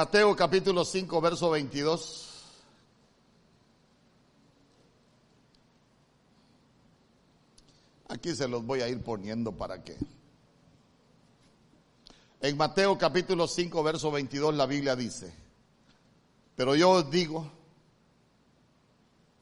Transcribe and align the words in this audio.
Mateo 0.00 0.34
capítulo 0.34 0.82
5, 0.82 1.20
verso 1.20 1.50
22. 1.50 2.28
Aquí 8.08 8.34
se 8.34 8.48
los 8.48 8.64
voy 8.64 8.80
a 8.80 8.88
ir 8.88 9.02
poniendo 9.02 9.52
para 9.52 9.84
que. 9.84 9.98
En 12.40 12.56
Mateo 12.56 12.96
capítulo 12.96 13.46
5, 13.46 13.82
verso 13.82 14.10
22 14.10 14.54
la 14.54 14.64
Biblia 14.64 14.96
dice, 14.96 15.34
pero 16.56 16.74
yo 16.74 16.92
os 16.92 17.10
digo, 17.10 17.52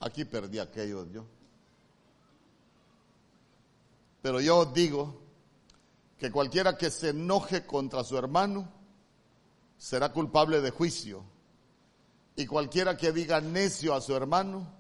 aquí 0.00 0.24
perdí 0.24 0.58
aquello 0.58 1.06
yo, 1.12 1.24
pero 4.20 4.40
yo 4.40 4.58
os 4.58 4.74
digo 4.74 5.20
que 6.18 6.32
cualquiera 6.32 6.76
que 6.76 6.90
se 6.90 7.10
enoje 7.10 7.64
contra 7.64 8.02
su 8.02 8.18
hermano 8.18 8.77
será 9.78 10.12
culpable 10.12 10.60
de 10.60 10.70
juicio, 10.70 11.24
y 12.36 12.46
cualquiera 12.46 12.96
que 12.96 13.12
diga 13.12 13.40
necio 13.40 13.94
a 13.94 14.00
su 14.00 14.14
hermano 14.14 14.76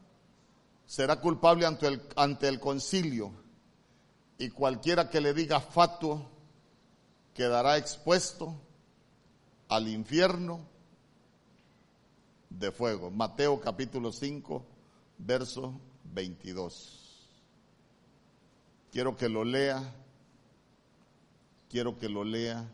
será 0.86 1.20
culpable 1.20 1.66
ante 1.66 1.86
el, 1.86 2.02
ante 2.16 2.48
el 2.48 2.60
concilio, 2.60 3.32
y 4.38 4.50
cualquiera 4.50 5.08
que 5.08 5.20
le 5.20 5.32
diga 5.32 5.60
fatuo 5.60 6.28
quedará 7.34 7.76
expuesto 7.76 8.54
al 9.68 9.88
infierno 9.88 10.60
de 12.50 12.72
fuego. 12.72 13.10
Mateo 13.10 13.60
capítulo 13.60 14.12
5, 14.12 14.64
verso 15.18 15.80
22. 16.04 17.08
Quiero 18.90 19.16
que 19.16 19.28
lo 19.28 19.44
lea, 19.44 19.94
quiero 21.68 21.98
que 21.98 22.08
lo 22.08 22.24
lea. 22.24 22.68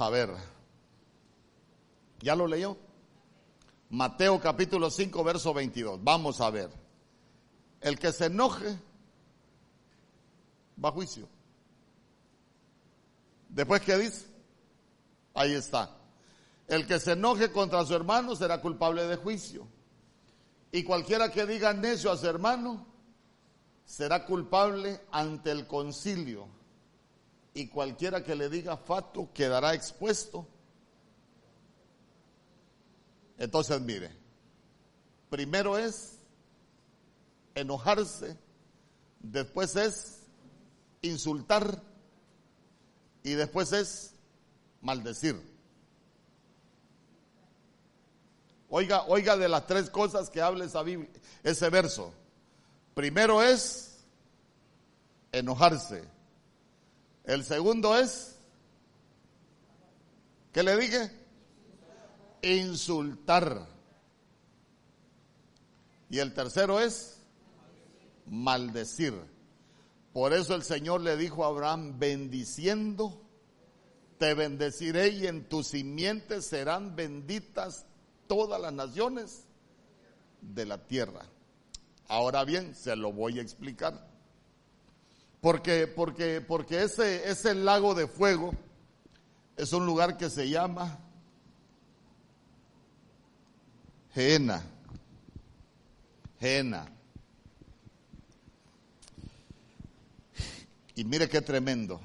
A 0.00 0.10
ver, 0.10 0.30
¿ya 2.20 2.36
lo 2.36 2.46
leyó? 2.46 2.76
Mateo 3.90 4.40
capítulo 4.40 4.90
5, 4.90 5.24
verso 5.24 5.52
22. 5.52 5.98
Vamos 6.04 6.40
a 6.40 6.50
ver. 6.50 6.70
El 7.80 7.98
que 7.98 8.12
se 8.12 8.26
enoje 8.26 8.78
va 10.82 10.90
a 10.90 10.92
juicio. 10.92 11.28
Después, 13.48 13.82
¿qué 13.82 13.96
dice? 13.96 14.26
Ahí 15.34 15.54
está. 15.54 15.96
El 16.68 16.86
que 16.86 17.00
se 17.00 17.12
enoje 17.12 17.50
contra 17.50 17.84
su 17.84 17.94
hermano 17.94 18.36
será 18.36 18.60
culpable 18.60 19.04
de 19.04 19.16
juicio. 19.16 19.66
Y 20.70 20.84
cualquiera 20.84 21.32
que 21.32 21.44
diga 21.44 21.72
necio 21.72 22.12
a 22.12 22.16
su 22.16 22.26
hermano 22.28 22.86
será 23.84 24.24
culpable 24.26 25.00
ante 25.10 25.50
el 25.50 25.66
concilio 25.66 26.57
y 27.58 27.66
cualquiera 27.66 28.22
que 28.22 28.36
le 28.36 28.48
diga 28.48 28.76
fato 28.76 29.32
quedará 29.34 29.74
expuesto. 29.74 30.46
Entonces, 33.36 33.80
mire, 33.80 34.16
primero 35.28 35.76
es 35.76 36.20
enojarse, 37.56 38.38
después 39.18 39.74
es 39.74 40.20
insultar 41.02 41.82
y 43.24 43.32
después 43.32 43.72
es 43.72 44.14
maldecir. 44.80 45.42
Oiga, 48.70 49.02
oiga 49.06 49.36
de 49.36 49.48
las 49.48 49.66
tres 49.66 49.90
cosas 49.90 50.30
que 50.30 50.40
habla 50.40 50.64
esa 50.64 50.84
Biblia, 50.84 51.10
ese 51.42 51.68
verso. 51.70 52.14
Primero 52.94 53.42
es 53.42 53.98
enojarse. 55.32 56.17
El 57.28 57.44
segundo 57.44 57.94
es, 57.94 58.38
¿qué 60.50 60.62
le 60.62 60.78
dije? 60.78 61.10
Insultar. 62.40 63.68
Y 66.08 66.20
el 66.20 66.32
tercero 66.32 66.80
es 66.80 67.18
maldecir. 68.24 69.12
Por 70.14 70.32
eso 70.32 70.54
el 70.54 70.62
Señor 70.62 71.02
le 71.02 71.18
dijo 71.18 71.44
a 71.44 71.48
Abraham, 71.48 71.98
bendiciendo, 71.98 73.20
te 74.16 74.32
bendeciré 74.32 75.08
y 75.10 75.26
en 75.26 75.50
tus 75.50 75.66
simientes 75.66 76.46
serán 76.46 76.96
benditas 76.96 77.84
todas 78.26 78.58
las 78.58 78.72
naciones 78.72 79.44
de 80.40 80.64
la 80.64 80.78
tierra. 80.78 81.26
Ahora 82.06 82.44
bien, 82.44 82.74
se 82.74 82.96
lo 82.96 83.12
voy 83.12 83.38
a 83.38 83.42
explicar. 83.42 84.08
Porque, 85.40 85.86
porque, 85.86 86.40
porque 86.40 86.82
ese, 86.82 87.28
ese 87.28 87.54
lago 87.54 87.94
de 87.94 88.06
fuego 88.06 88.52
es 89.56 89.72
un 89.72 89.86
lugar 89.86 90.16
que 90.16 90.30
se 90.30 90.48
llama 90.48 90.98
Jena. 94.14 94.62
Jena. 96.40 96.86
Y 100.94 101.04
mire 101.04 101.28
qué 101.28 101.40
tremendo. 101.40 102.00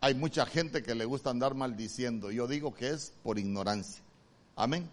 Hay 0.00 0.14
mucha 0.14 0.46
gente 0.46 0.82
que 0.82 0.94
le 0.94 1.04
gusta 1.04 1.30
andar 1.30 1.54
maldiciendo. 1.54 2.30
Yo 2.30 2.46
digo 2.46 2.74
que 2.74 2.90
es 2.90 3.12
por 3.22 3.38
ignorancia. 3.38 4.04
Amén. 4.54 4.88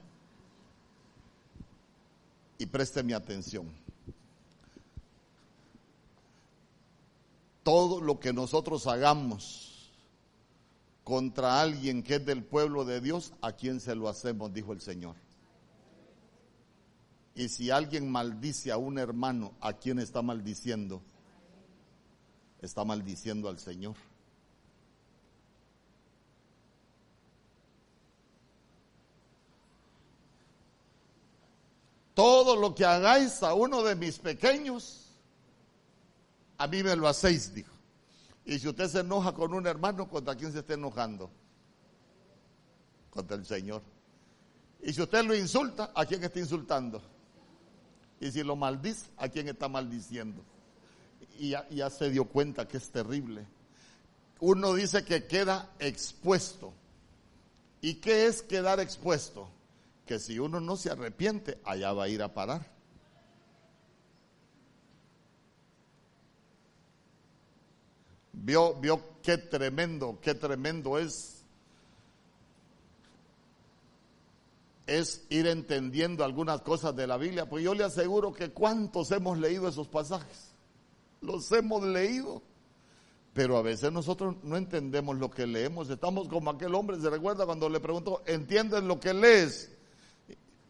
Y 2.57 2.65
preste 2.65 3.03
mi 3.03 3.13
atención. 3.13 3.80
Todo 7.63 8.01
lo 8.01 8.19
que 8.19 8.33
nosotros 8.33 8.87
hagamos 8.87 9.91
contra 11.03 11.61
alguien 11.61 12.03
que 12.03 12.15
es 12.15 12.25
del 12.25 12.43
pueblo 12.43 12.85
de 12.85 13.01
Dios, 13.01 13.33
¿a 13.41 13.53
quién 13.53 13.79
se 13.79 13.95
lo 13.95 14.07
hacemos? 14.07 14.53
Dijo 14.53 14.73
el 14.73 14.81
Señor. 14.81 15.15
Y 17.35 17.49
si 17.49 17.71
alguien 17.71 18.09
maldice 18.11 18.71
a 18.71 18.77
un 18.77 18.97
hermano, 18.97 19.53
¿a 19.61 19.73
quién 19.73 19.99
está 19.99 20.21
maldiciendo? 20.21 21.01
Está 22.61 22.83
maldiciendo 22.83 23.49
al 23.49 23.57
Señor. 23.57 23.95
Todo 32.13 32.55
lo 32.55 32.75
que 32.75 32.85
hagáis 32.85 33.41
a 33.41 33.53
uno 33.53 33.81
de 33.83 33.95
mis 33.95 34.19
pequeños, 34.19 35.10
a 36.61 36.67
mí 36.67 36.83
me 36.83 36.95
lo 36.95 37.07
hacéis, 37.07 37.51
dijo. 37.55 37.73
Y 38.45 38.59
si 38.59 38.67
usted 38.67 38.87
se 38.87 38.99
enoja 38.99 39.33
con 39.33 39.51
un 39.51 39.65
hermano, 39.65 40.07
¿contra 40.07 40.35
quién 40.35 40.51
se 40.51 40.59
está 40.59 40.75
enojando? 40.75 41.31
Contra 43.09 43.35
el 43.35 43.47
Señor. 43.47 43.81
Y 44.83 44.93
si 44.93 45.01
usted 45.01 45.25
lo 45.25 45.35
insulta, 45.35 45.91
¿a 45.95 46.05
quién 46.05 46.23
está 46.23 46.37
insultando? 46.37 47.01
Y 48.19 48.29
si 48.31 48.43
lo 48.43 48.55
maldice, 48.55 49.07
¿a 49.17 49.27
quién 49.27 49.47
está 49.47 49.69
maldiciendo? 49.69 50.43
Y 51.39 51.49
ya, 51.49 51.67
ya 51.69 51.89
se 51.89 52.11
dio 52.11 52.25
cuenta 52.25 52.67
que 52.67 52.77
es 52.77 52.91
terrible. 52.91 53.47
Uno 54.39 54.75
dice 54.75 55.03
que 55.03 55.25
queda 55.25 55.67
expuesto. 55.79 56.73
¿Y 57.81 57.95
qué 57.95 58.27
es 58.27 58.43
quedar 58.43 58.79
expuesto? 58.79 59.49
Que 60.05 60.19
si 60.19 60.37
uno 60.37 60.59
no 60.59 60.77
se 60.77 60.91
arrepiente, 60.91 61.59
allá 61.63 61.91
va 61.91 62.03
a 62.03 62.09
ir 62.09 62.21
a 62.21 62.35
parar. 62.35 62.80
Vio, 68.43 68.73
vio 68.75 68.99
qué 69.21 69.37
tremendo, 69.37 70.17
qué 70.21 70.33
tremendo 70.33 70.97
es. 70.97 71.43
Es 74.87 75.25
ir 75.29 75.47
entendiendo 75.47 76.23
algunas 76.23 76.61
cosas 76.61 76.95
de 76.95 77.07
la 77.07 77.17
Biblia, 77.17 77.47
pues 77.47 77.63
yo 77.63 77.73
le 77.75 77.83
aseguro 77.83 78.33
que 78.33 78.49
cuántos 78.51 79.11
hemos 79.11 79.37
leído 79.37 79.67
esos 79.67 79.87
pasajes. 79.87 80.51
Los 81.21 81.51
hemos 81.51 81.83
leído. 81.83 82.41
Pero 83.33 83.55
a 83.55 83.61
veces 83.61 83.91
nosotros 83.93 84.35
no 84.43 84.57
entendemos 84.57 85.17
lo 85.17 85.31
que 85.31 85.47
leemos. 85.47 85.89
Estamos 85.89 86.27
como 86.27 86.49
aquel 86.49 86.75
hombre, 86.75 86.99
se 86.99 87.09
recuerda 87.09 87.45
cuando 87.45 87.69
le 87.69 87.79
preguntó, 87.79 88.21
¿entiendes 88.25 88.83
lo 88.83 88.99
que 88.99 89.13
lees? 89.13 89.71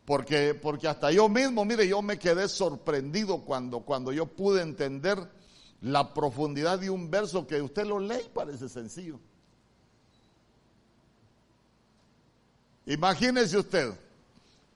Porque, 0.06 0.53
porque 0.53 0.88
hasta 0.88 1.12
yo 1.12 1.29
mismo, 1.29 1.63
mire, 1.65 1.88
yo 1.88 2.01
me 2.01 2.19
quedé 2.19 2.47
sorprendido 2.47 3.39
cuando, 3.39 3.79
cuando 3.79 4.12
yo 4.12 4.27
pude 4.27 4.62
entender 4.62 5.27
la 5.81 6.13
profundidad 6.13 6.79
de 6.79 6.89
un 6.89 7.09
verso 7.09 7.47
que 7.47 7.61
usted 7.61 7.85
lo 7.85 7.99
lee 7.99 8.21
y 8.25 8.29
parece 8.29 8.69
sencillo. 8.69 9.19
Imagínese 12.85 13.57
usted, 13.57 13.93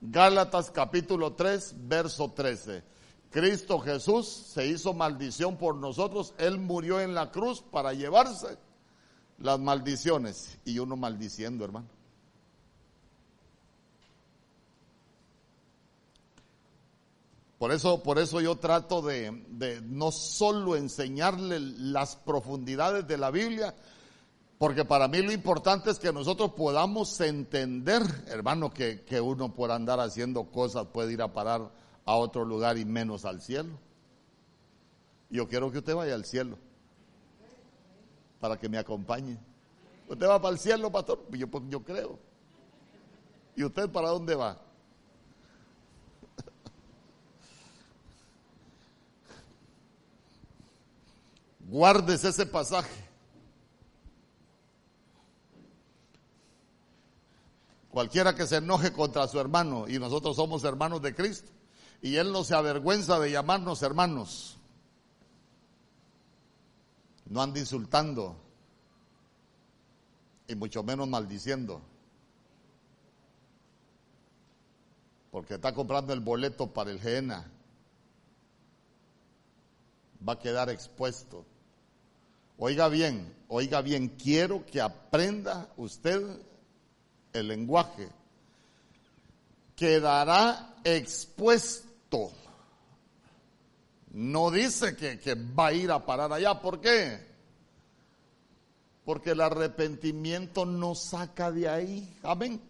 Gálatas 0.00 0.70
capítulo 0.70 1.32
3, 1.32 1.74
verso 1.88 2.30
13. 2.30 2.82
Cristo 3.30 3.78
Jesús 3.80 4.26
se 4.26 4.66
hizo 4.66 4.94
maldición 4.94 5.56
por 5.56 5.76
nosotros, 5.76 6.34
Él 6.38 6.58
murió 6.58 7.00
en 7.00 7.14
la 7.14 7.30
cruz 7.30 7.62
para 7.62 7.92
llevarse 7.92 8.58
las 9.38 9.58
maldiciones. 9.58 10.58
Y 10.64 10.78
uno 10.78 10.96
maldiciendo, 10.96 11.64
hermano. 11.64 11.95
Por 17.58 17.72
eso, 17.72 18.02
por 18.02 18.18
eso 18.18 18.40
yo 18.40 18.56
trato 18.56 19.00
de, 19.00 19.80
no 19.86 20.12
solo 20.12 20.76
enseñarle 20.76 21.58
las 21.58 22.16
profundidades 22.16 23.06
de 23.06 23.16
la 23.16 23.30
Biblia, 23.30 23.74
porque 24.58 24.84
para 24.84 25.08
mí 25.08 25.22
lo 25.22 25.32
importante 25.32 25.90
es 25.90 25.98
que 25.98 26.12
nosotros 26.12 26.52
podamos 26.52 27.18
entender, 27.20 28.02
hermano, 28.28 28.70
que, 28.70 29.04
que, 29.04 29.20
uno 29.20 29.54
por 29.54 29.70
andar 29.70 30.00
haciendo 30.00 30.44
cosas 30.44 30.86
puede 30.92 31.14
ir 31.14 31.22
a 31.22 31.32
parar 31.32 31.70
a 32.04 32.14
otro 32.16 32.44
lugar 32.44 32.76
y 32.76 32.84
menos 32.84 33.24
al 33.24 33.40
cielo. 33.40 33.78
Yo 35.30 35.48
quiero 35.48 35.72
que 35.72 35.78
usted 35.78 35.94
vaya 35.94 36.14
al 36.14 36.24
cielo 36.24 36.58
para 38.38 38.58
que 38.58 38.68
me 38.68 38.78
acompañe. 38.78 39.38
¿Usted 40.08 40.28
va 40.28 40.40
para 40.40 40.52
el 40.52 40.58
cielo, 40.58 40.90
pastor? 40.92 41.24
Yo, 41.30 41.48
pues, 41.48 41.64
yo 41.68 41.82
creo. 41.82 42.18
¿Y 43.56 43.64
usted 43.64 43.90
para 43.90 44.10
dónde 44.10 44.34
va? 44.34 44.60
Guardes 51.68 52.24
ese 52.24 52.46
pasaje. 52.46 53.04
Cualquiera 57.90 58.34
que 58.36 58.46
se 58.46 58.56
enoje 58.56 58.92
contra 58.92 59.26
su 59.26 59.40
hermano, 59.40 59.88
y 59.88 59.98
nosotros 59.98 60.36
somos 60.36 60.62
hermanos 60.64 61.02
de 61.02 61.14
Cristo, 61.14 61.50
y 62.02 62.16
Él 62.16 62.30
no 62.30 62.44
se 62.44 62.54
avergüenza 62.54 63.18
de 63.18 63.32
llamarnos 63.32 63.82
hermanos. 63.82 64.58
No 67.24 67.42
ande 67.42 67.60
insultando, 67.60 68.36
y 70.46 70.54
mucho 70.54 70.84
menos 70.84 71.08
maldiciendo. 71.08 71.80
Porque 75.32 75.54
está 75.54 75.74
comprando 75.74 76.12
el 76.12 76.20
boleto 76.20 76.68
para 76.68 76.92
el 76.92 77.00
GENA. 77.00 77.50
Va 80.26 80.34
a 80.34 80.38
quedar 80.38 80.70
expuesto. 80.70 81.44
Oiga 82.58 82.88
bien, 82.88 83.34
oiga 83.48 83.82
bien, 83.82 84.08
quiero 84.08 84.64
que 84.64 84.80
aprenda 84.80 85.68
usted 85.76 86.22
el 87.32 87.48
lenguaje. 87.48 88.08
Quedará 89.74 90.74
expuesto. 90.82 92.30
No 94.10 94.50
dice 94.50 94.96
que, 94.96 95.20
que 95.20 95.34
va 95.34 95.66
a 95.66 95.72
ir 95.74 95.90
a 95.90 96.04
parar 96.04 96.32
allá. 96.32 96.58
¿Por 96.60 96.80
qué? 96.80 97.26
Porque 99.04 99.32
el 99.32 99.40
arrepentimiento 99.42 100.64
nos 100.64 101.10
saca 101.10 101.52
de 101.52 101.68
ahí. 101.68 102.18
Amén. 102.22 102.60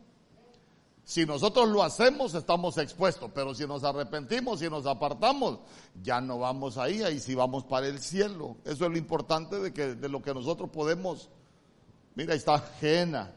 Si 1.06 1.24
nosotros 1.24 1.68
lo 1.68 1.84
hacemos, 1.84 2.34
estamos 2.34 2.76
expuestos, 2.78 3.30
pero 3.32 3.54
si 3.54 3.64
nos 3.64 3.84
arrepentimos 3.84 4.60
y 4.60 4.68
nos 4.68 4.86
apartamos, 4.86 5.60
ya 6.02 6.20
no 6.20 6.40
vamos 6.40 6.78
ahí, 6.78 7.00
ahí 7.04 7.20
sí 7.20 7.36
vamos 7.36 7.62
para 7.62 7.86
el 7.86 8.00
cielo. 8.00 8.56
Eso 8.64 8.86
es 8.86 8.90
lo 8.90 8.98
importante 8.98 9.54
de, 9.60 9.72
que, 9.72 9.94
de 9.94 10.08
lo 10.08 10.20
que 10.20 10.34
nosotros 10.34 10.68
podemos. 10.68 11.28
Mira, 12.16 12.32
ahí 12.32 12.38
está 12.38 12.58
Jena. 12.80 13.32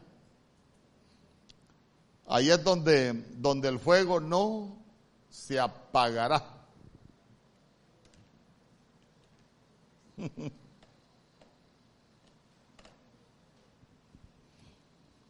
Ahí 2.26 2.50
es 2.50 2.64
donde, 2.64 3.12
donde 3.36 3.68
el 3.68 3.78
fuego 3.78 4.18
no 4.18 4.76
se 5.28 5.60
apagará. 5.60 6.44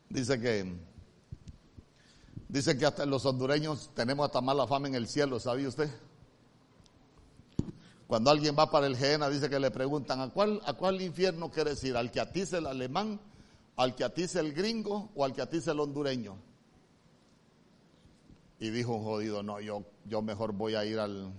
Dice 0.08 0.40
que 0.40 0.89
Dice 2.50 2.76
que 2.76 2.84
hasta 2.84 3.06
los 3.06 3.24
hondureños 3.26 3.90
tenemos 3.94 4.26
hasta 4.26 4.40
mala 4.40 4.66
fama 4.66 4.88
en 4.88 4.96
el 4.96 5.06
cielo, 5.06 5.38
¿sabía 5.38 5.68
usted? 5.68 5.88
Cuando 8.08 8.28
alguien 8.28 8.56
va 8.58 8.68
para 8.68 8.88
el 8.88 8.96
Gena, 8.96 9.28
dice 9.28 9.48
que 9.48 9.60
le 9.60 9.70
preguntan, 9.70 10.20
¿a 10.20 10.30
cuál, 10.30 10.60
¿a 10.66 10.72
cuál 10.72 11.00
infierno 11.00 11.48
quieres 11.48 11.82
ir? 11.84 11.96
¿Al 11.96 12.10
que 12.10 12.18
atice 12.18 12.58
el 12.58 12.66
alemán, 12.66 13.20
al 13.76 13.94
que 13.94 14.02
atice 14.02 14.40
el 14.40 14.52
gringo 14.52 15.10
o 15.14 15.24
al 15.24 15.32
que 15.32 15.42
atice 15.42 15.70
el 15.70 15.78
hondureño? 15.78 16.38
Y 18.58 18.70
dijo 18.70 18.96
un 18.96 19.04
jodido, 19.04 19.44
no, 19.44 19.60
yo, 19.60 19.84
yo 20.04 20.20
mejor 20.20 20.52
voy 20.52 20.74
a 20.74 20.84
ir 20.84 20.98
al, 20.98 21.32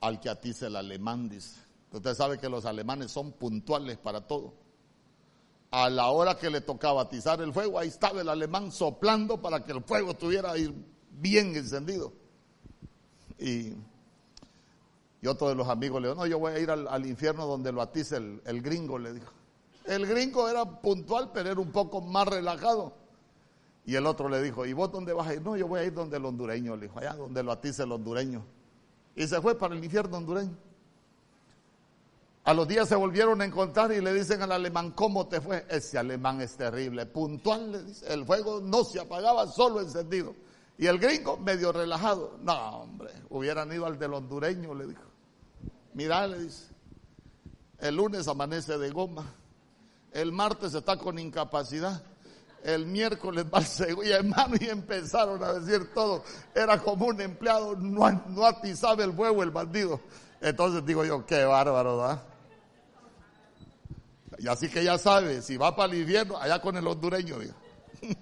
al 0.00 0.18
que 0.18 0.30
atice 0.30 0.66
el 0.66 0.74
alemán, 0.74 1.28
dice. 1.28 1.60
Usted 1.92 2.14
sabe 2.14 2.38
que 2.38 2.48
los 2.48 2.64
alemanes 2.64 3.12
son 3.12 3.30
puntuales 3.30 3.98
para 3.98 4.26
todo 4.26 4.61
a 5.72 5.88
la 5.88 6.08
hora 6.08 6.36
que 6.36 6.50
le 6.50 6.60
tocaba 6.60 7.00
atizar 7.00 7.40
el 7.40 7.52
fuego, 7.52 7.78
ahí 7.78 7.88
estaba 7.88 8.20
el 8.20 8.28
alemán 8.28 8.70
soplando 8.70 9.40
para 9.40 9.64
que 9.64 9.72
el 9.72 9.82
fuego 9.82 10.10
estuviera 10.10 10.52
bien 11.10 11.56
encendido. 11.56 12.12
Y, 13.38 13.74
otro 15.26 15.48
de 15.48 15.54
los 15.54 15.68
amigos 15.68 16.02
le 16.02 16.08
dijo, 16.08 16.20
no, 16.20 16.26
yo 16.26 16.38
voy 16.38 16.52
a 16.52 16.58
ir 16.58 16.70
al, 16.70 17.06
infierno 17.06 17.46
donde 17.46 17.72
lo 17.72 17.80
atice 17.80 18.16
el, 18.16 18.42
el, 18.44 18.60
gringo, 18.60 18.98
le 18.98 19.14
dijo. 19.14 19.32
El 19.86 20.06
gringo 20.06 20.46
era 20.48 20.64
puntual, 20.64 21.30
pero 21.32 21.50
era 21.50 21.60
un 21.60 21.72
poco 21.72 22.02
más 22.02 22.28
relajado. 22.28 22.92
Y 23.86 23.94
el 23.94 24.06
otro 24.06 24.28
le 24.28 24.42
dijo, 24.42 24.66
¿y 24.66 24.74
vos 24.74 24.92
dónde 24.92 25.14
vas 25.14 25.26
a 25.28 25.34
ir? 25.34 25.42
No, 25.42 25.56
yo 25.56 25.68
voy 25.68 25.80
a 25.80 25.84
ir 25.84 25.94
donde 25.94 26.18
el 26.18 26.24
hondureño, 26.24 26.76
le 26.76 26.88
dijo, 26.88 26.98
allá 26.98 27.14
donde 27.14 27.42
lo 27.42 27.50
atice 27.50 27.84
el 27.84 27.92
hondureño. 27.92 28.44
Y 29.16 29.26
se 29.26 29.40
fue 29.40 29.56
para 29.56 29.74
el 29.74 29.82
infierno 29.82 30.18
hondureño. 30.18 30.54
A 32.44 32.54
los 32.54 32.66
días 32.66 32.88
se 32.88 32.96
volvieron 32.96 33.40
a 33.40 33.44
encontrar 33.44 33.92
y 33.92 34.00
le 34.00 34.12
dicen 34.12 34.42
al 34.42 34.50
alemán, 34.50 34.90
¿cómo 34.90 35.28
te 35.28 35.40
fue? 35.40 35.64
Ese 35.68 35.96
alemán 35.96 36.40
es 36.40 36.56
terrible, 36.56 37.06
puntual, 37.06 37.70
le 37.70 37.82
dice, 37.84 38.12
el 38.12 38.26
fuego 38.26 38.60
no 38.60 38.82
se 38.82 38.98
apagaba, 38.98 39.46
solo 39.46 39.80
encendido. 39.80 40.34
Y 40.76 40.86
el 40.86 40.98
gringo 40.98 41.36
medio 41.36 41.70
relajado, 41.70 42.38
no 42.42 42.80
hombre, 42.80 43.12
hubieran 43.30 43.72
ido 43.72 43.86
al 43.86 43.96
del 43.96 44.14
hondureño, 44.14 44.74
le 44.74 44.88
dijo. 44.88 45.02
Mirá, 45.94 46.26
le 46.26 46.40
dice, 46.40 46.64
el 47.78 47.94
lunes 47.94 48.26
amanece 48.26 48.76
de 48.76 48.90
goma, 48.90 49.24
el 50.10 50.32
martes 50.32 50.74
está 50.74 50.96
con 50.96 51.20
incapacidad, 51.20 52.02
el 52.64 52.86
miércoles 52.86 53.44
va 53.54 53.58
al 53.58 54.04
y 54.04 54.10
hermano, 54.10 54.56
y 54.58 54.68
empezaron 54.68 55.44
a 55.44 55.52
decir 55.52 55.94
todo, 55.94 56.24
era 56.56 56.76
como 56.78 57.06
un 57.06 57.20
empleado, 57.20 57.76
no, 57.76 58.10
no 58.26 58.44
atizaba 58.44 59.04
el 59.04 59.12
fuego 59.12 59.44
el 59.44 59.52
bandido. 59.52 60.00
Entonces 60.40 60.84
digo 60.84 61.04
yo, 61.04 61.24
qué 61.24 61.44
bárbaro, 61.44 61.98
¿verdad? 61.98 62.31
Y 64.38 64.48
así 64.48 64.68
que 64.68 64.82
ya 64.84 64.98
sabe, 64.98 65.42
si 65.42 65.56
va 65.56 65.74
para 65.74 65.92
el 65.92 66.00
infierno, 66.00 66.36
allá 66.36 66.60
con 66.60 66.76
el 66.76 66.86
hondureño, 66.86 67.38
diga. 67.38 67.54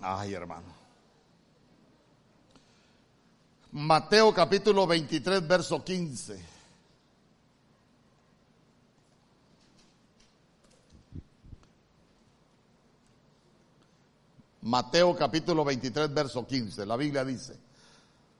Ay, 0.00 0.34
hermano. 0.34 0.82
Mateo 3.72 4.34
capítulo 4.34 4.86
23, 4.86 5.46
verso 5.46 5.82
15. 5.82 6.52
Mateo 14.62 15.16
capítulo 15.16 15.64
23, 15.64 16.12
verso 16.12 16.46
15. 16.46 16.84
La 16.84 16.96
Biblia 16.96 17.24
dice, 17.24 17.56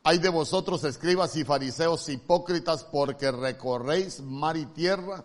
hay 0.04 0.18
de 0.18 0.28
vosotros 0.28 0.82
escribas 0.84 1.36
y 1.36 1.44
fariseos 1.44 2.08
hipócritas 2.08 2.84
porque 2.84 3.30
recorréis 3.30 4.20
mar 4.20 4.56
y 4.56 4.66
tierra 4.66 5.24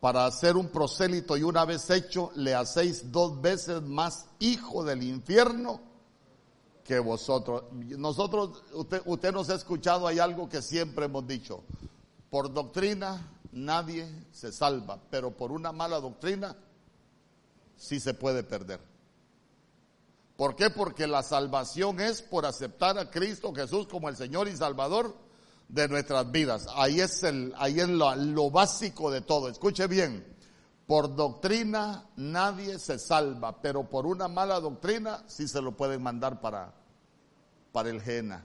para 0.00 0.24
hacer 0.24 0.56
un 0.56 0.68
prosélito 0.68 1.36
y 1.36 1.42
una 1.42 1.66
vez 1.66 1.90
hecho 1.90 2.30
le 2.34 2.54
hacéis 2.54 3.12
dos 3.12 3.40
veces 3.40 3.82
más 3.82 4.26
hijo 4.38 4.82
del 4.84 5.02
infierno 5.02 5.80
que 6.82 6.98
vosotros. 6.98 7.64
Nosotros, 7.72 8.62
usted, 8.72 9.02
usted 9.04 9.32
nos 9.32 9.50
ha 9.50 9.54
escuchado, 9.54 10.06
hay 10.06 10.18
algo 10.18 10.48
que 10.48 10.62
siempre 10.62 11.04
hemos 11.04 11.26
dicho. 11.26 11.62
Por 12.30 12.52
doctrina 12.52 13.28
nadie 13.52 14.08
se 14.32 14.50
salva, 14.50 14.98
pero 15.10 15.30
por 15.36 15.52
una 15.52 15.72
mala 15.72 16.00
doctrina 16.00 16.56
sí 17.76 18.00
se 18.00 18.14
puede 18.14 18.42
perder. 18.42 18.89
¿Por 20.40 20.56
qué? 20.56 20.70
Porque 20.70 21.06
la 21.06 21.22
salvación 21.22 22.00
es 22.00 22.22
por 22.22 22.46
aceptar 22.46 22.98
a 22.98 23.10
Cristo 23.10 23.52
Jesús 23.54 23.86
como 23.86 24.08
el 24.08 24.16
Señor 24.16 24.48
y 24.48 24.56
Salvador 24.56 25.14
de 25.68 25.86
nuestras 25.86 26.32
vidas. 26.32 26.66
Ahí 26.76 26.98
es, 26.98 27.22
el, 27.24 27.52
ahí 27.58 27.78
es 27.78 27.90
lo, 27.90 28.50
básico 28.50 29.10
de 29.10 29.20
todo. 29.20 29.50
Escuche 29.50 29.86
bien, 29.86 30.26
por 30.86 31.14
doctrina 31.14 32.08
nadie 32.16 32.78
se 32.78 32.98
salva, 32.98 33.60
pero 33.60 33.90
por 33.90 34.06
una 34.06 34.28
mala 34.28 34.58
doctrina 34.60 35.22
sí 35.26 35.46
se 35.46 35.60
lo 35.60 35.76
pueden 35.76 36.02
mandar 36.02 36.40
para, 36.40 36.72
para 37.70 37.90
el 37.90 38.00
Jena. 38.00 38.42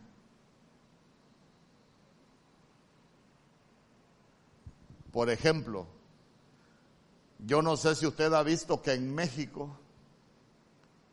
Por 5.14 5.30
ejemplo, 5.30 5.88
yo 7.40 7.62
no 7.62 7.78
sé 7.78 7.96
si 7.96 8.06
usted 8.06 8.34
ha 8.34 8.44
visto 8.44 8.82
que 8.82 8.92
en 8.92 9.16
México 9.16 9.80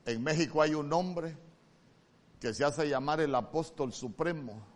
en 0.05 0.23
México 0.23 0.63
hay 0.63 0.75
un 0.75 0.93
hombre 0.93 1.37
que 2.41 2.53
se 2.53 2.65
hace 2.65 2.89
llamar 2.89 3.21
el 3.21 3.35
apóstol 3.35 3.93
supremo 3.93 4.67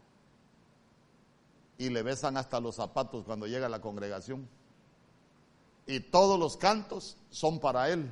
y 1.78 1.90
le 1.90 2.02
besan 2.02 2.36
hasta 2.36 2.60
los 2.60 2.76
zapatos 2.76 3.24
cuando 3.24 3.46
llega 3.46 3.66
a 3.66 3.70
la 3.70 3.80
congregación. 3.80 4.48
Y 5.86 6.00
todos 6.00 6.38
los 6.38 6.56
cantos 6.56 7.16
son 7.30 7.60
para 7.60 7.90
él, 7.90 8.10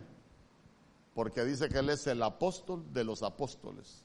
porque 1.15 1.45
dice 1.45 1.69
que 1.69 1.79
él 1.79 1.91
es 1.91 2.07
el 2.07 2.23
apóstol 2.23 2.93
de 2.93 3.05
los 3.05 3.23
apóstoles. 3.23 4.01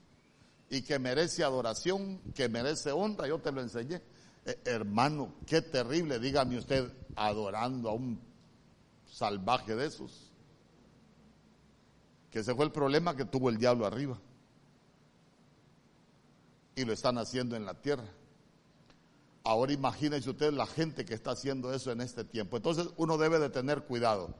y 0.71 0.83
que 0.83 0.99
merece 0.99 1.43
adoración, 1.43 2.19
que 2.35 2.47
merece 2.47 2.91
honra, 2.91 3.27
yo 3.27 3.39
te 3.39 3.51
lo 3.51 3.59
enseñé. 3.59 4.03
Eh, 4.45 4.59
hermano, 4.65 5.33
qué 5.47 5.63
terrible, 5.63 6.19
dígame 6.19 6.59
usted, 6.59 6.93
adorando 7.15 7.89
a 7.89 7.93
un 7.93 8.21
salvaje 9.07 9.75
de 9.75 9.87
esos. 9.87 10.28
Que 12.31 12.39
ese 12.39 12.53
fue 12.55 12.65
el 12.65 12.71
problema 12.71 13.15
que 13.15 13.25
tuvo 13.25 13.49
el 13.49 13.57
diablo 13.57 13.85
arriba. 13.85 14.19
Y 16.75 16.85
lo 16.85 16.93
están 16.93 17.17
haciendo 17.17 17.55
en 17.55 17.65
la 17.65 17.73
tierra. 17.73 18.05
Ahora 19.43 19.73
imagínense 19.73 20.29
ustedes 20.29 20.53
la 20.53 20.67
gente 20.67 21.05
que 21.05 21.13
está 21.13 21.31
haciendo 21.31 21.73
eso 21.73 21.91
en 21.91 22.01
este 22.01 22.23
tiempo. 22.23 22.57
Entonces 22.57 22.89
uno 22.97 23.17
debe 23.17 23.39
de 23.39 23.49
tener 23.49 23.83
cuidado. 23.83 24.35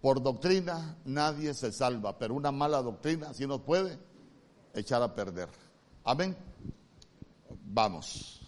Por 0.00 0.22
doctrina 0.22 0.96
nadie 1.04 1.52
se 1.52 1.72
salva, 1.72 2.18
pero 2.18 2.34
una 2.34 2.50
mala 2.50 2.80
doctrina 2.80 3.34
sí 3.34 3.46
nos 3.46 3.60
puede 3.60 3.98
echar 4.74 5.02
a 5.02 5.14
perder. 5.14 5.48
Amén. 6.04 6.36
Vamos. 7.64 8.39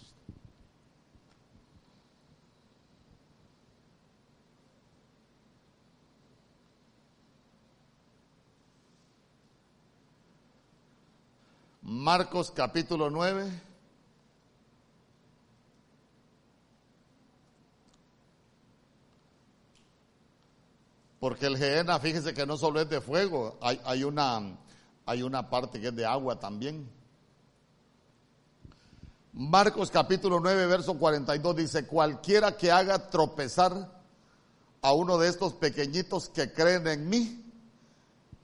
Marcos 11.92 12.50
capítulo 12.50 13.11
9. 13.11 13.52
Porque 21.20 21.46
el 21.46 21.58
Gehenna, 21.58 22.00
fíjese 22.00 22.32
que 22.32 22.46
no 22.46 22.56
solo 22.56 22.80
es 22.80 22.88
de 22.88 23.02
fuego, 23.02 23.58
hay, 23.61 23.78
hay, 23.84 24.04
una, 24.04 24.56
hay 25.04 25.22
una 25.22 25.50
parte 25.50 25.80
que 25.80 25.88
es 25.88 25.94
de 25.94 26.06
agua 26.06 26.40
también. 26.40 26.90
Marcos 29.34 29.90
capítulo 29.90 30.40
9, 30.40 30.66
verso 30.66 30.99
42 30.99 31.56
dice, 31.56 31.87
cualquiera 31.87 32.56
que 32.56 32.72
haga 32.72 33.11
tropezar 33.11 34.02
a 34.80 34.92
uno 34.92 35.18
de 35.18 35.28
estos 35.28 35.52
pequeñitos 35.52 36.30
que 36.30 36.52
creen 36.52 36.87
en 36.87 37.08
mí, 37.08 37.51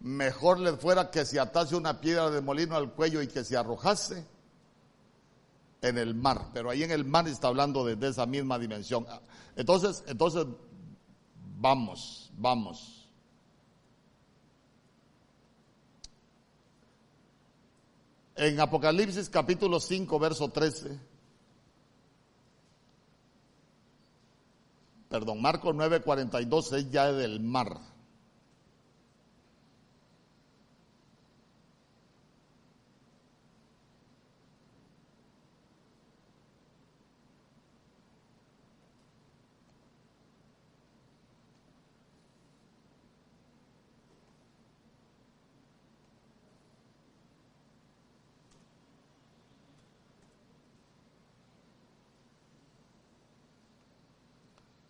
mejor 0.00 0.60
le 0.60 0.72
fuera 0.76 1.10
que 1.10 1.24
se 1.24 1.40
atase 1.40 1.76
una 1.76 2.00
piedra 2.00 2.30
de 2.30 2.40
molino 2.40 2.76
al 2.76 2.92
cuello 2.92 3.20
y 3.22 3.28
que 3.28 3.44
se 3.44 3.56
arrojase 3.56 4.24
en 5.82 5.98
el 5.98 6.14
mar. 6.14 6.50
Pero 6.52 6.70
ahí 6.70 6.82
en 6.82 6.90
el 6.90 7.04
mar 7.04 7.26
está 7.28 7.48
hablando 7.48 7.84
de, 7.84 7.96
de 7.96 8.08
esa 8.08 8.26
misma 8.26 8.58
dimensión. 8.58 9.06
Entonces, 9.56 10.04
entonces, 10.06 10.46
vamos. 11.56 12.30
Vamos. 12.36 13.08
En 18.36 18.60
Apocalipsis 18.60 19.28
capítulo 19.28 19.80
5, 19.80 20.18
verso 20.20 20.48
13. 20.48 20.96
Perdón, 25.08 25.42
Marcos 25.42 25.74
9, 25.74 26.02
42 26.02 26.72
es 26.74 26.90
ya 26.90 27.10
del 27.12 27.40
mar. 27.40 27.80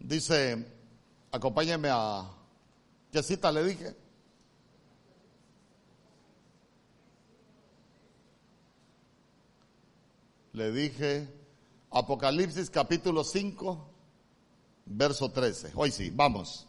Dice, 0.08 0.66
acompáñeme 1.30 1.90
a, 1.92 2.30
¿qué 3.12 3.22
cita 3.22 3.52
le 3.52 3.62
dije? 3.62 3.94
Le 10.54 10.72
dije, 10.72 11.28
Apocalipsis 11.90 12.70
capítulo 12.70 13.22
5, 13.22 13.90
verso 14.86 15.30
13. 15.30 15.72
Hoy 15.74 15.90
sí, 15.90 16.08
vamos. 16.08 16.66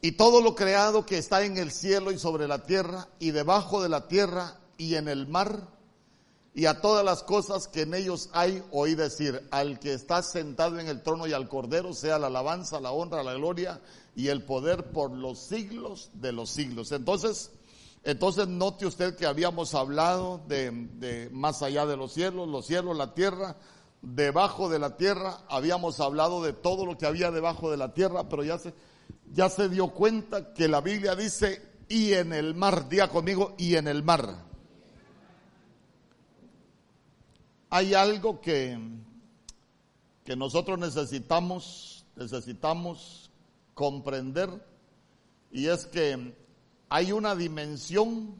Y 0.00 0.12
todo 0.12 0.42
lo 0.42 0.56
creado 0.56 1.06
que 1.06 1.18
está 1.18 1.44
en 1.44 1.56
el 1.56 1.70
cielo 1.70 2.10
y 2.10 2.18
sobre 2.18 2.48
la 2.48 2.64
tierra 2.64 3.06
y 3.20 3.30
debajo 3.30 3.80
de 3.80 3.90
la 3.90 4.08
tierra 4.08 4.58
y 4.76 4.96
en 4.96 5.06
el 5.06 5.28
mar 5.28 5.68
y 6.56 6.64
a 6.64 6.80
todas 6.80 7.04
las 7.04 7.22
cosas 7.22 7.68
que 7.68 7.82
en 7.82 7.92
ellos 7.92 8.30
hay, 8.32 8.62
oí 8.70 8.94
decir, 8.94 9.46
al 9.50 9.78
que 9.78 9.92
está 9.92 10.22
sentado 10.22 10.78
en 10.78 10.88
el 10.88 11.02
trono 11.02 11.26
y 11.26 11.34
al 11.34 11.50
cordero, 11.50 11.92
sea 11.92 12.18
la 12.18 12.28
alabanza, 12.28 12.80
la 12.80 12.92
honra, 12.92 13.22
la 13.22 13.34
gloria 13.34 13.78
y 14.14 14.28
el 14.28 14.42
poder 14.42 14.90
por 14.90 15.10
los 15.10 15.38
siglos 15.38 16.08
de 16.14 16.32
los 16.32 16.48
siglos. 16.48 16.92
Entonces, 16.92 17.50
entonces 18.04 18.48
note 18.48 18.86
usted 18.86 19.16
que 19.16 19.26
habíamos 19.26 19.74
hablado 19.74 20.40
de, 20.48 21.28
más 21.30 21.60
allá 21.60 21.84
de 21.84 21.98
los 21.98 22.14
cielos, 22.14 22.48
los 22.48 22.64
cielos, 22.64 22.96
la 22.96 23.12
tierra, 23.12 23.56
debajo 24.00 24.70
de 24.70 24.78
la 24.78 24.96
tierra, 24.96 25.40
habíamos 25.50 26.00
hablado 26.00 26.42
de 26.42 26.54
todo 26.54 26.86
lo 26.86 26.96
que 26.96 27.04
había 27.04 27.30
debajo 27.30 27.70
de 27.70 27.76
la 27.76 27.92
tierra, 27.92 28.30
pero 28.30 28.42
ya 28.44 28.58
se, 28.58 28.72
ya 29.30 29.50
se 29.50 29.68
dio 29.68 29.88
cuenta 29.88 30.54
que 30.54 30.68
la 30.68 30.80
Biblia 30.80 31.14
dice, 31.16 31.60
y 31.86 32.14
en 32.14 32.32
el 32.32 32.54
mar, 32.54 32.88
día 32.88 33.08
conmigo, 33.08 33.54
y 33.58 33.74
en 33.74 33.88
el 33.88 34.02
mar. 34.02 34.46
Hay 37.70 37.94
algo 37.94 38.40
que, 38.40 38.78
que 40.24 40.36
nosotros 40.36 40.78
necesitamos, 40.78 42.04
necesitamos 42.16 43.30
comprender 43.74 44.48
y 45.50 45.66
es 45.66 45.86
que 45.86 46.34
hay 46.88 47.12
una 47.12 47.34
dimensión 47.34 48.34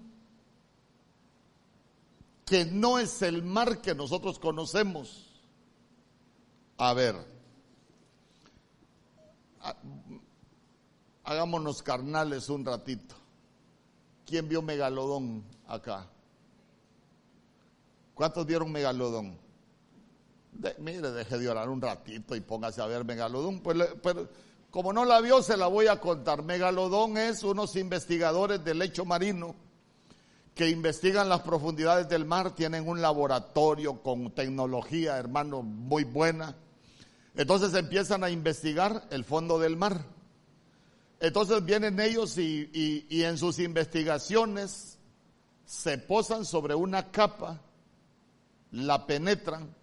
que 2.44 2.64
no 2.64 2.98
es 2.98 3.22
el 3.22 3.42
mar 3.42 3.80
que 3.82 3.94
nosotros 3.94 4.38
conocemos. 4.38 5.26
A 6.78 6.94
ver, 6.94 7.16
hagámonos 11.24 11.82
carnales 11.82 12.48
un 12.48 12.64
ratito. 12.64 13.16
¿Quién 14.24 14.48
vio 14.48 14.62
megalodón 14.62 15.44
acá? 15.66 16.08
¿Cuántos 18.16 18.46
vieron 18.46 18.72
Megalodón? 18.72 19.38
mire, 20.78 21.12
deje 21.12 21.36
de 21.36 21.50
orar 21.50 21.68
un 21.68 21.82
ratito 21.82 22.34
y 22.34 22.40
póngase 22.40 22.80
a 22.80 22.86
ver 22.86 23.04
Megalodón. 23.04 23.60
Pues, 23.60 23.76
pero 24.02 24.26
como 24.70 24.94
no 24.94 25.04
la 25.04 25.20
vio, 25.20 25.42
se 25.42 25.54
la 25.58 25.66
voy 25.66 25.88
a 25.88 26.00
contar. 26.00 26.42
Megalodón 26.42 27.18
es 27.18 27.42
unos 27.42 27.76
investigadores 27.76 28.64
del 28.64 28.78
lecho 28.78 29.04
marino 29.04 29.54
que 30.54 30.70
investigan 30.70 31.28
las 31.28 31.42
profundidades 31.42 32.08
del 32.08 32.24
mar, 32.24 32.52
tienen 32.52 32.88
un 32.88 33.02
laboratorio 33.02 34.00
con 34.00 34.30
tecnología, 34.30 35.18
hermano, 35.18 35.60
muy 35.60 36.04
buena. 36.04 36.56
Entonces 37.34 37.74
empiezan 37.74 38.24
a 38.24 38.30
investigar 38.30 39.06
el 39.10 39.26
fondo 39.26 39.58
del 39.58 39.76
mar. 39.76 40.00
Entonces 41.20 41.62
vienen 41.62 42.00
ellos 42.00 42.38
y, 42.38 43.06
y 43.10 43.22
en 43.24 43.36
sus 43.36 43.58
investigaciones 43.58 44.98
se 45.66 45.98
posan 45.98 46.46
sobre 46.46 46.74
una 46.74 47.10
capa 47.10 47.60
la 48.76 49.06
penetran 49.06 49.74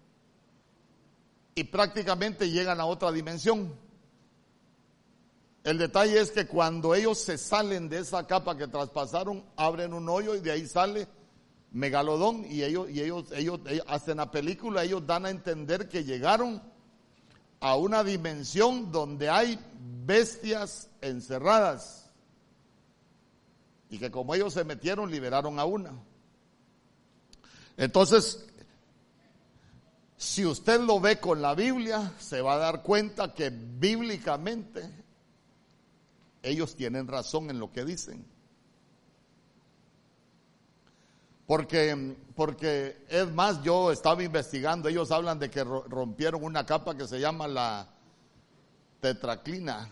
y 1.54 1.64
prácticamente 1.64 2.50
llegan 2.50 2.80
a 2.80 2.86
otra 2.86 3.10
dimensión. 3.10 3.74
El 5.64 5.78
detalle 5.78 6.20
es 6.20 6.30
que 6.30 6.46
cuando 6.46 6.94
ellos 6.94 7.18
se 7.18 7.38
salen 7.38 7.88
de 7.88 7.98
esa 7.98 8.26
capa 8.26 8.56
que 8.56 8.68
traspasaron, 8.68 9.44
abren 9.56 9.94
un 9.94 10.08
hoyo 10.08 10.36
y 10.36 10.40
de 10.40 10.52
ahí 10.52 10.66
sale 10.66 11.08
megalodón 11.72 12.44
y 12.48 12.62
ellos, 12.62 12.88
y 12.90 13.00
ellos, 13.00 13.32
ellos, 13.32 13.60
ellos 13.66 13.84
hacen 13.88 14.18
la 14.18 14.30
película, 14.30 14.84
ellos 14.84 15.04
dan 15.06 15.26
a 15.26 15.30
entender 15.30 15.88
que 15.88 16.04
llegaron 16.04 16.62
a 17.60 17.76
una 17.76 18.04
dimensión 18.04 18.92
donde 18.92 19.28
hay 19.28 19.58
bestias 20.04 20.88
encerradas 21.00 22.10
y 23.90 23.98
que 23.98 24.10
como 24.10 24.34
ellos 24.34 24.54
se 24.54 24.64
metieron 24.64 25.10
liberaron 25.10 25.58
a 25.58 25.64
una. 25.64 25.92
Entonces, 27.76 28.46
si 30.24 30.46
usted 30.46 30.80
lo 30.80 31.00
ve 31.00 31.20
con 31.20 31.42
la 31.42 31.54
Biblia, 31.54 32.14
se 32.18 32.40
va 32.40 32.54
a 32.54 32.58
dar 32.58 32.82
cuenta 32.82 33.34
que 33.34 33.50
bíblicamente 33.50 34.90
ellos 36.42 36.74
tienen 36.74 37.06
razón 37.06 37.50
en 37.50 37.60
lo 37.60 37.70
que 37.70 37.84
dicen. 37.84 38.24
Porque, 41.46 42.16
porque 42.34 43.04
es 43.10 43.30
más, 43.32 43.62
yo 43.62 43.92
estaba 43.92 44.22
investigando, 44.22 44.88
ellos 44.88 45.10
hablan 45.10 45.38
de 45.38 45.50
que 45.50 45.62
rompieron 45.62 46.42
una 46.42 46.64
capa 46.64 46.96
que 46.96 47.06
se 47.06 47.20
llama 47.20 47.46
la 47.46 47.86
tetraclina. 49.00 49.90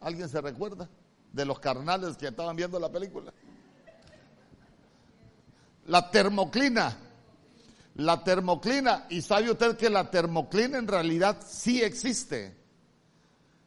¿Alguien 0.00 0.28
se 0.28 0.40
recuerda 0.40 0.88
de 1.32 1.44
los 1.44 1.60
carnales 1.60 2.16
que 2.16 2.26
estaban 2.26 2.56
viendo 2.56 2.80
la 2.80 2.90
película? 2.90 3.32
La 5.86 6.10
termoclina. 6.10 7.06
La 7.94 8.22
termoclina. 8.24 9.06
Y 9.10 9.22
sabe 9.22 9.50
usted 9.50 9.76
que 9.76 9.90
la 9.90 10.10
termoclina 10.10 10.78
en 10.78 10.88
realidad 10.88 11.38
sí 11.46 11.82
existe. 11.82 12.56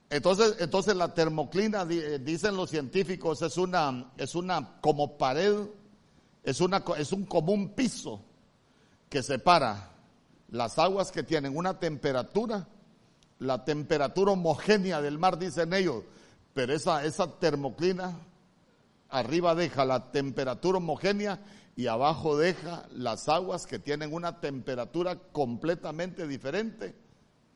Entonces, 0.10 0.58
entonces 0.60 0.96
la 0.96 1.14
termoclina, 1.14 1.88
eh, 1.90 2.20
dicen 2.20 2.56
los 2.56 2.70
científicos, 2.70 3.42
es 3.42 3.58
una, 3.58 4.12
es 4.16 4.36
una 4.36 4.80
como 4.80 5.18
pared, 5.18 5.56
es, 6.44 6.62
una, 6.62 6.84
es 6.98 7.12
un 7.12 7.26
común 7.26 7.70
piso 7.70 8.22
que 9.10 9.24
separa 9.24 9.90
las 10.50 10.78
aguas 10.78 11.12
que 11.12 11.24
tienen 11.24 11.58
una 11.58 11.80
temperatura, 11.80 12.68
la 13.40 13.66
temperatura 13.66 14.34
homogénea 14.34 15.02
del 15.02 15.18
mar, 15.18 15.40
dicen 15.40 15.74
ellos, 15.74 16.04
pero 16.54 16.74
esa, 16.74 17.04
esa 17.04 17.40
termoclina 17.40 18.16
arriba 19.10 19.56
deja 19.56 19.84
la 19.84 20.12
temperatura 20.12 20.78
homogénea 20.78 21.40
y 21.76 21.88
abajo 21.88 22.38
deja 22.38 22.86
las 22.92 23.28
aguas 23.30 23.66
que 23.66 23.80
tienen 23.80 24.14
una 24.14 24.40
temperatura 24.40 25.18
completamente 25.32 26.28
diferente 26.28 26.96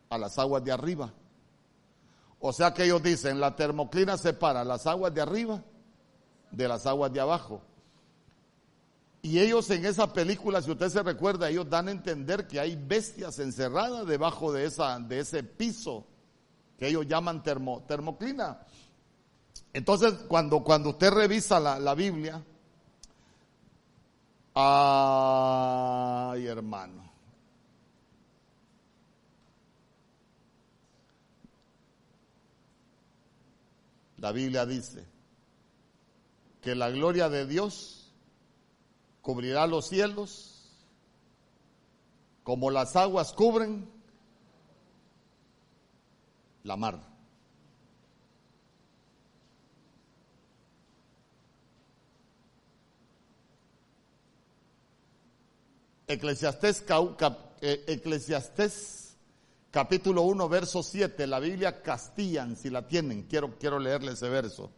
a 0.10 0.18
las 0.18 0.40
aguas 0.40 0.64
de 0.64 0.72
arriba. 0.72 1.14
O 2.40 2.54
sea 2.54 2.74
que 2.74 2.86
ellos 2.86 3.02
dicen, 3.04 3.40
la 3.40 3.56
termoclina 3.56 4.18
separa 4.18 4.64
las 4.64 4.88
aguas 4.88 5.14
de 5.14 5.22
arriba 5.22 5.64
de 6.52 6.68
las 6.68 6.86
aguas 6.86 7.12
de 7.12 7.20
abajo. 7.20 7.62
Y 9.22 9.40
ellos 9.40 9.70
en 9.72 9.86
esa 9.86 10.14
película, 10.14 10.62
si 10.62 10.72
usted 10.72 10.90
se 10.90 11.04
recuerda, 11.04 11.50
ellos 11.50 11.70
dan 11.70 11.88
a 11.88 11.92
entender 11.92 12.48
que 12.48 12.60
hay 12.60 12.76
bestias 12.76 13.40
encerradas 13.40 14.08
debajo 14.08 14.54
de, 14.54 14.66
esa, 14.66 15.00
de 15.00 15.20
ese 15.20 15.44
piso 15.44 16.06
que 16.78 16.88
ellos 16.88 17.08
llaman 17.08 17.44
termo, 17.44 17.84
termoclina. 17.88 18.62
Entonces, 19.74 20.14
cuando, 20.28 20.64
cuando 20.64 20.92
usted 20.92 21.12
revisa 21.12 21.60
la, 21.60 21.80
la 21.80 21.96
Biblia, 21.96 22.44
ay 24.60 26.48
hermano, 26.48 27.08
La 34.18 34.32
Biblia 34.32 34.66
dice 34.66 35.06
que 36.62 36.74
la 36.74 36.90
gloria 36.90 37.30
de 37.30 37.46
Dios 37.46 38.12
cubrirá 39.22 39.68
los 39.68 39.88
cielos 39.88 40.58
como 42.44 42.72
las 42.72 42.96
aguas 42.96 43.34
cubren 43.34 43.88
la 46.64 46.78
mar. 46.78 47.17
Eh, 56.10 57.84
Eclesiastés 57.88 59.18
capítulo 59.72 60.22
1, 60.22 60.48
verso 60.48 60.82
7, 60.82 61.28
la 61.28 61.42
Biblia 61.42 61.82
Castillan, 61.82 62.56
si 62.56 62.70
la 62.70 62.88
tienen, 62.88 63.24
quiero, 63.24 63.58
quiero 63.60 63.78
leerle 63.78 64.14
ese 64.14 64.30
verso. 64.30 64.72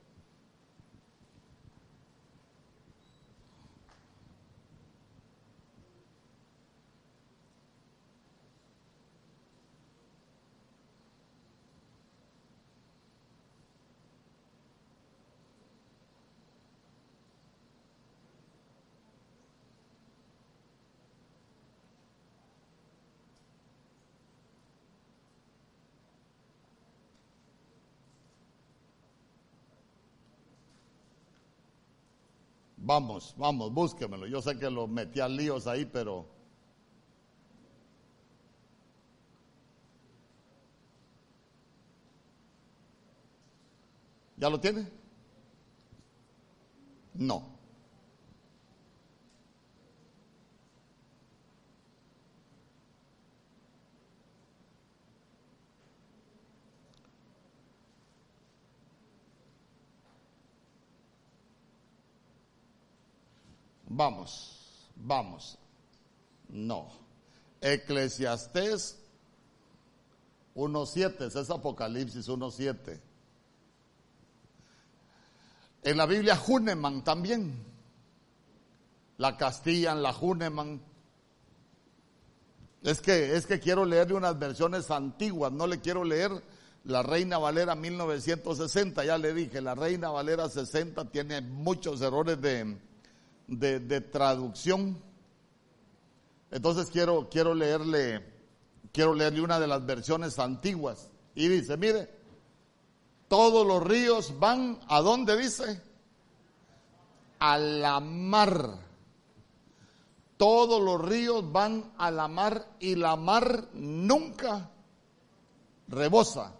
Vamos, 32.89 33.35
vamos, 33.37 33.71
búsquemelo. 33.71 34.25
Yo 34.25 34.41
sé 34.41 34.57
que 34.57 34.67
lo 34.67 34.87
metí 34.87 35.19
a 35.19 35.27
líos 35.29 35.67
ahí, 35.67 35.85
pero... 35.85 36.25
¿Ya 44.37 44.49
lo 44.49 44.59
tiene? 44.59 44.87
No. 47.13 47.58
Vamos, 63.89 64.87
vamos. 64.95 65.57
No. 66.47 66.89
Eclesiastés 67.59 68.99
1.7, 70.55 71.35
es 71.35 71.49
Apocalipsis 71.49 72.29
1.7. 72.29 72.99
En 75.83 75.97
la 75.97 76.05
Biblia 76.05 76.39
Huneman 76.47 77.03
también. 77.03 77.65
La 79.17 79.35
Castillan, 79.35 80.01
la 80.01 80.15
Huneman. 80.17 80.81
Es 82.83 83.01
que, 83.01 83.35
es 83.35 83.45
que 83.45 83.59
quiero 83.59 83.83
leerle 83.83 84.13
unas 84.13 84.39
versiones 84.39 84.89
antiguas, 84.91 85.51
no 85.51 85.67
le 85.67 85.81
quiero 85.81 86.05
leer 86.05 86.31
la 86.85 87.03
Reina 87.03 87.37
Valera 87.37 87.75
1960, 87.75 89.03
ya 89.03 89.17
le 89.17 89.33
dije, 89.33 89.59
la 89.59 89.75
Reina 89.75 90.09
Valera 90.09 90.47
60 90.47 91.11
tiene 91.11 91.41
muchos 91.41 92.01
errores 92.01 92.39
de, 92.39 92.77
de, 93.49 94.01
traducción. 94.01 95.01
Entonces 96.51 96.89
quiero, 96.89 97.29
quiero 97.29 97.53
leerle, 97.53 98.23
quiero 98.91 99.13
leerle 99.13 99.41
una 99.41 99.59
de 99.59 99.67
las 99.67 99.85
versiones 99.85 100.39
antiguas. 100.39 101.09
Y 101.35 101.47
dice, 101.47 101.77
mire, 101.77 102.09
todos 103.27 103.65
los 103.65 103.83
ríos 103.83 104.39
van 104.39 104.79
a 104.87 105.01
dónde 105.01 105.37
dice? 105.37 105.81
A 107.39 107.57
la 107.57 107.99
mar. 107.99 108.87
Todos 110.37 110.81
los 110.81 111.01
ríos 111.01 111.51
van 111.51 111.93
a 111.97 112.11
la 112.11 112.27
mar 112.27 112.75
y 112.79 112.95
la 112.95 113.15
mar 113.15 113.69
nunca 113.73 114.71
rebosa. 115.87 116.58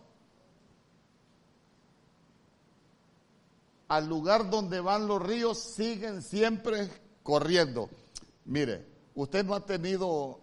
Al 3.89 4.08
lugar 4.08 4.49
donde 4.49 4.80
van 4.80 5.08
los 5.08 5.21
ríos 5.21 5.58
siguen 5.58 6.21
siempre 6.21 6.89
corriendo. 7.23 7.89
Mire, 8.45 8.86
usted 9.15 9.43
no 9.43 9.56
ha 9.56 9.65
tenido 9.65 10.39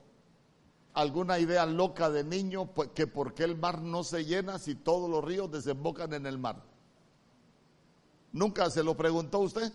alguna 0.95 1.39
idea 1.39 1.65
loca 1.65 2.11
de 2.11 2.25
niño 2.25 2.71
que 2.93 3.07
por 3.07 3.35
qué 3.35 3.45
el 3.45 3.57
mar 3.57 3.81
no 3.81 4.03
se 4.03 4.25
llena 4.25 4.59
si 4.59 4.75
todos 4.75 5.09
los 5.09 5.25
ríos 5.25 5.51
desembocan 5.51 6.13
en 6.15 6.27
el 6.27 6.39
mar. 6.39 6.63
¿Nunca 8.33 8.69
se 8.69 8.83
lo 8.83 8.97
preguntó 8.97 9.39
usted? 9.39 9.73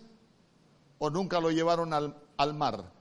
¿O 0.98 1.08
nunca 1.08 1.40
lo 1.40 1.50
llevaron 1.50 1.94
al, 1.94 2.14
al 2.36 2.54
mar? 2.54 2.92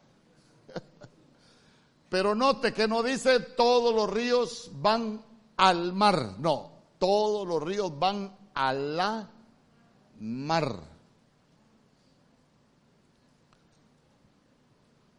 Pero 2.10 2.34
note 2.34 2.74
que 2.74 2.88
no 2.88 3.04
dice 3.04 3.42
todos 3.42 3.94
los 3.94 4.10
ríos 4.10 4.72
van 4.76 5.22
al 5.58 5.92
mar, 5.92 6.36
no, 6.40 6.72
todos 6.98 7.46
los 7.46 7.62
ríos 7.62 8.00
van 8.00 8.38
a 8.54 8.72
la 8.74 9.30
mar. 10.22 10.80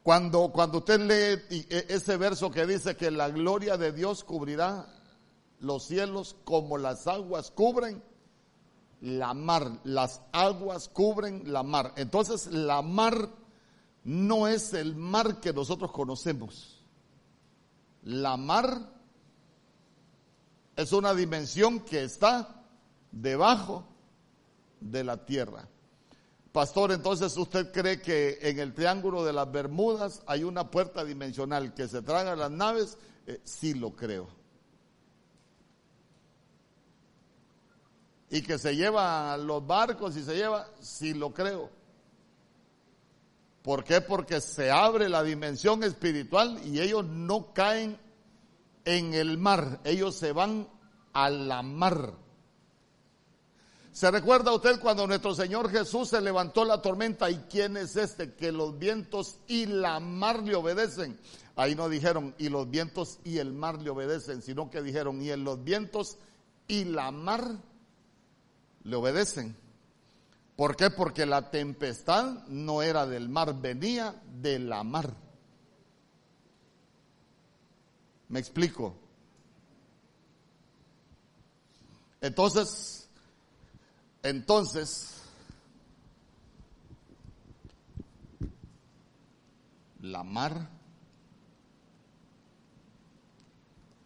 Cuando, 0.04 0.50
cuando 0.52 0.78
usted 0.78 1.00
lee 1.00 1.66
e, 1.70 1.86
ese 1.88 2.16
verso 2.16 2.50
que 2.50 2.66
dice 2.66 2.96
que 2.96 3.10
la 3.10 3.28
gloria 3.28 3.76
de 3.76 3.92
Dios 3.92 4.24
cubrirá 4.24 4.86
los 5.60 5.84
cielos 5.84 6.36
como 6.44 6.78
las 6.78 7.06
aguas 7.06 7.50
cubren 7.50 8.02
la 9.00 9.34
mar, 9.34 9.80
las 9.84 10.22
aguas 10.32 10.88
cubren 10.88 11.52
la 11.52 11.64
mar. 11.64 11.92
Entonces 11.96 12.46
la 12.46 12.82
mar 12.82 13.28
no 14.04 14.46
es 14.46 14.72
el 14.72 14.94
mar 14.94 15.40
que 15.40 15.52
nosotros 15.52 15.90
conocemos. 15.90 16.80
La 18.04 18.36
mar 18.36 18.88
es 20.76 20.92
una 20.92 21.14
dimensión 21.14 21.80
que 21.80 22.04
está 22.04 22.64
debajo 23.10 23.91
de 24.90 25.04
la 25.04 25.24
tierra. 25.24 25.68
Pastor, 26.52 26.92
entonces 26.92 27.34
usted 27.36 27.72
cree 27.72 28.00
que 28.02 28.38
en 28.42 28.58
el 28.58 28.74
triángulo 28.74 29.24
de 29.24 29.32
las 29.32 29.50
Bermudas 29.50 30.22
hay 30.26 30.44
una 30.44 30.70
puerta 30.70 31.02
dimensional 31.02 31.72
que 31.72 31.88
se 31.88 32.02
traga 32.02 32.36
las 32.36 32.50
naves? 32.50 32.98
Eh, 33.26 33.40
sí 33.42 33.72
lo 33.72 33.96
creo. 33.96 34.28
Y 38.28 38.42
que 38.42 38.58
se 38.58 38.76
lleva 38.76 39.36
los 39.38 39.66
barcos 39.66 40.16
y 40.16 40.22
se 40.22 40.34
lleva, 40.36 40.68
sí 40.80 41.14
lo 41.14 41.32
creo. 41.32 41.70
¿Por 43.62 43.84
qué? 43.84 44.00
Porque 44.00 44.40
se 44.40 44.70
abre 44.70 45.08
la 45.08 45.22
dimensión 45.22 45.84
espiritual 45.84 46.60
y 46.64 46.80
ellos 46.80 47.04
no 47.04 47.54
caen 47.54 47.98
en 48.84 49.14
el 49.14 49.38
mar, 49.38 49.80
ellos 49.84 50.16
se 50.16 50.32
van 50.32 50.68
a 51.12 51.30
la 51.30 51.62
mar. 51.62 52.14
¿Se 53.92 54.10
recuerda 54.10 54.54
usted 54.54 54.80
cuando 54.80 55.06
nuestro 55.06 55.34
Señor 55.34 55.70
Jesús 55.70 56.08
se 56.08 56.20
levantó 56.22 56.64
la 56.64 56.80
tormenta 56.80 57.30
y 57.30 57.36
quién 57.50 57.76
es 57.76 57.94
este? 57.96 58.32
Que 58.32 58.50
los 58.50 58.78
vientos 58.78 59.36
y 59.46 59.66
la 59.66 60.00
mar 60.00 60.42
le 60.42 60.54
obedecen. 60.54 61.18
Ahí 61.56 61.74
no 61.74 61.90
dijeron 61.90 62.34
y 62.38 62.48
los 62.48 62.70
vientos 62.70 63.18
y 63.22 63.36
el 63.36 63.52
mar 63.52 63.78
le 63.82 63.90
obedecen, 63.90 64.40
sino 64.40 64.70
que 64.70 64.80
dijeron 64.80 65.20
y 65.20 65.30
en 65.30 65.44
los 65.44 65.62
vientos 65.62 66.16
y 66.66 66.84
la 66.84 67.10
mar 67.10 67.46
le 68.84 68.96
obedecen. 68.96 69.54
¿Por 70.56 70.74
qué? 70.74 70.88
Porque 70.88 71.26
la 71.26 71.50
tempestad 71.50 72.46
no 72.48 72.80
era 72.80 73.06
del 73.06 73.28
mar, 73.28 73.60
venía 73.60 74.14
de 74.40 74.58
la 74.58 74.82
mar. 74.84 75.14
¿Me 78.28 78.40
explico? 78.40 78.96
Entonces, 82.22 83.01
entonces, 84.22 85.20
la 90.00 90.22
mar 90.22 90.68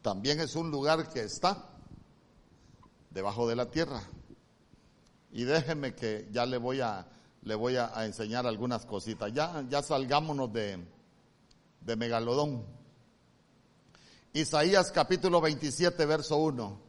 también 0.03 0.41
es 0.41 0.55
un 0.55 0.71
lugar 0.71 1.09
que 1.09 1.21
está 1.21 1.69
debajo 3.11 3.49
de 3.49 3.57
la 3.57 3.71
tierra. 3.71 4.03
Y 5.33 5.45
déjeme 5.45 5.95
que 5.95 6.29
ya 6.31 6.47
le 6.47 6.59
voy 6.59 6.81
a, 6.81 7.07
le 7.43 7.55
voy 7.55 7.77
a, 7.77 8.05
enseñar 8.07 8.47
algunas 8.47 8.87
cositas. 8.87 9.33
Ya, 9.33 9.65
ya 9.69 9.83
salgámonos 9.83 10.53
de, 10.53 10.79
de 11.81 11.97
Megalodón. 11.97 12.65
Isaías 14.33 14.93
capítulo 14.93 15.41
27, 15.41 16.07
verso 16.07 16.37
1. 16.37 16.86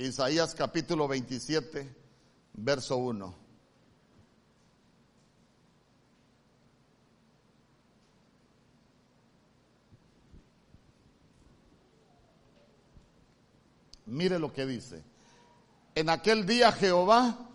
Isaías 0.00 0.54
capítulo 0.54 1.06
27, 1.06 1.94
verso 2.54 2.96
1. 2.96 3.34
Mire 14.06 14.38
lo 14.38 14.50
que 14.54 14.64
dice. 14.64 15.04
En 15.94 16.08
aquel 16.08 16.46
día 16.46 16.72
Jehová 16.72 17.50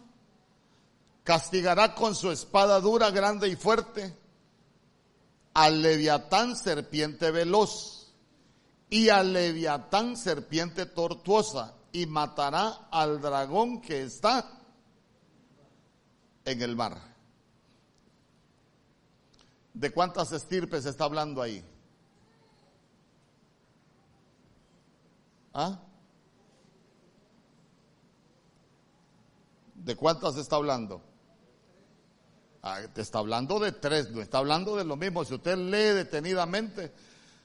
castigará 1.24 1.96
con 1.96 2.14
su 2.14 2.30
espada 2.30 2.80
dura, 2.80 3.10
grande 3.10 3.48
y 3.48 3.56
fuerte 3.56 4.16
al 5.56 5.82
leviatán 5.82 6.56
serpiente 6.56 7.32
veloz 7.32 8.14
y 8.92 9.10
al 9.10 9.34
leviatán 9.34 10.16
serpiente 10.16 10.86
tortuosa 10.86 11.74
y 11.96 12.06
matará 12.08 12.90
al 12.92 13.22
dragón 13.22 13.80
que 13.80 14.04
está 14.04 14.52
en 16.44 16.62
el 16.62 16.76
mar. 16.76 16.98
¿De 19.74 19.90
cuántas 19.92 20.34
estirpes 20.34 20.86
está 20.86 21.06
hablando 21.06 21.42
ahí? 21.42 21.64
¿Ah? 25.54 25.80
¿De 29.76 29.96
cuántas 29.96 30.36
está 30.36 30.58
hablando? 30.58 31.02
Ah, 32.62 32.82
te 32.94 33.04
está 33.04 33.20
hablando 33.20 33.58
de 33.58 33.72
tres, 33.72 34.12
no 34.12 34.22
está 34.22 34.40
hablando 34.40 34.76
de 34.76 34.84
lo 34.84 34.98
mismo. 34.98 35.24
Si 35.24 35.34
usted 35.34 35.56
lee 35.56 35.96
detenidamente, 35.96 36.92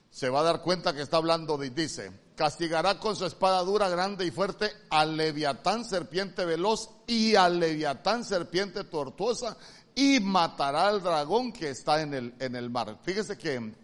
se 0.09 0.27
va 0.27 0.41
a 0.41 0.43
dar 0.43 0.61
cuenta 0.61 0.93
que 0.93 1.03
está 1.03 1.15
hablando 1.15 1.57
de, 1.57 1.69
dice, 1.69 2.11
castigará 2.41 2.97
con 2.97 3.15
su 3.15 3.23
espada 3.23 3.61
dura, 3.61 3.87
grande 3.87 4.25
y 4.25 4.31
fuerte 4.31 4.71
al 4.89 5.15
leviatán 5.15 5.85
serpiente 5.85 6.43
veloz 6.43 6.89
y 7.05 7.35
al 7.35 7.59
leviatán 7.59 8.25
serpiente 8.25 8.83
tortuosa 8.83 9.55
y 9.93 10.19
matará 10.19 10.87
al 10.87 11.03
dragón 11.03 11.53
que 11.53 11.69
está 11.69 12.01
en 12.01 12.15
el, 12.15 12.33
en 12.39 12.55
el 12.55 12.71
mar. 12.71 12.97
Fíjese 13.03 13.37
que 13.37 13.75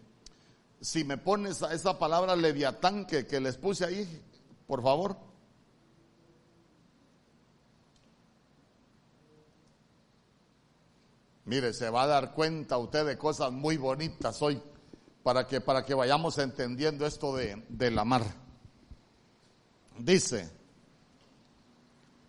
si 0.81 1.03
me 1.03 1.19
pones 1.19 1.61
esa 1.61 1.99
palabra 1.99 2.35
leviatán 2.35 3.05
que, 3.05 3.27
que 3.27 3.39
les 3.39 3.57
puse 3.57 3.85
ahí, 3.85 4.23
por 4.65 4.81
favor. 4.81 5.15
Mire, 11.45 11.73
se 11.73 11.91
va 11.91 12.01
a 12.01 12.07
dar 12.07 12.33
cuenta 12.33 12.79
usted 12.79 13.05
de 13.05 13.19
cosas 13.19 13.51
muy 13.51 13.77
bonitas 13.77 14.41
hoy 14.41 14.59
para 15.21 15.45
que, 15.45 15.61
para 15.61 15.85
que 15.85 15.93
vayamos 15.93 16.39
entendiendo 16.39 17.05
esto 17.05 17.35
de, 17.35 17.63
de 17.69 17.91
la 17.91 18.03
mar. 18.03 18.46
Dice, 19.99 20.49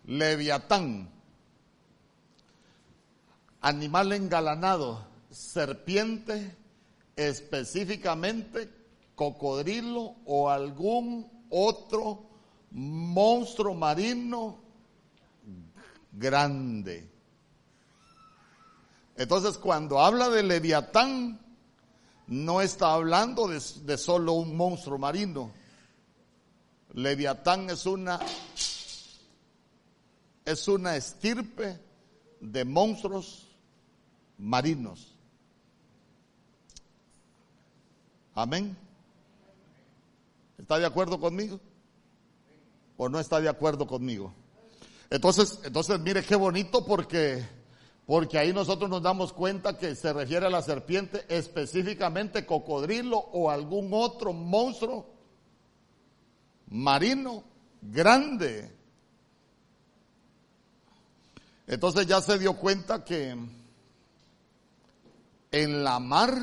Leviatán, 0.05 1.09
animal 3.61 4.11
engalanado, 4.13 5.05
serpiente, 5.29 6.55
específicamente 7.15 8.69
cocodrilo 9.15 10.15
o 10.25 10.49
algún 10.49 11.29
otro 11.49 12.23
monstruo 12.71 13.73
marino 13.73 14.59
grande. 16.11 17.09
Entonces, 19.17 19.57
cuando 19.57 19.99
habla 19.99 20.29
de 20.29 20.43
Leviatán, 20.43 21.39
no 22.27 22.61
está 22.61 22.93
hablando 22.93 23.47
de, 23.47 23.97
solo 23.97 24.33
un 24.33 24.55
monstruo 24.55 24.97
marino, 24.97 25.51
Leviatán 26.93 27.69
es 27.69 27.85
una 27.85 28.19
es 30.45 30.67
una 30.67 30.95
estirpe 30.95 31.79
de 32.39 32.65
monstruos 32.65 33.47
marinos. 34.37 35.13
Amén. 38.33 38.75
¿Está 40.57 40.79
de 40.79 40.85
acuerdo 40.85 41.19
conmigo? 41.19 41.59
¿O 42.97 43.07
no 43.09 43.19
está 43.19 43.39
de 43.39 43.49
acuerdo 43.49 43.85
conmigo? 43.85 44.33
Entonces, 45.09 45.59
entonces 45.63 45.99
mire 45.99 46.23
qué 46.23 46.35
bonito 46.35 46.85
porque 46.85 47.45
porque 48.05 48.39
ahí 48.39 48.51
nosotros 48.51 48.89
nos 48.89 49.03
damos 49.03 49.33
cuenta 49.33 49.77
que 49.77 49.93
se 49.93 50.11
refiere 50.11 50.47
a 50.47 50.49
la 50.49 50.63
serpiente 50.63 51.25
específicamente 51.29 52.43
cocodrilo 52.43 53.19
o 53.19 53.51
algún 53.51 53.89
otro 53.93 54.33
monstruo 54.33 55.18
marino 56.69 57.43
grande. 57.81 58.71
Entonces 61.67 62.07
ya 62.07 62.21
se 62.21 62.39
dio 62.39 62.55
cuenta 62.55 63.03
que 63.03 63.37
en 65.51 65.83
la 65.83 65.99
mar 65.99 66.33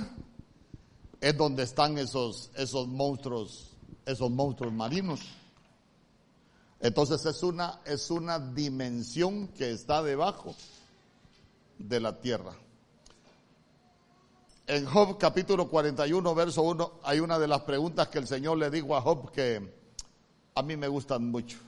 es 1.21 1.37
donde 1.37 1.63
están 1.65 1.99
esos, 1.99 2.51
esos 2.55 2.87
monstruos, 2.87 3.71
esos 4.05 4.31
monstruos 4.31 4.73
marinos. 4.73 5.21
Entonces 6.81 7.25
es 7.27 7.43
una, 7.43 7.81
es 7.85 8.11
una 8.11 8.39
dimensión 8.39 9.49
que 9.49 9.71
está 9.71 10.03
debajo 10.03 10.55
de 11.79 12.01
la 12.01 12.21
tierra. 12.21 12.55
En 14.69 14.85
Job 14.85 15.17
capítulo 15.19 15.69
41, 15.69 16.35
verso 16.35 16.63
1, 16.63 17.01
hay 17.05 17.21
una 17.21 17.39
de 17.39 17.49
las 17.49 17.63
preguntas 17.63 18.09
que 18.09 18.19
el 18.19 18.27
Señor 18.27 18.59
le 18.59 18.69
dijo 18.71 18.97
a 18.97 19.01
Job 19.01 19.31
que 19.31 19.86
a 20.57 20.63
mí 20.63 20.75
me 20.77 20.89
gustan 20.89 21.31
mucho. 21.31 21.59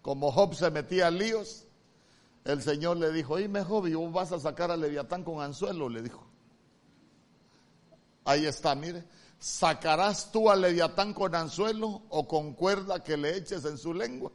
Como 0.00 0.32
Job 0.32 0.54
se 0.54 0.70
metía 0.70 1.08
en 1.08 1.18
líos, 1.18 1.66
el 2.44 2.62
Señor 2.62 2.96
le 2.96 3.12
dijo, 3.12 3.34
oíme 3.34 3.62
Job, 3.62 3.86
y 3.86 3.94
vos 3.94 4.10
vas 4.10 4.32
a 4.32 4.40
sacar 4.40 4.70
a 4.70 4.76
Leviatán 4.78 5.22
con 5.22 5.42
anzuelo, 5.42 5.90
le 5.90 6.02
dijo. 6.02 6.24
Ahí 8.24 8.46
está, 8.46 8.74
mire. 8.74 9.04
¿Sacarás 9.38 10.32
tú 10.32 10.50
a 10.50 10.56
Leviatán 10.56 11.12
con 11.12 11.34
anzuelo 11.34 12.02
o 12.08 12.26
con 12.26 12.54
cuerda 12.54 13.04
que 13.04 13.18
le 13.18 13.36
eches 13.36 13.66
en 13.66 13.76
su 13.76 13.92
lengua? 13.92 14.32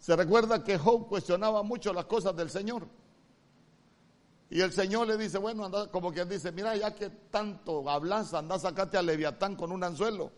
Se 0.00 0.14
recuerda 0.14 0.62
que 0.62 0.76
Job 0.76 1.08
cuestionaba 1.08 1.62
mucho 1.62 1.94
las 1.94 2.04
cosas 2.04 2.36
del 2.36 2.50
Señor. 2.50 2.86
Y 4.50 4.60
el 4.60 4.72
Señor 4.72 5.08
le 5.08 5.16
dice, 5.16 5.38
bueno, 5.38 5.64
anda, 5.64 5.90
como 5.90 6.12
quien 6.12 6.28
dice, 6.28 6.52
mira, 6.52 6.76
ya 6.76 6.94
que 6.94 7.10
tanto 7.10 7.88
hablas, 7.90 8.34
anda, 8.34 8.58
sacate 8.58 8.96
a 8.96 9.02
Leviatán 9.02 9.56
con 9.56 9.72
un 9.72 9.82
anzuelo. 9.82 10.30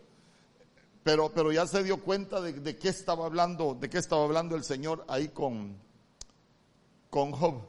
Pero, 1.03 1.31
pero 1.33 1.51
ya 1.51 1.67
se 1.67 1.83
dio 1.83 2.01
cuenta 2.01 2.41
de, 2.41 2.77
qué 2.77 2.89
estaba 2.89 3.25
hablando, 3.25 3.75
de 3.75 3.89
qué 3.89 3.97
estaba 3.97 4.23
hablando 4.23 4.55
el 4.55 4.63
Señor 4.63 5.05
ahí 5.07 5.29
con, 5.29 5.77
con 7.09 7.31
Job. 7.31 7.61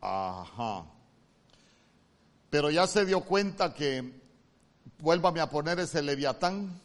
Ajá. 0.00 0.84
Pero 2.50 2.70
ya 2.70 2.86
se 2.86 3.06
dio 3.06 3.22
cuenta 3.22 3.72
que, 3.72 4.24
vuélvame 4.98 5.40
a 5.40 5.50
poner 5.50 5.78
ese 5.80 6.02
leviatán. 6.02 6.80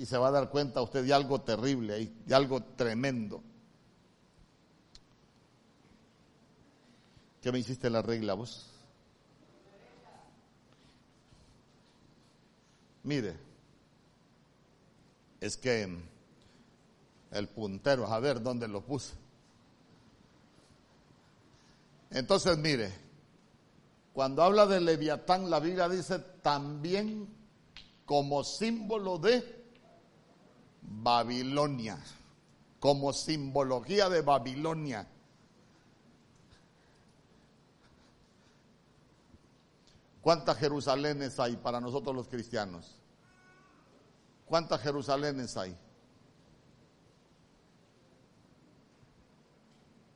Y 0.00 0.06
se 0.06 0.16
va 0.16 0.28
a 0.28 0.30
dar 0.30 0.48
cuenta 0.48 0.80
usted 0.80 1.04
de 1.04 1.12
algo 1.12 1.42
terrible, 1.42 2.10
de 2.24 2.34
algo 2.34 2.62
tremendo. 2.62 3.42
¿Qué 7.42 7.52
me 7.52 7.58
hiciste 7.58 7.90
la 7.90 8.00
regla 8.00 8.32
vos? 8.32 8.66
Mire, 13.02 13.36
es 15.38 15.58
que 15.58 15.98
el 17.32 17.48
puntero, 17.48 18.06
a 18.06 18.18
ver 18.20 18.42
dónde 18.42 18.68
lo 18.68 18.80
puse. 18.80 19.12
Entonces, 22.08 22.56
mire, 22.56 22.90
cuando 24.14 24.42
habla 24.42 24.64
de 24.64 24.80
Leviatán, 24.80 25.50
la 25.50 25.60
Biblia 25.60 25.90
dice 25.90 26.20
también 26.40 27.28
como 28.06 28.42
símbolo 28.42 29.18
de 29.18 29.59
Babilonia, 30.90 31.98
como 32.80 33.12
simbología 33.12 34.08
de 34.08 34.22
Babilonia. 34.22 35.06
¿Cuántas 40.20 40.58
Jerusalénes 40.58 41.38
hay 41.38 41.56
para 41.56 41.80
nosotros 41.80 42.14
los 42.14 42.28
cristianos? 42.28 42.98
¿Cuántas 44.46 44.82
Jerusalénes 44.82 45.56
hay? 45.56 45.76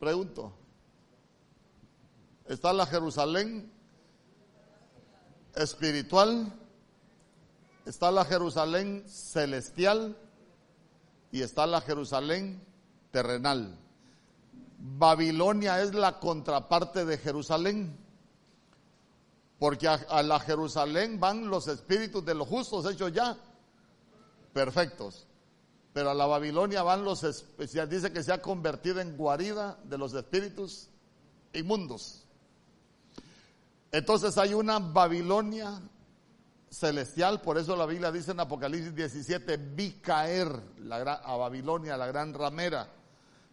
Pregunto. 0.01 0.53
Está 2.47 2.73
la 2.73 2.85
Jerusalén 2.85 3.73
espiritual, 5.55 6.53
está 7.87 8.11
la 8.11 8.25
Jerusalén 8.25 9.05
celestial 9.09 10.19
y 11.35 11.43
está 11.43 11.67
la 11.67 11.81
Jerusalén 11.81 12.65
terrenal. 13.11 13.77
Babilonia 14.79 15.83
es 15.83 15.93
la 15.93 16.21
contraparte 16.21 17.05
de 17.05 17.19
Jerusalén. 17.19 17.99
Porque 19.59 19.89
a, 19.89 20.23
la 20.23 20.39
Jerusalén 20.39 21.19
van 21.19 21.49
los 21.49 21.67
espíritus 21.67 22.25
de 22.25 22.37
los 22.37 22.47
justos 22.47 22.87
hechos 22.87 23.13
ya 23.13 23.37
perfectos. 24.53 25.27
Pero 25.93 26.11
a 26.11 26.15
la 26.15 26.27
Babilonia 26.27 26.85
van 26.85 27.03
los, 27.03 27.27
dice 27.59 28.13
que 28.13 28.23
se 28.23 28.33
ha 28.33 28.41
convertido 28.41 29.01
en 29.01 29.17
guarida 29.17 29.77
de 29.83 29.99
los 29.99 30.15
espíritus 30.15 30.89
inmundos. 31.53 32.23
Entonces 33.91 34.39
hay 34.39 34.55
una 34.55 34.79
Babilonia 34.79 35.83
celestial, 36.75 37.41
por 37.41 37.57
eso 37.57 37.77
la 37.77 37.87
Biblia 37.87 38.11
dice 38.11 38.33
en 38.33 38.41
Apocalipsis 38.41 38.95
17, 38.95 39.57
vi 39.57 39.93
caer 39.93 40.49
a 40.91 41.37
Babilonia, 41.37 41.97
la 41.97 42.07
gran 42.07 42.35
ramera. 42.35 42.89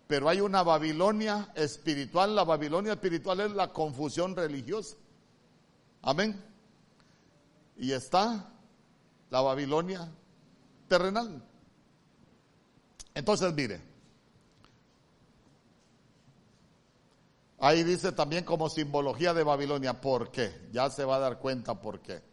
Pero 0.08 0.28
hay 0.28 0.42
una 0.42 0.64
Babilonia 0.64 1.52
espiritual, 1.56 2.36
la 2.36 2.44
Babilonia 2.44 2.94
espiritual 2.94 3.40
es 3.42 3.52
la 3.52 3.72
confusión 3.72 4.36
religiosa. 4.36 4.98
Amén. 6.02 6.44
Y 7.78 7.92
está 7.94 8.50
la 9.30 9.42
Babilonia 9.42 10.12
terrenal. 10.88 11.42
Entonces, 13.14 13.54
mire, 13.54 13.80
ahí 17.60 17.84
dice 17.84 18.12
también 18.12 18.44
como 18.44 18.70
simbología 18.70 19.34
de 19.34 19.44
Babilonia, 19.44 20.02
¿por 20.02 20.32
qué? 20.32 20.68
Ya 20.72 20.90
se 20.90 21.06
va 21.06 21.18
a 21.18 21.20
dar 21.20 21.40
cuenta 21.40 21.80
por 21.80 22.02
qué. 22.02 22.31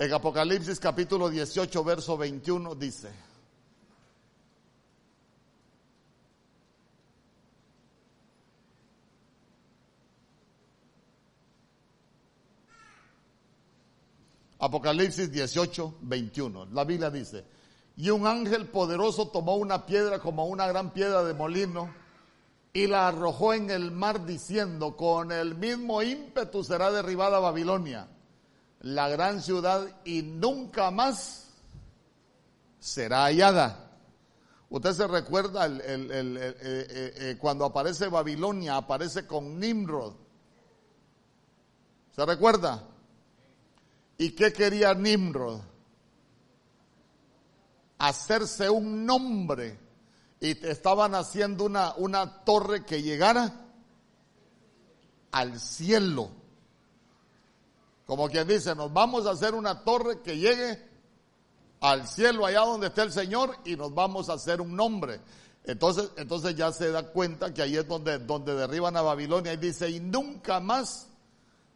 En 0.00 0.12
Apocalipsis 0.12 0.78
capítulo 0.78 1.28
18, 1.28 1.82
verso 1.82 2.16
21 2.16 2.76
dice, 2.76 3.10
Apocalipsis 14.60 15.32
18, 15.32 15.94
21. 16.02 16.66
La 16.66 16.84
Biblia 16.84 17.10
dice, 17.10 17.44
y 17.96 18.10
un 18.10 18.24
ángel 18.24 18.68
poderoso 18.68 19.26
tomó 19.28 19.56
una 19.56 19.84
piedra 19.84 20.20
como 20.20 20.46
una 20.46 20.68
gran 20.68 20.92
piedra 20.92 21.24
de 21.24 21.34
molino 21.34 21.92
y 22.72 22.86
la 22.86 23.08
arrojó 23.08 23.52
en 23.52 23.70
el 23.70 23.90
mar 23.90 24.24
diciendo, 24.24 24.96
con 24.96 25.32
el 25.32 25.56
mismo 25.56 26.02
ímpetu 26.02 26.62
será 26.62 26.92
derribada 26.92 27.40
Babilonia, 27.40 28.06
la 28.80 29.08
gran 29.08 29.42
ciudad, 29.42 29.86
y 30.04 30.22
nunca 30.22 30.90
más 30.90 31.48
será 32.78 33.24
hallada. 33.24 33.88
Usted 34.70 34.92
se 34.92 35.06
recuerda 35.06 35.66
eh, 35.66 35.80
eh, 35.80 37.14
eh, 37.16 37.36
cuando 37.40 37.64
aparece 37.64 38.08
Babilonia, 38.08 38.76
aparece 38.76 39.26
con 39.26 39.58
Nimrod. 39.58 40.14
¿Se 42.14 42.26
recuerda? 42.26 42.84
¿Y 44.18 44.32
qué 44.32 44.52
quería 44.52 44.92
Nimrod? 44.92 45.60
Hacerse 47.98 48.68
un 48.68 49.06
nombre. 49.06 49.78
Y 50.40 50.66
estaban 50.66 51.14
haciendo 51.14 51.64
una, 51.64 51.94
una 51.94 52.44
torre 52.44 52.84
que 52.84 53.02
llegara 53.02 53.68
al 55.32 55.58
cielo. 55.58 56.30
Como 58.08 58.30
quien 58.30 58.48
dice, 58.48 58.74
nos 58.74 58.90
vamos 58.90 59.26
a 59.26 59.32
hacer 59.32 59.54
una 59.54 59.84
torre 59.84 60.22
que 60.22 60.38
llegue 60.38 60.82
al 61.78 62.08
cielo, 62.08 62.46
allá 62.46 62.60
donde 62.60 62.86
esté 62.86 63.02
el 63.02 63.12
Señor, 63.12 63.54
y 63.66 63.76
nos 63.76 63.92
vamos 63.92 64.30
a 64.30 64.32
hacer 64.32 64.62
un 64.62 64.74
nombre. 64.74 65.20
Entonces, 65.64 66.08
entonces 66.16 66.56
ya 66.56 66.72
se 66.72 66.90
da 66.90 67.02
cuenta 67.02 67.52
que 67.52 67.60
ahí 67.60 67.76
es 67.76 67.86
donde, 67.86 68.18
donde 68.18 68.54
derriban 68.54 68.96
a 68.96 69.02
Babilonia 69.02 69.52
y 69.52 69.58
dice, 69.58 69.90
y 69.90 70.00
nunca 70.00 70.58
más 70.58 71.08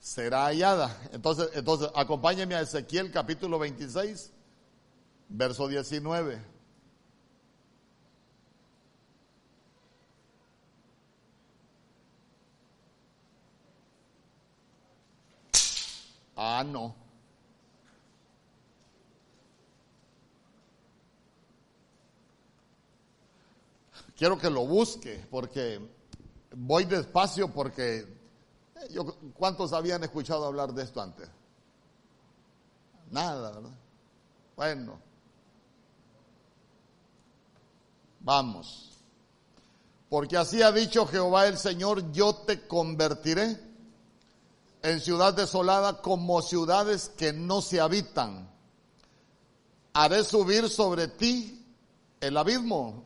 será 0.00 0.46
hallada. 0.46 1.02
Entonces, 1.12 1.50
entonces, 1.52 1.90
acompáñeme 1.94 2.54
a 2.54 2.62
Ezequiel 2.62 3.12
capítulo 3.12 3.58
26, 3.58 4.32
verso 5.28 5.68
19. 5.68 6.51
Ah, 16.44 16.64
no. 16.64 16.92
Quiero 24.16 24.36
que 24.36 24.50
lo 24.50 24.66
busque 24.66 25.24
porque 25.30 25.80
voy 26.56 26.84
despacio 26.84 27.46
porque 27.46 28.06
¿Cuántos 29.34 29.72
habían 29.72 30.02
escuchado 30.02 30.44
hablar 30.44 30.74
de 30.74 30.82
esto 30.82 31.00
antes? 31.00 31.28
Nada, 33.12 33.52
¿verdad? 33.52 33.78
Bueno, 34.56 34.98
vamos. 38.18 38.98
Porque 40.08 40.36
así 40.36 40.60
ha 40.60 40.72
dicho 40.72 41.06
Jehová 41.06 41.46
el 41.46 41.56
Señor, 41.56 42.10
yo 42.10 42.34
te 42.34 42.66
convertiré 42.66 43.71
en 44.82 45.00
ciudad 45.00 45.34
desolada 45.34 46.00
como 46.02 46.42
ciudades 46.42 47.10
que 47.16 47.32
no 47.32 47.62
se 47.62 47.80
habitan. 47.80 48.50
Haré 49.92 50.24
subir 50.24 50.68
sobre 50.68 51.08
ti 51.08 51.64
el 52.20 52.36
abismo. 52.36 53.04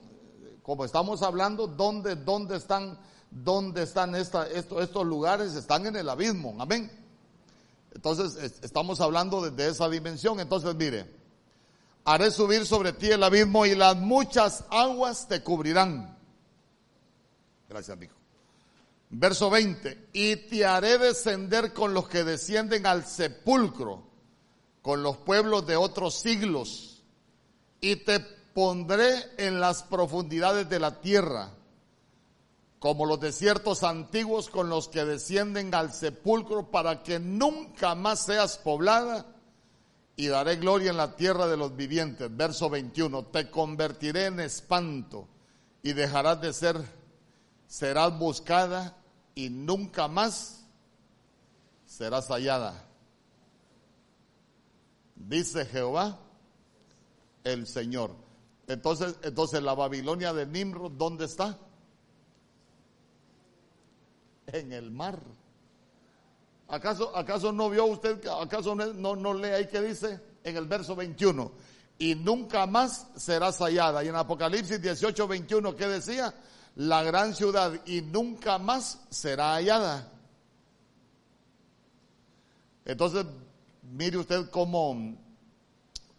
Como 0.63 0.85
estamos 0.85 1.23
hablando, 1.23 1.67
¿dónde, 1.67 2.17
dónde 2.17 2.57
están 2.57 2.99
¿Dónde 3.31 3.83
están 3.83 4.15
estos 4.15 5.07
lugares? 5.07 5.55
Están 5.55 5.87
en 5.87 5.97
el 5.97 6.09
abismo. 6.09 6.57
Amén. 6.59 6.91
Entonces, 7.95 8.61
estamos 8.63 9.01
hablando 9.01 9.51
de, 9.51 9.69
esa 9.69 9.89
dimensión. 9.89 10.41
Entonces, 10.41 10.75
mire, 10.75 11.07
haré 12.05 12.31
subir 12.31 12.67
sobre 12.67 12.93
ti 12.93 13.09
el 13.11 13.23
abismo 13.23 13.67
y 13.67 13.75
las 13.75 13.97
muchas 13.97 14.65
aguas 14.71 15.29
te 15.29 15.43
cubrirán. 15.43 16.17
Gracias, 17.69 17.95
amigo. 17.95 18.16
Verso 19.11 19.51
20, 19.51 20.09
y 20.13 20.37
te 20.37 20.67
haré 20.67 20.99
descender 20.99 21.73
con 21.73 21.95
los 21.95 22.09
que 22.09 22.25
descienden 22.25 22.87
al 22.87 23.07
sepulcro, 23.07 24.03
con 24.83 25.03
los 25.03 25.17
pueblos 25.19 25.67
de 25.67 25.77
otros 25.77 26.15
siglos, 26.15 27.03
y 27.81 27.97
te 27.97 28.21
pondré 28.21 29.13
en 29.39 29.61
las 29.61 29.83
profundidades 29.85 30.69
de 30.69 30.81
la 30.81 31.01
tierra 31.01 31.53
como 32.79 33.07
los 33.07 33.19
desiertos 33.19 33.83
antiguos 33.83 34.49
con 34.49 34.69
los 34.69 34.89
que 34.89 35.05
descienden 35.05 35.75
al 35.75 35.93
sepulcro 35.93 36.71
para 36.71 37.03
que 37.03 37.19
nunca 37.19 37.95
más 37.95 38.27
seas 38.27 38.59
poblada 38.59 39.27
y 40.15 40.29
daré 40.29 40.57
gloria 40.57 40.91
en 40.91 40.97
la 40.97 41.17
tierra 41.17 41.47
de 41.47 41.57
los 41.57 41.75
vivientes. 41.75 42.35
Verso 42.37 42.71
21, 42.71 43.25
te 43.27 43.51
convertiré 43.51 44.27
en 44.27 44.41
espanto 44.41 45.27
y 45.83 45.95
dejarás 45.95 46.41
de 46.41 46.53
ser, 46.53 46.77
serás 47.67 48.19
buscada 48.19 48.97
y 49.35 49.51
nunca 49.51 50.09
más 50.09 50.65
serás 51.85 52.29
hallada. 52.29 52.85
Dice 55.15 55.65
Jehová, 55.65 56.19
el 57.45 57.67
Señor. 57.67 58.15
Entonces, 58.67 59.17
entonces 59.23 59.63
la 59.63 59.75
Babilonia 59.75 60.33
de 60.33 60.47
Nimrod, 60.47 60.93
¿dónde 60.93 61.25
está? 61.27 61.59
En 64.47 64.73
el 64.73 64.91
mar. 64.91 65.21
¿Acaso, 66.69 67.17
¿Acaso 67.17 67.53
no 67.53 67.71
vio 67.71 67.87
usted, 67.87 68.27
acaso 68.27 68.75
no, 68.75 69.15
no 69.15 69.35
lee 69.35 69.49
ahí 69.49 69.69
que 69.69 69.81
dice 69.81 70.21
en 70.43 70.57
el 70.57 70.67
verso 70.67 70.97
21? 70.97 71.53
Y 71.99 72.15
nunca 72.15 72.67
más 72.67 73.07
serás 73.17 73.59
hallada. 73.59 74.05
Y 74.05 74.09
en 74.09 74.17
Apocalipsis 74.17 74.83
18, 74.83 75.29
21, 75.29 75.77
¿qué 75.77 75.87
decía? 75.87 76.35
La 76.77 77.03
gran 77.03 77.35
ciudad 77.35 77.73
y 77.87 78.03
nunca 78.03 78.59
más 78.59 79.01
será 79.09 79.55
hallada. 79.55 80.13
Entonces, 82.85 83.25
mire 83.83 84.19
usted 84.19 84.51
cómo, 84.51 85.17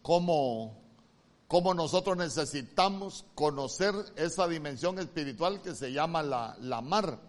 cómo, 0.02 0.76
cómo 1.46 1.74
nosotros 1.74 2.16
necesitamos 2.16 3.24
conocer 3.36 3.94
esa 4.16 4.48
dimensión 4.48 4.98
espiritual 4.98 5.62
que 5.62 5.76
se 5.76 5.92
llama 5.92 6.22
la, 6.24 6.56
la 6.60 6.80
mar. 6.80 7.20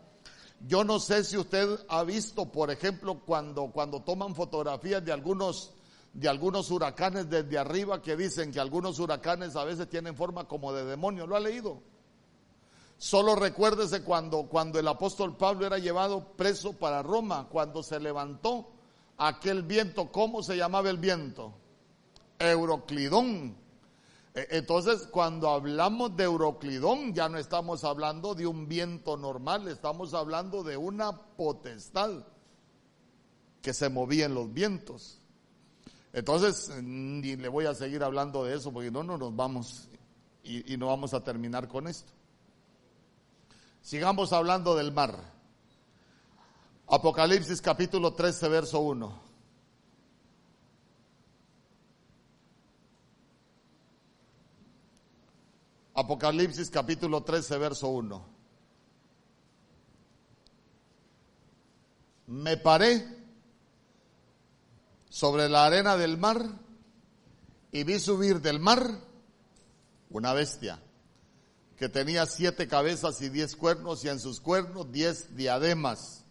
Yo 0.68 0.84
no 0.84 1.00
sé 1.00 1.24
si 1.24 1.38
usted 1.38 1.80
ha 1.88 2.04
visto, 2.04 2.52
por 2.52 2.72
ejemplo, 2.72 3.22
cuando, 3.26 3.68
cuando 3.68 4.02
toman 4.02 4.34
fotografías 4.34 5.06
de 5.06 5.14
algunos, 5.14 5.72
de 6.14 6.28
algunos 6.28 6.72
huracanes 6.72 7.30
desde 7.30 7.60
arriba 7.60 8.02
que 8.02 8.18
dicen 8.18 8.52
que 8.52 8.60
algunos 8.60 8.98
huracanes 9.00 9.56
a 9.56 9.64
veces 9.64 9.88
tienen 9.88 10.16
forma 10.16 10.48
como 10.48 10.74
de 10.74 10.84
demonio. 10.84 11.28
¿Lo 11.28 11.36
ha 11.36 11.40
leído? 11.40 11.82
Solo 13.00 13.36
recuérdese 13.36 14.04
cuando, 14.04 14.44
cuando 14.44 14.78
el 14.78 14.88
apóstol 14.88 15.36
Pablo 15.36 15.66
era 15.66 15.80
llevado 15.80 16.34
preso 16.36 16.74
para 16.74 17.02
Roma, 17.02 17.48
cuando 17.50 17.82
se 17.82 18.00
levantó 18.00 18.70
aquel 19.18 19.64
viento, 19.64 20.12
¿cómo 20.12 20.44
se 20.44 20.56
llamaba 20.56 20.92
el 20.92 20.98
viento? 20.98 21.54
Euroclidón 22.38 23.56
e, 24.34 24.48
entonces, 24.58 25.08
cuando 25.12 25.50
hablamos 25.50 26.16
de 26.16 26.24
Euroclidón, 26.26 27.14
ya 27.14 27.30
no 27.30 27.38
estamos 27.38 27.84
hablando 27.84 28.36
de 28.36 28.48
un 28.48 28.68
viento 28.68 29.18
normal, 29.18 29.68
estamos 29.68 30.14
hablando 30.14 30.64
de 30.64 30.78
una 30.78 31.12
potestad 31.36 32.26
que 33.62 33.74
se 33.74 33.90
movía 33.90 34.26
en 34.26 34.36
los 34.36 34.54
vientos. 34.54 35.20
Entonces, 36.14 36.72
ni 36.82 37.36
le 37.36 37.48
voy 37.50 37.66
a 37.66 37.74
seguir 37.74 38.04
hablando 38.04 38.44
de 38.44 38.56
eso, 38.56 38.72
porque 38.72 38.92
no, 38.92 39.04
no 39.04 39.18
nos 39.18 39.36
vamos 39.36 39.90
y, 40.44 40.74
y 40.74 40.78
no 40.78 40.88
vamos 40.88 41.14
a 41.14 41.24
terminar 41.24 41.68
con 41.68 41.88
esto. 41.88 42.12
Sigamos 43.90 44.34
hablando 44.34 44.76
del 44.76 44.92
mar. 44.92 45.18
Apocalipsis 46.90 47.60
capítulo 47.60 48.14
13, 48.14 48.48
verso 48.48 48.82
1. 48.82 49.20
Apocalipsis 55.96 56.70
capítulo 56.70 57.24
13, 57.24 57.58
verso 57.58 57.88
1. 57.88 58.26
Me 62.28 62.58
paré 62.58 63.08
sobre 65.10 65.50
la 65.50 65.66
arena 65.66 65.98
del 65.98 66.20
mar 66.20 66.46
y 67.72 67.84
vi 67.86 68.00
subir 68.00 68.40
del 68.40 68.60
mar 68.60 68.88
una 70.12 70.34
bestia 70.34 70.80
que 71.80 71.88
tenía 71.88 72.26
siete 72.26 72.68
cabezas 72.68 73.22
y 73.22 73.30
diez 73.30 73.56
cuernos 73.56 74.04
y 74.04 74.10
en 74.10 74.20
sus 74.20 74.42
cuernos 74.42 74.92
diez 74.92 75.34
diademas 75.38 76.26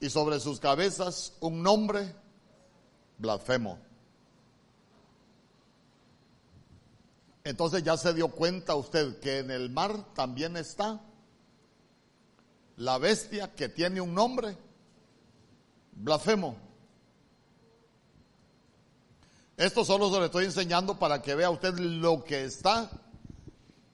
y 0.00 0.10
sobre 0.10 0.40
sus 0.40 0.58
cabezas 0.58 1.32
un 1.38 1.62
nombre 1.62 2.12
blasfemo. 3.16 3.78
Entonces 7.44 7.84
ya 7.84 7.96
se 7.96 8.14
dio 8.14 8.26
cuenta 8.28 8.74
usted 8.74 9.20
que 9.20 9.38
en 9.38 9.52
el 9.52 9.70
mar 9.70 10.12
también 10.12 10.56
está 10.56 11.00
la 12.76 12.98
bestia 12.98 13.54
que 13.54 13.68
tiene 13.68 14.00
un 14.00 14.12
nombre, 14.12 14.58
blasfemo. 15.92 16.56
Esto 19.56 19.84
solo 19.84 20.10
se 20.10 20.18
lo 20.18 20.24
estoy 20.24 20.46
enseñando 20.46 20.98
para 20.98 21.22
que 21.22 21.36
vea 21.36 21.48
usted 21.50 21.78
lo 21.78 22.24
que 22.24 22.44
está 22.44 22.90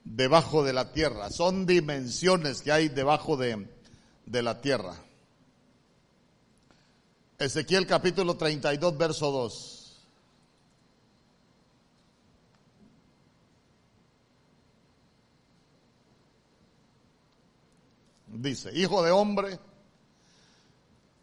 debajo 0.05 0.65
de 0.65 0.73
la 0.73 0.93
tierra. 0.93 1.31
Son 1.31 1.67
dimensiones 1.67 2.63
que 2.63 2.73
hay 2.73 2.89
debajo 2.89 3.37
de, 3.37 3.69
de 4.27 4.43
la 4.43 4.61
tierra. 4.61 4.95
Ezequiel 7.39 7.87
capítulo 7.87 8.37
32, 8.37 8.99
verso 8.99 9.31
2. 9.31 9.81
dice, 18.43 18.71
hijo 18.75 19.03
de 19.03 19.11
hombre, 19.11 19.59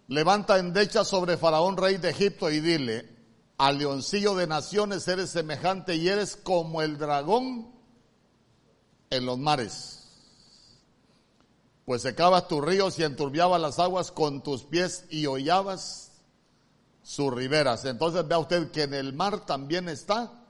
levanta 0.08 0.58
endecha 0.58 1.04
sobre 1.04 1.38
Faraón, 1.38 1.78
rey 1.78 1.98
de 1.98 2.10
Egipto, 2.10 2.50
y 2.50 2.60
dile, 2.60 3.06
al 3.58 3.80
leoncillo 3.80 4.36
de 4.36 4.48
naciones 4.48 5.08
eres 5.08 5.32
semejante 5.32 5.96
y 5.96 6.08
eres 6.08 6.36
como 6.36 6.82
el 6.82 6.98
dragón 6.98 7.72
en 9.10 9.26
los 9.26 9.38
mares. 9.38 10.08
Pues 11.86 12.02
secabas 12.02 12.48
tus 12.48 12.64
ríos 12.64 13.00
y 13.00 13.04
enturbiabas 13.04 13.62
las 13.62 13.80
aguas 13.80 14.12
con 14.12 14.44
tus 14.44 14.64
pies 14.64 15.06
y 15.10 15.26
hollabas 15.26 16.12
sus 17.02 17.34
riberas. 17.34 17.86
Entonces 17.86 18.28
vea 18.28 18.40
usted 18.40 18.72
que 18.72 18.84
en 18.84 18.94
el 18.94 19.14
mar 19.14 19.46
también 19.46 19.88
está 19.88 20.44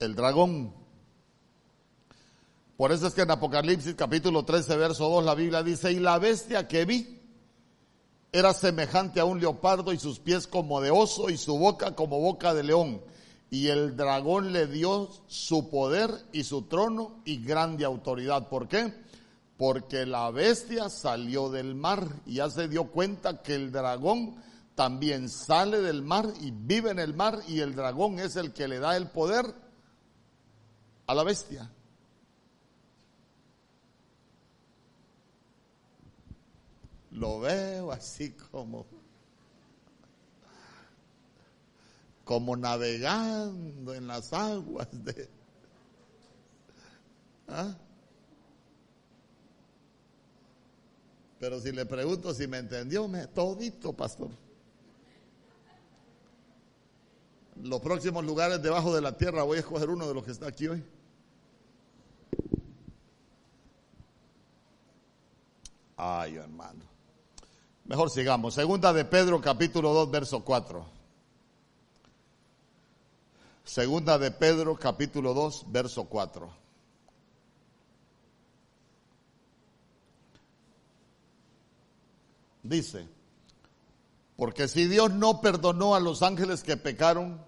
el 0.00 0.14
dragón. 0.16 0.74
Por 2.76 2.90
eso 2.90 3.06
es 3.06 3.14
que 3.14 3.22
en 3.22 3.30
Apocalipsis 3.30 3.94
capítulo 3.94 4.44
13, 4.44 4.76
verso 4.76 5.08
2, 5.08 5.24
la 5.24 5.36
Biblia 5.36 5.62
dice, 5.62 5.92
y 5.92 6.00
la 6.00 6.18
bestia 6.18 6.66
que 6.66 6.84
vi 6.84 7.20
era 8.32 8.52
semejante 8.52 9.20
a 9.20 9.24
un 9.24 9.38
leopardo 9.38 9.92
y 9.92 9.98
sus 10.00 10.18
pies 10.18 10.48
como 10.48 10.80
de 10.80 10.90
oso 10.90 11.30
y 11.30 11.36
su 11.36 11.56
boca 11.56 11.94
como 11.94 12.18
boca 12.18 12.52
de 12.52 12.64
león. 12.64 13.00
Y 13.50 13.68
el 13.68 13.96
dragón 13.96 14.52
le 14.52 14.66
dio 14.66 15.10
su 15.26 15.70
poder 15.70 16.10
y 16.32 16.44
su 16.44 16.62
trono 16.62 17.20
y 17.24 17.44
grande 17.44 17.84
autoridad. 17.84 18.48
¿Por 18.48 18.68
qué? 18.68 18.92
Porque 19.56 20.06
la 20.06 20.30
bestia 20.30 20.88
salió 20.88 21.50
del 21.50 21.74
mar 21.74 22.08
y 22.26 22.34
ya 22.34 22.50
se 22.50 22.68
dio 22.68 22.90
cuenta 22.90 23.42
que 23.42 23.54
el 23.54 23.70
dragón 23.70 24.36
también 24.74 25.28
sale 25.28 25.80
del 25.80 26.02
mar 26.02 26.26
y 26.40 26.50
vive 26.50 26.90
en 26.90 26.98
el 26.98 27.14
mar 27.14 27.38
y 27.46 27.60
el 27.60 27.76
dragón 27.76 28.18
es 28.18 28.34
el 28.36 28.52
que 28.52 28.66
le 28.66 28.80
da 28.80 28.96
el 28.96 29.08
poder 29.08 29.46
a 31.06 31.14
la 31.14 31.22
bestia. 31.22 31.70
lo 37.14 37.40
veo 37.40 37.92
así 37.92 38.32
como, 38.32 38.86
como 42.24 42.56
navegando 42.56 43.94
en 43.94 44.06
las 44.06 44.32
aguas 44.32 44.88
de... 44.92 45.28
¿ah? 47.48 47.74
Pero 51.38 51.60
si 51.60 51.72
le 51.72 51.84
pregunto 51.84 52.32
si 52.32 52.46
me 52.46 52.58
entendió, 52.58 53.06
me 53.06 53.26
todito, 53.26 53.92
pastor. 53.92 54.30
Los 57.62 57.80
próximos 57.80 58.24
lugares 58.24 58.62
debajo 58.62 58.94
de 58.94 59.02
la 59.02 59.16
tierra 59.16 59.42
voy 59.42 59.58
a 59.58 59.60
escoger 59.60 59.90
uno 59.90 60.08
de 60.08 60.14
los 60.14 60.24
que 60.24 60.30
está 60.30 60.48
aquí 60.48 60.68
hoy. 60.68 60.82
Ay, 65.96 66.36
hermano. 66.36 66.82
Mejor 67.84 68.10
sigamos. 68.10 68.54
Segunda 68.54 68.92
de 68.92 69.04
Pedro 69.04 69.40
capítulo 69.40 69.92
2 69.92 70.10
verso 70.10 70.42
4. 70.42 70.93
Segunda 73.64 74.18
de 74.18 74.30
Pedro 74.30 74.76
capítulo 74.76 75.32
2 75.32 75.66
verso 75.68 76.04
4. 76.04 76.64
Dice, 82.62 83.08
porque 84.36 84.68
si 84.68 84.86
Dios 84.86 85.12
no 85.12 85.40
perdonó 85.40 85.94
a 85.94 86.00
los 86.00 86.22
ángeles 86.22 86.62
que 86.62 86.76
pecaron, 86.76 87.40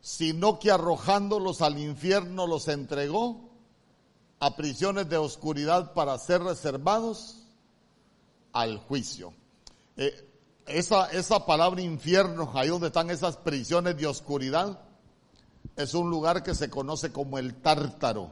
sino 0.00 0.58
que 0.58 0.70
arrojándolos 0.70 1.60
al 1.60 1.78
infierno 1.78 2.46
los 2.46 2.68
entregó 2.68 3.50
a 4.40 4.56
prisiones 4.56 5.08
de 5.08 5.16
oscuridad 5.16 5.92
para 5.92 6.18
ser 6.18 6.42
reservados 6.42 7.46
al 8.52 8.78
juicio. 8.78 9.32
Eh, 9.96 10.31
esa, 10.78 11.10
esa 11.12 11.44
palabra 11.46 11.80
infierno, 11.80 12.50
ahí 12.54 12.68
donde 12.68 12.88
están 12.88 13.10
esas 13.10 13.36
prisiones 13.36 13.96
de 13.96 14.06
oscuridad, 14.06 14.80
es 15.76 15.94
un 15.94 16.10
lugar 16.10 16.42
que 16.42 16.54
se 16.54 16.70
conoce 16.70 17.12
como 17.12 17.38
el 17.38 17.54
tártaro. 17.54 18.30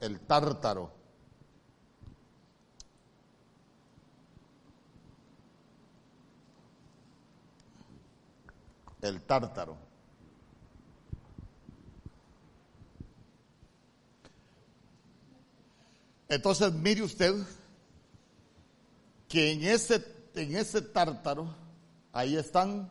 El 0.00 0.20
tártaro. 0.20 0.92
El 9.00 9.22
tártaro. 9.22 9.93
Entonces 16.34 16.72
mire 16.72 17.00
usted 17.00 17.32
que 19.28 19.52
en 19.52 19.62
ese, 19.62 20.04
en 20.34 20.56
ese 20.56 20.82
tártaro, 20.82 21.54
ahí 22.12 22.36
están 22.36 22.90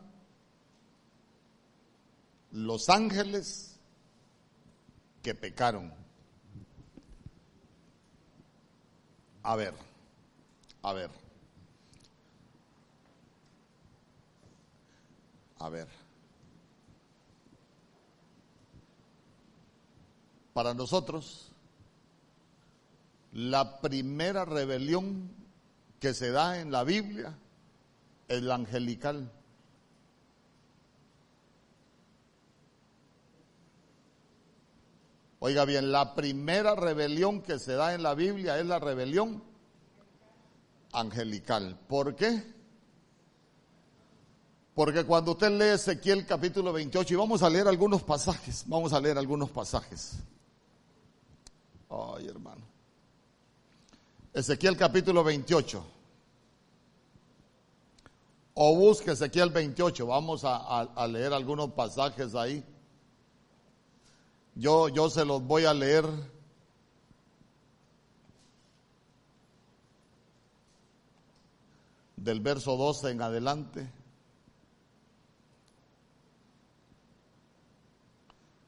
los 2.50 2.88
ángeles 2.88 3.76
que 5.22 5.34
pecaron. 5.34 5.92
A 9.42 9.56
ver, 9.56 9.74
a 10.80 10.94
ver, 10.94 11.10
a 15.58 15.68
ver. 15.68 15.88
Para 20.54 20.72
nosotros, 20.72 21.53
la 23.34 23.80
primera 23.80 24.44
rebelión 24.44 25.28
que 25.98 26.14
se 26.14 26.30
da 26.30 26.60
en 26.60 26.70
la 26.70 26.84
Biblia 26.84 27.36
es 28.28 28.42
la 28.42 28.54
angelical. 28.54 29.30
Oiga 35.40 35.64
bien, 35.64 35.90
la 35.90 36.14
primera 36.14 36.76
rebelión 36.76 37.42
que 37.42 37.58
se 37.58 37.72
da 37.74 37.94
en 37.94 38.04
la 38.04 38.14
Biblia 38.14 38.58
es 38.58 38.66
la 38.66 38.78
rebelión 38.78 39.42
angelical. 40.92 41.76
¿Por 41.88 42.14
qué? 42.14 42.54
Porque 44.74 45.04
cuando 45.04 45.32
usted 45.32 45.50
lee 45.50 45.74
Ezequiel 45.74 46.24
capítulo 46.24 46.72
28, 46.72 47.12
y 47.12 47.16
vamos 47.16 47.42
a 47.42 47.50
leer 47.50 47.66
algunos 47.66 48.04
pasajes, 48.04 48.62
vamos 48.68 48.92
a 48.92 49.00
leer 49.00 49.18
algunos 49.18 49.50
pasajes. 49.50 50.18
Ay, 51.90 52.28
hermano. 52.28 52.73
Ezequiel 54.34 54.76
capítulo 54.76 55.22
28. 55.22 55.86
O 58.54 58.76
busque 58.76 59.12
Ezequiel 59.12 59.50
28. 59.50 60.06
Vamos 60.08 60.42
a, 60.44 61.06
leer 61.06 61.32
algunos 61.32 61.70
pasajes 61.70 62.34
ahí. 62.34 62.64
Yo, 64.56 64.88
yo 64.88 65.08
se 65.08 65.24
los 65.24 65.40
voy 65.40 65.66
a 65.66 65.72
leer. 65.72 66.04
Del 72.16 72.40
verso 72.40 72.76
12 72.76 73.10
en 73.12 73.22
adelante. 73.22 73.88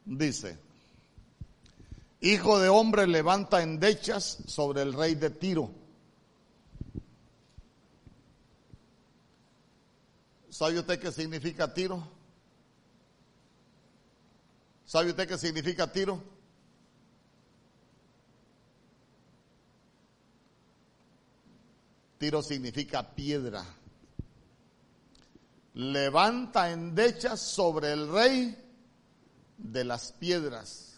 Dice. 0.05 0.66
Hijo 2.27 2.59
de 2.59 2.69
hombre, 2.69 3.07
levanta 3.07 3.63
endechas 3.63 4.39
sobre 4.49 4.83
el 4.83 4.95
rey 4.95 5.15
de 5.15 5.31
Tiro. 5.31 5.71
¿Sabe 10.49 10.81
usted 10.81 10.99
qué 10.99 11.13
significa 11.13 11.73
Tiro? 11.73 12.05
¿Sabe 14.85 15.11
usted 15.11 15.29
qué 15.29 15.39
significa 15.39 15.93
Tiro? 15.93 16.21
Tiro 22.19 22.43
significa 22.43 23.09
piedra. 23.15 23.65
Levanta 25.75 26.73
endechas 26.73 27.41
sobre 27.41 27.93
el 27.93 28.11
rey 28.11 28.59
de 29.59 29.85
las 29.85 30.11
piedras. 30.11 30.96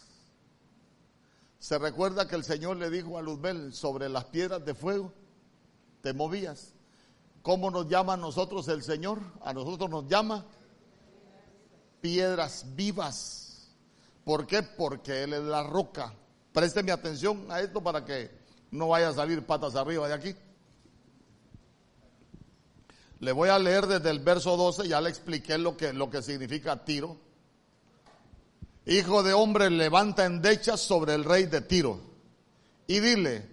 Se 1.59 1.79
recuerda 1.79 2.29
que 2.29 2.37
el 2.37 2.45
Señor 2.45 2.77
le 2.77 2.89
dijo 2.89 3.19
a 3.19 3.23
Luzbel 3.23 3.73
sobre 3.75 4.09
las 4.09 4.27
piedras 4.27 4.65
de 4.65 4.75
fuego, 4.75 5.13
te 6.03 6.13
movías. 6.13 6.73
¿Cómo 7.43 7.71
nos 7.71 7.89
llama 7.89 8.15
a 8.15 8.17
nosotros 8.17 8.69
el 8.69 8.83
Señor? 8.83 9.21
A 9.43 9.53
nosotros 9.53 9.91
nos 9.91 10.07
llama 10.07 10.47
piedras 12.01 12.65
vivas. 12.77 13.71
¿Por 14.25 14.47
qué? 14.47 14.63
Porque 14.63 15.25
Él 15.25 15.33
es 15.33 15.43
la 15.43 15.63
roca. 15.65 16.15
Présteme 16.53 16.93
atención 16.93 17.51
a 17.51 17.61
esto 17.61 17.83
para 17.83 18.05
que 18.05 18.31
no 18.71 18.89
vaya 18.89 19.09
a 19.09 19.15
salir 19.15 19.45
patas 19.45 19.75
arriba 19.75 20.07
de 20.07 20.15
aquí. 20.15 20.37
Le 23.21 23.33
voy 23.33 23.49
a 23.49 23.59
leer 23.59 23.87
desde 23.87 24.11
el 24.11 24.21
verso 24.21 24.57
12, 24.57 24.87
ya 24.87 25.01
le 25.01 25.11
expliqué 25.11 25.59
lo 25.59 25.77
que, 25.77 25.93
lo 25.93 26.09
que 26.09 26.23
significa 26.23 26.85
tiro. 26.85 27.17
Hijo 28.89 29.23
de 29.23 29.35
hombre, 29.35 29.69
levanta 29.69 30.25
endechas 30.25 30.81
sobre 30.81 31.13
el 31.13 31.23
rey 31.23 31.45
de 31.45 31.61
Tiro 31.61 32.01
y 32.87 33.01
dile, 33.01 33.47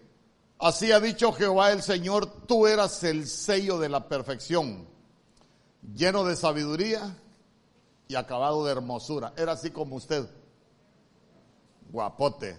así 0.60 0.94
ha 0.94 1.02
dicho 1.02 1.34
Jehová 1.34 1.74
el 1.74 1.84
Señor, 1.84 2.48
tú 2.48 2.68
eras 2.68 3.04
el 3.04 3.28
sello 3.28 3.78
de 3.78 3.90
la 3.90 4.08
perfección, 4.08 4.88
lleno 5.94 6.24
de 6.24 6.38
sabiduría 6.38 7.18
y 8.08 8.16
acabado 8.16 8.64
de 8.64 8.72
hermosura. 8.72 9.34
Era 9.36 9.52
así 9.52 9.72
como 9.72 9.98
usted, 9.98 10.26
guapote. 11.92 12.58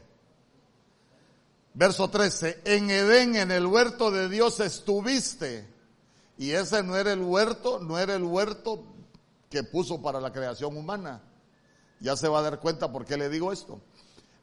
Verso 1.73 2.11
13, 2.11 2.61
en 2.67 2.91
Edén, 2.91 3.37
en 3.37 3.53
el 3.53 3.65
huerto 3.65 4.11
de 4.11 4.29
Dios 4.29 4.61
estuviste. 4.61 5.67
Y 6.37 6.51
ese 6.51 6.83
no 6.83 6.95
era 6.95 7.15
el 7.15 7.23
huerto, 7.23 7.79
no 7.79 7.99
era 7.99 8.17
el 8.17 8.25
huerto 8.25 8.85
que 9.49 9.63
puso 9.63 10.03
para 10.03 10.21
la 10.21 10.31
creación 10.31 10.77
humana 10.77 11.23
ya 12.01 12.17
se 12.17 12.29
va 12.29 12.41
a 12.41 12.43
dar 12.43 12.61
cuenta 12.61 12.93
por 12.93 13.05
qué 13.05 13.17
le 13.17 13.29
digo 13.29 13.53
esto. 13.53 13.81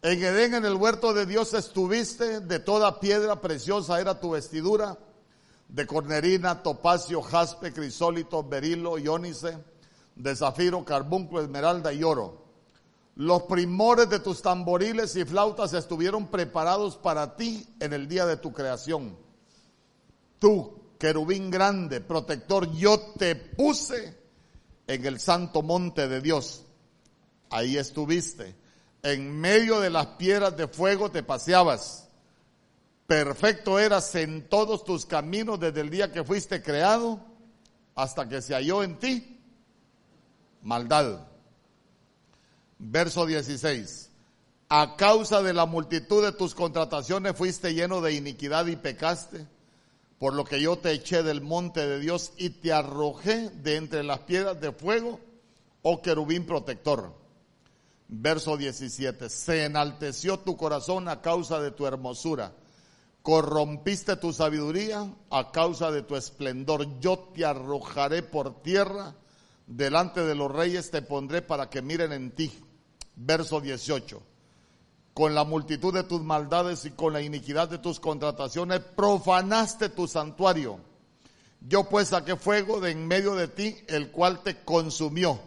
En 0.02 0.22
Edén, 0.22 0.54
en 0.56 0.66
el 0.66 0.76
huerto 0.76 1.14
de 1.14 1.26
Dios 1.26 1.54
estuviste, 1.54 2.42
de 2.42 2.60
toda 2.60 3.00
piedra 3.00 3.40
preciosa 3.40 4.02
era 4.02 4.20
tu 4.20 4.32
vestidura, 4.32 4.98
de 5.70 5.88
cornerina, 5.88 6.62
topacio, 6.62 7.22
jaspe, 7.22 7.72
crisólito, 7.72 8.44
berilo, 8.44 8.98
iónice, 8.98 9.58
de 10.16 10.36
zafiro, 10.36 10.84
carbunco, 10.84 11.40
esmeralda 11.40 11.94
y 11.94 12.04
oro. 12.04 12.44
Los 13.16 13.44
primores 13.44 14.10
de 14.10 14.20
tus 14.20 14.42
tamboriles 14.42 15.16
y 15.16 15.24
flautas 15.24 15.74
estuvieron 15.74 16.28
preparados 16.28 16.98
para 16.98 17.36
ti 17.36 17.66
en 17.80 17.94
el 17.94 18.08
día 18.08 18.26
de 18.26 18.38
tu 18.38 18.52
creación. 18.52 19.16
Tú, 20.38 20.82
querubín 21.00 21.50
grande, 21.50 22.02
protector, 22.02 22.70
yo 22.74 23.00
te 23.18 23.36
puse 23.36 24.18
en 24.86 25.06
el 25.06 25.20
santo 25.20 25.62
monte 25.62 26.10
de 26.10 26.20
Dios 26.20 26.63
ahí 27.54 27.78
estuviste. 27.78 28.56
En 29.04 29.40
medio 29.40 29.80
de 29.80 29.90
las 29.90 30.08
piedras 30.08 30.58
de 30.58 30.68
fuego 30.68 31.12
te 31.12 31.24
paseabas. 31.24 32.10
Perfecto 33.06 33.80
eras 33.80 34.16
en 34.16 34.50
todos 34.50 34.84
tus 34.84 35.06
caminos 35.06 35.60
desde 35.60 35.82
el 35.82 35.90
día 35.90 36.12
que 36.12 36.24
fuiste 36.24 36.64
creado 36.64 37.20
hasta 37.96 38.28
que 38.28 38.42
se 38.42 38.56
halló 38.56 38.82
en 38.82 38.98
ti 38.98 39.40
maldad. 40.64 41.28
Verso 42.80 43.26
16. 43.26 44.10
A 44.70 44.96
causa 44.96 45.44
de 45.44 45.54
la 45.54 45.68
multitud 45.68 46.24
de 46.24 46.32
tus 46.32 46.56
contrataciones 46.56 47.36
fuiste 47.36 47.76
lleno 47.76 48.02
de 48.02 48.14
iniquidad 48.14 48.66
y 48.66 48.76
pecaste, 48.76 49.46
por 50.18 50.34
lo 50.34 50.44
que 50.44 50.60
yo 50.60 50.78
te 50.78 50.92
eché 50.92 51.22
del 51.22 51.42
monte 51.42 51.86
de 51.86 52.00
Dios 52.00 52.32
y 52.38 52.50
te 52.50 52.74
arrojé 52.74 53.50
de 53.50 53.76
entre 53.76 54.04
las 54.04 54.20
piedras 54.20 54.60
de 54.60 54.72
fuego, 54.72 55.20
oh 55.84 56.02
querubín 56.02 56.48
protector. 56.48 57.23
Verso 58.08 58.58
17. 58.58 59.30
Se 59.30 59.66
enalteció 59.66 60.40
tu 60.40 60.58
corazón 60.58 61.08
a 61.08 61.22
causa 61.22 61.60
de 61.60 61.72
tu 61.72 61.86
hermosura. 61.86 62.54
Corrompiste 63.22 64.18
tu 64.18 64.34
sabiduría 64.34 65.10
a 65.30 65.52
causa 65.52 65.92
de 65.92 66.04
tu 66.04 66.16
esplendor. 66.16 67.00
Yo 67.00 67.32
te 67.34 67.46
arrojaré 67.46 68.22
por 68.22 68.62
tierra. 68.62 69.16
Delante 69.66 70.22
de 70.26 70.36
los 70.36 70.52
reyes 70.52 70.92
te 70.92 71.02
pondré 71.02 71.42
para 71.42 71.70
que 71.70 71.82
miren 71.82 72.12
en 72.12 72.32
ti. 72.32 72.52
Verso 73.16 73.62
18. 73.62 74.22
Con 75.14 75.34
la 75.34 75.44
multitud 75.44 75.94
de 75.94 76.04
tus 76.04 76.22
maldades 76.22 76.86
y 76.86 76.92
con 76.92 77.14
la 77.14 77.22
iniquidad 77.22 77.70
de 77.70 77.78
tus 77.78 78.00
contrataciones 78.00 78.80
profanaste 78.80 79.90
tu 79.90 80.08
santuario. 80.08 80.80
Yo 81.62 81.86
pues 81.86 82.10
saqué 82.10 82.36
fuego 82.36 82.82
de 82.82 82.92
en 82.92 83.08
medio 83.08 83.36
de 83.36 83.48
ti, 83.48 83.78
el 83.88 84.12
cual 84.12 84.44
te 84.44 84.64
consumió 84.64 85.40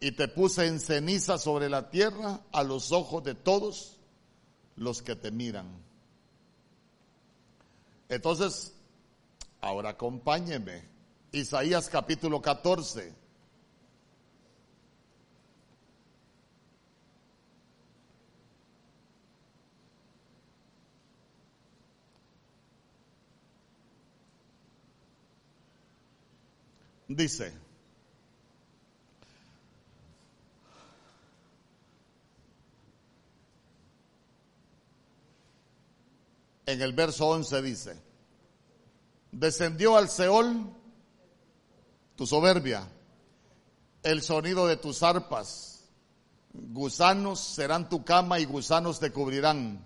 y 0.00 0.12
te 0.12 0.28
puse 0.28 0.66
en 0.66 0.80
ceniza 0.80 1.36
sobre 1.36 1.68
la 1.68 1.90
tierra 1.90 2.40
a 2.52 2.64
los 2.64 2.90
ojos 2.90 3.22
de 3.22 3.34
todos 3.34 3.98
los 4.76 5.02
que 5.02 5.14
te 5.14 5.30
miran. 5.30 5.68
Entonces, 8.08 8.72
ahora 9.60 9.90
acompáñeme. 9.90 10.88
Isaías 11.32 11.90
capítulo 11.90 12.40
14. 12.40 13.14
Dice, 27.06 27.52
en 36.70 36.82
el 36.82 36.92
verso 36.92 37.28
11 37.28 37.62
dice, 37.62 38.02
descendió 39.32 39.96
al 39.96 40.08
Seol 40.08 40.66
tu 42.16 42.26
soberbia, 42.26 42.88
el 44.02 44.22
sonido 44.22 44.66
de 44.66 44.76
tus 44.76 45.02
arpas, 45.02 45.84
gusanos 46.52 47.40
serán 47.40 47.88
tu 47.88 48.04
cama 48.04 48.40
y 48.40 48.44
gusanos 48.44 49.00
te 49.00 49.12
cubrirán. 49.12 49.84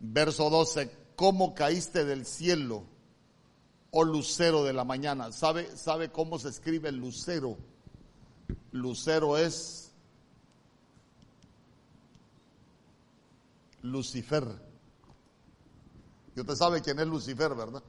Verso 0.00 0.50
12, 0.50 0.90
¿cómo 1.16 1.54
caíste 1.54 2.04
del 2.04 2.26
cielo, 2.26 2.84
oh 3.90 4.04
lucero 4.04 4.64
de 4.64 4.72
la 4.72 4.84
mañana? 4.84 5.32
¿Sabe, 5.32 5.76
sabe 5.76 6.10
cómo 6.10 6.38
se 6.38 6.50
escribe 6.50 6.92
lucero? 6.92 7.56
Lucero 8.72 9.38
es 9.38 9.92
Lucifer. 13.82 14.73
Y 16.36 16.40
usted 16.40 16.56
sabe 16.56 16.82
quién 16.82 16.98
es 16.98 17.06
Lucifer, 17.06 17.54
¿verdad? 17.54 17.82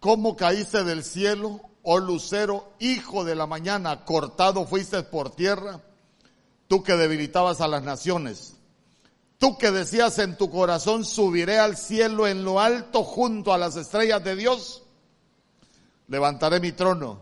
¿Cómo 0.00 0.36
caíste 0.36 0.84
del 0.84 1.04
cielo, 1.04 1.60
oh 1.82 1.98
lucero, 1.98 2.72
hijo 2.78 3.24
de 3.24 3.34
la 3.34 3.46
mañana? 3.46 4.04
Cortado 4.04 4.66
fuiste 4.66 5.02
por 5.02 5.30
tierra, 5.30 5.80
tú 6.68 6.82
que 6.82 6.96
debilitabas 6.96 7.60
a 7.60 7.68
las 7.68 7.82
naciones. 7.82 8.54
Tú 9.38 9.58
que 9.58 9.70
decías 9.70 10.18
en 10.18 10.36
tu 10.36 10.50
corazón, 10.50 11.04
subiré 11.04 11.58
al 11.58 11.76
cielo 11.76 12.26
en 12.26 12.44
lo 12.44 12.60
alto 12.60 13.04
junto 13.04 13.52
a 13.52 13.58
las 13.58 13.76
estrellas 13.76 14.24
de 14.24 14.34
Dios. 14.34 14.82
Levantaré 16.08 16.58
mi 16.60 16.72
trono 16.72 17.20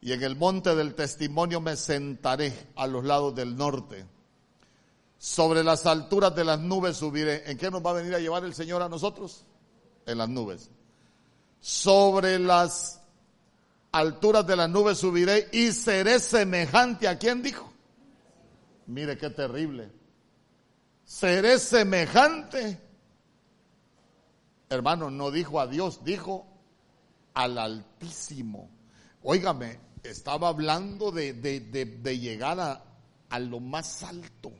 y 0.00 0.12
en 0.12 0.22
el 0.22 0.36
monte 0.36 0.74
del 0.74 0.94
testimonio 0.94 1.60
me 1.60 1.76
sentaré 1.76 2.70
a 2.74 2.86
los 2.86 3.04
lados 3.04 3.34
del 3.34 3.56
norte 3.56 4.04
sobre 5.18 5.64
las 5.64 5.84
alturas 5.84 6.34
de 6.34 6.44
las 6.44 6.60
nubes 6.60 6.96
subiré. 6.96 7.50
¿En 7.50 7.58
qué 7.58 7.70
nos 7.70 7.84
va 7.84 7.90
a 7.90 7.94
venir 7.94 8.14
a 8.14 8.20
llevar 8.20 8.44
el 8.44 8.54
Señor 8.54 8.82
a 8.82 8.88
nosotros? 8.88 9.44
En 10.06 10.16
las 10.16 10.28
nubes. 10.28 10.70
Sobre 11.60 12.38
las 12.38 13.00
alturas 13.90 14.46
de 14.46 14.56
las 14.56 14.70
nubes 14.70 14.98
subiré 14.98 15.48
y 15.52 15.72
seré 15.72 16.20
semejante 16.20 17.08
a 17.08 17.18
quien 17.18 17.42
dijo. 17.42 17.72
Mire 18.86 19.18
qué 19.18 19.30
terrible. 19.30 19.90
Seré 21.04 21.58
semejante. 21.58 22.80
Hermano, 24.70 25.10
no 25.10 25.30
dijo 25.32 25.58
a 25.58 25.66
Dios, 25.66 26.04
dijo 26.04 26.46
al 27.34 27.58
Altísimo. 27.58 28.70
Óigame, 29.22 29.80
estaba 30.04 30.48
hablando 30.48 31.10
de, 31.10 31.32
de, 31.32 32.18
llegar 32.18 32.60
a, 32.60 32.84
a 33.30 33.38
lo 33.40 33.58
más 33.58 34.02
alto 34.04 34.52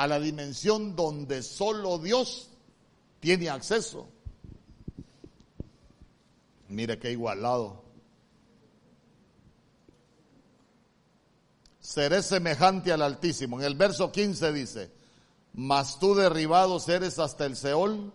a 0.00 0.06
la 0.06 0.18
dimensión 0.18 0.96
donde 0.96 1.42
solo 1.42 1.98
Dios 1.98 2.48
tiene 3.20 3.50
acceso. 3.50 4.08
Mire 6.68 6.98
qué 6.98 7.12
igualado. 7.12 7.84
Seré 11.80 12.22
semejante 12.22 12.92
al 12.92 13.02
Altísimo. 13.02 13.60
En 13.60 13.66
el 13.66 13.74
verso 13.74 14.10
15 14.10 14.52
dice, 14.54 14.90
mas 15.52 15.98
tú 15.98 16.14
derribado 16.14 16.78
eres 16.88 17.18
hasta 17.18 17.44
el 17.44 17.54
Seol, 17.54 18.10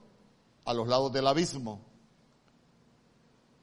a 0.66 0.74
los 0.74 0.88
lados 0.88 1.14
del 1.14 1.28
abismo. 1.28 1.82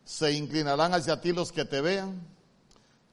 Se 0.04 0.30
inclinarán 0.30 0.94
hacia 0.94 1.20
ti 1.20 1.32
los 1.32 1.50
que 1.50 1.64
te 1.64 1.80
vean, 1.80 2.24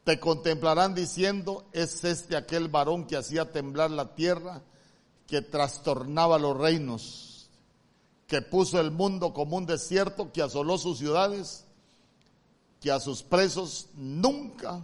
te 0.04 0.20
contemplarán 0.20 0.94
diciendo, 0.94 1.66
es 1.74 2.04
este 2.04 2.38
aquel 2.38 2.68
varón 2.68 3.08
que 3.08 3.18
hacía 3.18 3.52
temblar 3.52 3.90
la 3.90 4.14
tierra 4.14 4.62
que 5.30 5.44
trastornaba 5.44 6.40
los 6.40 6.58
reinos, 6.58 7.50
que 8.26 8.42
puso 8.42 8.80
el 8.80 8.90
mundo 8.90 9.32
como 9.32 9.58
un 9.58 9.68
desierto, 9.68 10.32
que 10.32 10.42
asoló 10.42 10.80
sus 10.80 10.98
ciudades, 10.98 11.66
que 12.82 12.92
a 12.92 13.00
sus 13.00 13.22
presos 13.22 13.90
nunca 13.94 14.84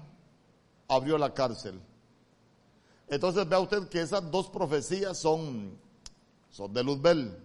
abrió 0.88 1.18
la 1.18 1.34
cárcel. 1.34 1.82
Entonces 3.08 3.50
vea 3.50 3.60
usted 3.60 3.88
que 3.88 4.02
esas 4.02 4.30
dos 4.30 4.48
profecías 4.50 5.18
son, 5.18 5.80
son 6.52 6.72
de 6.72 6.84
Luzbel. 6.84 7.38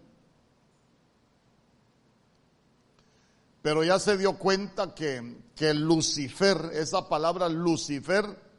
Pero 3.62 3.82
ya 3.82 3.98
se 3.98 4.18
dio 4.18 4.38
cuenta 4.38 4.94
que, 4.94 5.38
que 5.54 5.72
Lucifer, 5.72 6.70
esa 6.74 7.08
palabra 7.08 7.48
Lucifer, 7.48 8.49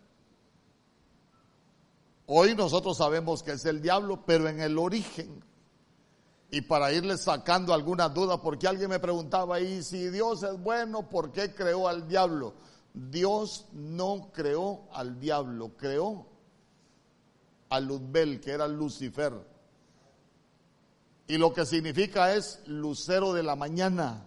Hoy 2.34 2.56
nosotros 2.56 2.96
sabemos 2.96 3.44
que 3.44 3.52
es 3.52 3.66
el 3.66 3.82
diablo, 3.82 4.24
pero 4.26 4.48
en 4.48 4.62
el 4.62 4.78
origen. 4.78 5.44
Y 6.50 6.62
para 6.62 6.94
irle 6.94 7.18
sacando 7.18 7.74
alguna 7.74 8.08
duda, 8.08 8.42
porque 8.42 8.70
alguien 8.70 8.90
me 8.90 9.02
preguntaba, 9.02 9.60
y 9.60 9.84
si 9.84 10.08
Dios 10.08 10.42
es 10.44 10.58
bueno, 10.64 11.10
¿por 11.10 11.34
qué 11.34 11.54
creó 11.54 11.90
al 11.90 12.08
diablo? 12.08 12.54
Dios 12.94 13.66
no 13.74 14.30
creó 14.32 14.88
al 14.94 15.20
diablo, 15.20 15.74
creó 15.76 16.26
a 17.68 17.82
Luzbel, 17.82 18.40
que 18.40 18.52
era 18.52 18.66
Lucifer. 18.66 19.34
Y 21.28 21.38
lo 21.38 21.52
que 21.52 21.66
significa 21.66 22.34
es 22.34 22.62
lucero 22.66 23.34
de 23.34 23.44
la 23.44 23.58
mañana. 23.58 24.24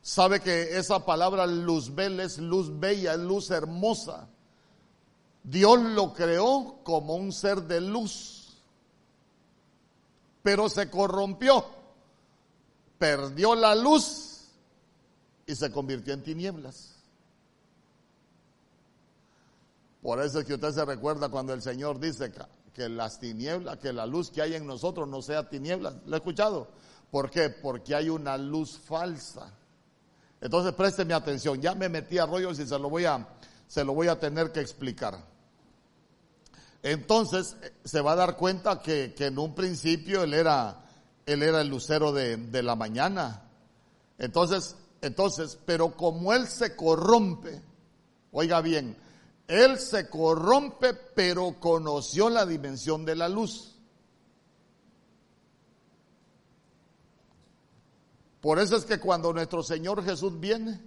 Sabe 0.00 0.40
que 0.40 0.78
esa 0.78 1.04
palabra 1.04 1.46
Luzbel 1.46 2.20
es 2.20 2.38
luz 2.38 2.80
bella, 2.80 3.12
es 3.12 3.20
luz 3.20 3.50
hermosa. 3.50 4.30
Dios 5.44 5.80
lo 5.80 6.12
creó 6.12 6.80
como 6.84 7.14
un 7.14 7.32
ser 7.32 7.62
de 7.62 7.80
luz, 7.80 8.56
pero 10.42 10.68
se 10.68 10.88
corrompió, 10.88 11.64
perdió 12.98 13.54
la 13.54 13.74
luz 13.74 14.48
y 15.46 15.54
se 15.54 15.72
convirtió 15.72 16.14
en 16.14 16.22
tinieblas. 16.22 16.94
Por 20.00 20.20
eso 20.20 20.40
es 20.40 20.46
que 20.46 20.54
usted 20.54 20.72
se 20.72 20.84
recuerda 20.84 21.28
cuando 21.28 21.52
el 21.52 21.62
Señor 21.62 21.98
dice 21.98 22.32
que, 22.74 22.88
las 22.88 23.20
tinieblas, 23.20 23.78
que 23.78 23.92
la 23.92 24.06
luz 24.06 24.30
que 24.30 24.42
hay 24.42 24.54
en 24.54 24.66
nosotros 24.66 25.08
no 25.08 25.22
sea 25.22 25.48
tinieblas. 25.48 25.94
¿Lo 26.06 26.16
he 26.16 26.18
escuchado? 26.18 26.68
¿Por 27.10 27.30
qué? 27.30 27.50
Porque 27.50 27.94
hay 27.94 28.08
una 28.08 28.36
luz 28.36 28.78
falsa. 28.78 29.52
Entonces 30.40 30.72
présteme 30.72 31.14
atención, 31.14 31.60
ya 31.60 31.74
me 31.76 31.88
metí 31.88 32.18
a 32.18 32.26
rollos 32.26 32.58
y 32.58 32.66
se 32.66 32.78
lo 32.78 32.90
voy 32.90 33.04
a, 33.04 33.28
se 33.68 33.84
lo 33.84 33.94
voy 33.94 34.08
a 34.08 34.18
tener 34.18 34.50
que 34.50 34.60
explicar. 34.60 35.31
Entonces 36.82 37.56
se 37.84 38.00
va 38.00 38.12
a 38.12 38.16
dar 38.16 38.36
cuenta 38.36 38.82
que, 38.82 39.14
en 39.18 39.38
un 39.38 39.54
principio 39.54 40.24
él 40.24 40.34
era, 40.34 40.84
él 41.26 41.42
era 41.42 41.60
el 41.60 41.68
lucero 41.68 42.12
de, 42.12 42.36
de, 42.36 42.62
la 42.62 42.74
mañana. 42.74 43.42
Entonces, 44.18 44.76
entonces, 45.00 45.58
pero 45.64 45.96
como 45.96 46.32
él 46.32 46.48
se 46.48 46.74
corrompe, 46.74 47.62
oiga 48.32 48.60
bien, 48.60 48.96
él 49.46 49.78
se 49.78 50.08
corrompe, 50.08 50.94
pero 50.94 51.60
conoció 51.60 52.30
la 52.30 52.46
dimensión 52.46 53.04
de 53.04 53.16
la 53.16 53.28
luz. 53.28 53.76
Por 58.40 58.58
eso 58.58 58.76
es 58.76 58.84
que 58.84 58.98
cuando 58.98 59.32
nuestro 59.32 59.62
Señor 59.62 60.04
Jesús 60.04 60.40
viene, 60.40 60.80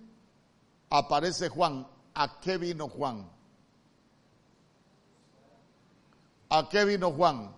aparece 0.89 1.48
Juan. 1.48 1.88
¿A 2.14 2.39
qué 2.41 2.58
vino 2.58 2.89
Juan? 2.89 3.30
¿A 6.50 6.70
qué 6.70 6.86
vino 6.86 7.12
Juan? 7.12 7.54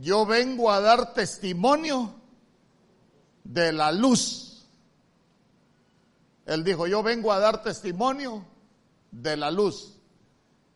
Yo 0.00 0.24
vengo 0.26 0.70
a 0.70 0.80
dar 0.80 1.14
testimonio 1.14 2.14
de 3.44 3.72
la 3.72 3.92
luz. 3.92 4.66
Él 6.46 6.64
dijo, 6.64 6.86
yo 6.86 7.02
vengo 7.02 7.32
a 7.32 7.38
dar 7.38 7.62
testimonio 7.62 8.44
de 9.10 9.36
la 9.36 9.50
luz. 9.50 9.98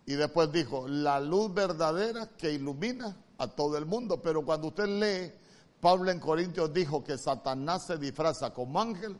Y 0.06 0.14
después 0.14 0.52
dijo, 0.52 0.86
la 0.88 1.20
luz 1.20 1.52
verdadera 1.52 2.28
que 2.36 2.52
ilumina 2.52 3.16
a 3.38 3.48
todo 3.48 3.78
el 3.78 3.86
mundo. 3.86 4.20
Pero 4.20 4.44
cuando 4.44 4.68
usted 4.68 4.86
lee, 4.86 5.32
Pablo 5.80 6.10
en 6.10 6.20
Corintios 6.20 6.72
dijo 6.72 7.02
que 7.02 7.16
Satanás 7.16 7.86
se 7.86 7.96
disfraza 7.96 8.52
como 8.52 8.80
ángel 8.80 9.18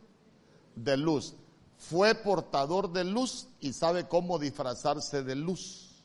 de 0.75 0.97
luz 0.97 1.35
fue 1.79 2.15
portador 2.15 2.93
de 2.93 3.05
luz 3.05 3.49
y 3.61 3.73
sabe 3.73 4.09
cómo 4.09 4.39
disfrazarse 4.39 5.23
de 5.23 5.35
luz. 5.35 6.03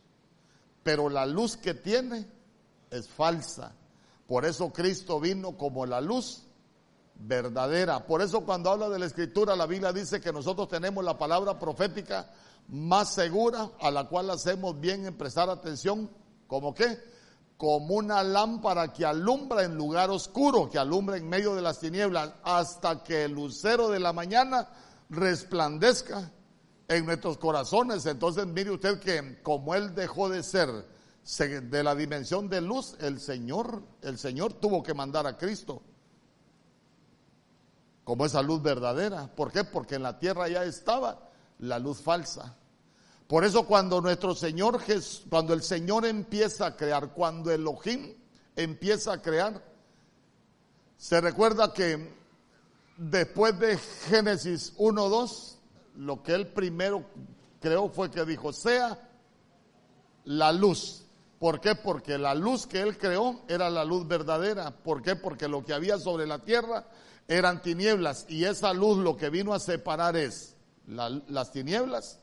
Pero 0.84 1.10
la 1.10 1.26
luz 1.26 1.58
que 1.58 1.74
tiene 1.74 2.28
es 2.90 3.08
falsa. 3.08 3.74
Por 4.28 4.46
eso 4.46 4.72
Cristo 4.72 5.20
vino 5.20 5.58
como 5.58 5.86
la 5.86 6.02
luz 6.02 6.44
verdadera. 7.16 8.06
Por 8.06 8.22
eso 8.22 8.42
cuando 8.42 8.72
habla 8.72 8.90
de 8.90 9.00
la 9.00 9.06
escritura, 9.06 9.56
la 9.56 9.66
Biblia 9.66 9.92
dice 9.92 10.22
que 10.22 10.32
nosotros 10.32 10.68
tenemos 10.68 11.04
la 11.04 11.18
palabra 11.18 11.60
profética 11.60 12.30
más 12.70 13.14
segura, 13.14 13.72
a 13.80 13.92
la 13.92 14.08
cual 14.08 14.30
hacemos 14.30 14.80
bien 14.80 15.06
en 15.06 15.18
prestar 15.18 15.50
atención, 15.50 16.10
como 16.48 16.74
qué? 16.74 17.00
Como 17.58 17.96
una 17.96 18.24
lámpara 18.24 18.94
que 18.94 19.06
alumbra 19.06 19.64
en 19.64 19.76
lugar 19.76 20.10
oscuro, 20.12 20.70
que 20.70 20.78
alumbra 20.78 21.18
en 21.18 21.28
medio 21.28 21.56
de 21.56 21.62
las 21.62 21.80
tinieblas, 21.80 22.32
hasta 22.44 23.04
que 23.04 23.26
el 23.26 23.34
lucero 23.34 23.90
de 23.90 24.00
la 24.00 24.14
mañana 24.14 24.70
resplandezca 25.10 26.32
en 26.88 27.06
nuestros 27.06 27.38
corazones. 27.38 28.06
Entonces 28.06 28.46
mire 28.48 28.72
usted 28.72 29.00
que 29.00 29.42
como 29.42 29.76
Él 29.76 29.94
dejó 29.96 30.30
de 30.30 30.44
ser 30.44 30.70
de 31.38 31.84
la 31.84 31.96
dimensión 31.96 32.50
de 32.50 32.62
luz, 32.62 32.96
el 33.00 33.20
Señor, 33.20 33.84
el 34.02 34.18
Señor 34.18 34.54
tuvo 34.54 34.82
que 34.82 34.94
mandar 34.94 35.28
a 35.28 35.38
Cristo 35.38 35.82
como 38.04 38.26
esa 38.26 38.42
luz 38.42 38.64
verdadera. 38.64 39.28
¿Por 39.36 39.52
qué? 39.52 39.64
Porque 39.64 39.96
en 39.96 40.04
la 40.04 40.18
tierra 40.18 40.48
ya 40.48 40.64
estaba 40.64 41.30
la 41.60 41.78
luz 41.78 42.02
falsa. 42.02 42.56
Por 43.28 43.44
eso 43.44 43.68
cuando 43.68 44.02
nuestro 44.02 44.34
Señor, 44.34 44.82
cuando 45.30 45.54
el 45.54 45.62
Señor 45.62 46.08
empieza 46.08 46.66
a 46.66 46.76
crear, 46.76 47.14
cuando 47.14 47.52
Elohim 47.52 48.16
empieza 48.56 49.14
a 49.14 49.22
crear, 49.22 49.64
se 50.98 51.22
recuerda 51.22 51.72
que 51.72 52.19
después 53.00 53.58
de 53.60 53.78
Génesis 53.78 54.76
1.2, 54.78 55.56
lo 55.96 56.22
que 56.22 56.34
él 56.34 56.48
primero 56.48 57.06
creó 57.62 57.90
fue 57.90 58.12
que 58.12 58.26
dijo, 58.26 58.52
sea 58.52 59.00
la 60.26 60.52
luz. 60.52 61.06
¿Por 61.40 61.62
qué? 61.62 61.76
Porque 61.76 62.18
la 62.18 62.36
luz 62.36 62.68
que 62.68 62.82
él 62.82 62.98
creó 62.98 63.42
era 63.48 63.70
la 63.70 63.86
luz 63.86 64.06
verdadera. 64.06 64.72
¿Por 64.72 65.02
qué? 65.02 65.16
Porque 65.16 65.48
lo 65.48 65.64
que 65.64 65.74
había 65.74 65.98
sobre 65.98 66.28
la 66.28 66.40
tierra 66.40 66.86
eran 67.30 67.62
tinieblas 67.62 68.26
y 68.28 68.44
esa 68.44 68.74
luz 68.74 68.98
lo 68.98 69.16
que 69.16 69.30
vino 69.30 69.54
a 69.54 69.60
separar 69.60 70.18
es 70.18 70.56
las 70.86 71.52
tinieblas 71.52 72.20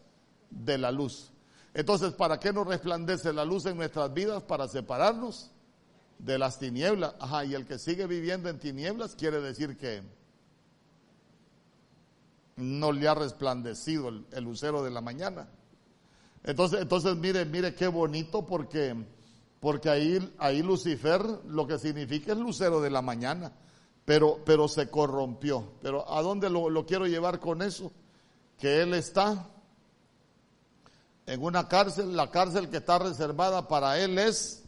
de 0.50 0.76
la 0.76 0.90
luz. 0.92 1.32
Entonces, 1.72 2.12
¿para 2.12 2.38
qué 2.38 2.52
nos 2.52 2.66
resplandece 2.66 3.32
la 3.32 3.44
luz 3.44 3.64
en 3.64 3.76
nuestras 3.76 4.12
vidas? 4.12 4.42
Para 4.42 4.68
separarnos 4.68 5.50
de 6.18 6.38
las 6.38 6.58
tinieblas. 6.58 7.14
Ajá, 7.18 7.44
y 7.44 7.54
el 7.54 7.66
que 7.66 7.78
sigue 7.78 8.06
viviendo 8.06 8.50
en 8.50 8.58
tinieblas 8.58 9.14
quiere 9.14 9.40
decir 9.40 9.76
que 9.78 10.02
no 12.56 12.90
le 12.90 13.06
ha 13.06 13.14
resplandecido 13.14 14.08
el, 14.08 14.44
lucero 14.44 14.82
de 14.82 14.90
la 14.90 15.00
mañana. 15.00 15.48
Entonces, 16.42 16.80
entonces 16.80 17.16
mire, 17.16 17.44
mire 17.44 17.74
qué 17.74 17.86
bonito 17.86 18.46
porque, 18.46 18.96
porque 19.60 19.90
ahí, 19.90 20.34
ahí 20.38 20.62
Lucifer 20.62 21.22
lo 21.46 21.66
que 21.66 21.78
significa 21.78 22.32
es 22.32 22.38
lucero 22.38 22.80
de 22.80 22.90
la 22.90 23.02
mañana, 23.02 23.52
pero, 24.04 24.40
pero 24.44 24.68
se 24.68 24.88
corrompió. 24.88 25.72
Pero 25.82 26.10
¿a 26.10 26.22
dónde 26.22 26.48
lo, 26.48 26.70
lo 26.70 26.86
quiero 26.86 27.06
llevar 27.06 27.40
con 27.40 27.60
eso? 27.60 27.92
Que 28.58 28.82
él 28.82 28.94
está 28.94 29.50
en 31.26 31.42
una 31.42 31.68
cárcel, 31.68 32.16
la 32.16 32.30
cárcel 32.30 32.70
que 32.70 32.78
está 32.78 32.98
reservada 32.98 33.68
para 33.68 33.98
él 33.98 34.18
es 34.18 34.64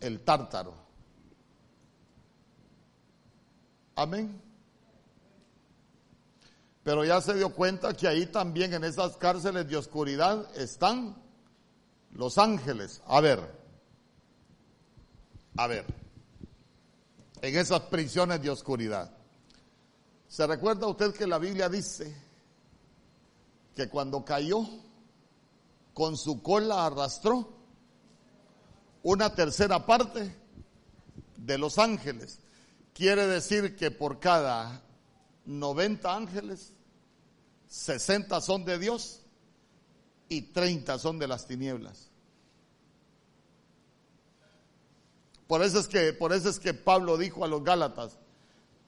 el 0.00 0.20
tártaro. 0.20 0.72
Amén. 3.94 4.49
Pero 6.82 7.04
ya 7.04 7.20
se 7.20 7.34
dio 7.34 7.52
cuenta 7.54 7.92
que 7.92 8.08
ahí 8.08 8.26
también 8.26 8.72
en 8.72 8.84
esas 8.84 9.16
cárceles 9.16 9.68
de 9.68 9.76
oscuridad 9.76 10.46
están 10.56 11.14
los 12.12 12.38
ángeles. 12.38 13.02
A 13.06 13.20
ver, 13.20 13.40
a 15.56 15.66
ver, 15.66 15.84
en 17.42 17.56
esas 17.58 17.80
prisiones 17.82 18.42
de 18.42 18.50
oscuridad. 18.50 19.10
¿Se 20.28 20.46
recuerda 20.46 20.86
usted 20.86 21.12
que 21.12 21.26
la 21.26 21.38
Biblia 21.38 21.68
dice 21.68 22.14
que 23.74 23.88
cuando 23.88 24.24
cayó, 24.24 24.66
con 25.92 26.16
su 26.16 26.40
cola 26.40 26.86
arrastró 26.86 27.52
una 29.02 29.34
tercera 29.34 29.84
parte 29.84 30.34
de 31.36 31.58
los 31.58 31.78
ángeles? 31.78 32.38
Quiere 32.94 33.26
decir 33.26 33.76
que 33.76 33.90
por 33.90 34.18
cada 34.20 34.82
90 35.44 36.14
ángeles, 36.14 36.72
60 37.68 38.40
son 38.40 38.64
de 38.64 38.78
Dios 38.78 39.22
y 40.28 40.42
30 40.42 40.98
son 40.98 41.18
de 41.18 41.28
las 41.28 41.46
tinieblas. 41.46 42.10
Por 45.46 45.62
eso 45.62 45.80
es 45.80 45.88
que, 45.88 46.12
por 46.12 46.32
eso 46.32 46.48
es 46.48 46.60
que 46.60 46.74
Pablo 46.74 47.16
dijo 47.16 47.44
a 47.44 47.48
los 47.48 47.64
Gálatas, 47.64 48.18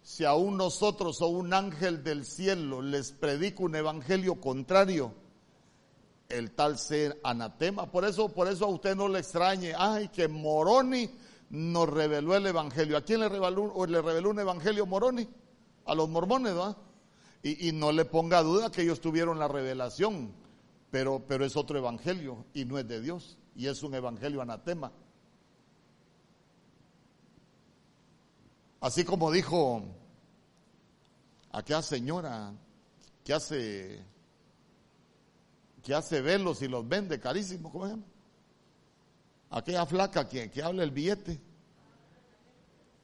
si 0.02 0.24
aún 0.24 0.56
nosotros 0.56 1.20
o 1.20 1.28
un 1.28 1.52
ángel 1.52 2.02
del 2.04 2.24
cielo 2.24 2.82
les 2.82 3.12
predica 3.12 3.62
un 3.62 3.74
evangelio 3.74 4.40
contrario, 4.40 5.14
el 6.28 6.52
tal 6.52 6.78
ser 6.78 7.20
anatema. 7.22 7.90
Por 7.90 8.04
eso, 8.04 8.28
por 8.28 8.48
eso 8.48 8.64
a 8.64 8.68
usted 8.68 8.96
no 8.96 9.08
le 9.08 9.20
extrañe, 9.20 9.74
ay, 9.76 10.08
que 10.08 10.28
Moroni 10.28 11.10
nos 11.50 11.88
reveló 11.88 12.34
el 12.34 12.46
evangelio. 12.46 12.96
¿A 12.96 13.02
quién 13.02 13.20
le 13.20 13.28
reveló, 13.28 13.86
le 13.86 14.00
reveló 14.00 14.30
un 14.30 14.40
evangelio 14.40 14.86
Moroni? 14.86 15.28
A 15.84 15.94
los 15.94 16.08
mormones, 16.08 16.56
¿va? 16.56 16.76
Y, 17.42 17.72
no 17.72 17.90
le 17.90 18.04
ponga 18.04 18.40
duda 18.42 18.70
que 18.70 18.82
ellos 18.82 19.00
tuvieron 19.00 19.38
la 19.38 19.48
revelación, 19.48 20.32
pero, 20.90 21.24
pero 21.26 21.44
es 21.44 21.56
otro 21.56 21.76
evangelio 21.76 22.44
y 22.54 22.64
no 22.64 22.78
es 22.78 22.86
de 22.86 23.00
Dios, 23.00 23.36
y 23.56 23.66
es 23.66 23.82
un 23.82 23.94
evangelio 23.94 24.40
anatema. 24.40 24.92
Así 28.80 29.04
como 29.04 29.32
dijo 29.32 29.82
aquella 31.50 31.82
señora 31.82 32.52
que 33.24 33.32
hace 33.32 34.04
que 35.82 35.94
hace 35.94 36.20
velos 36.20 36.62
y 36.62 36.68
los 36.68 36.88
vende 36.88 37.18
carísimo, 37.18 37.70
¿cómo 37.70 37.86
se 37.86 37.90
llama? 37.90 38.04
Aquella 39.50 39.84
flaca 39.84 40.28
que, 40.28 40.50
que 40.50 40.62
habla 40.62 40.84
el 40.84 40.92
billete. 40.92 41.40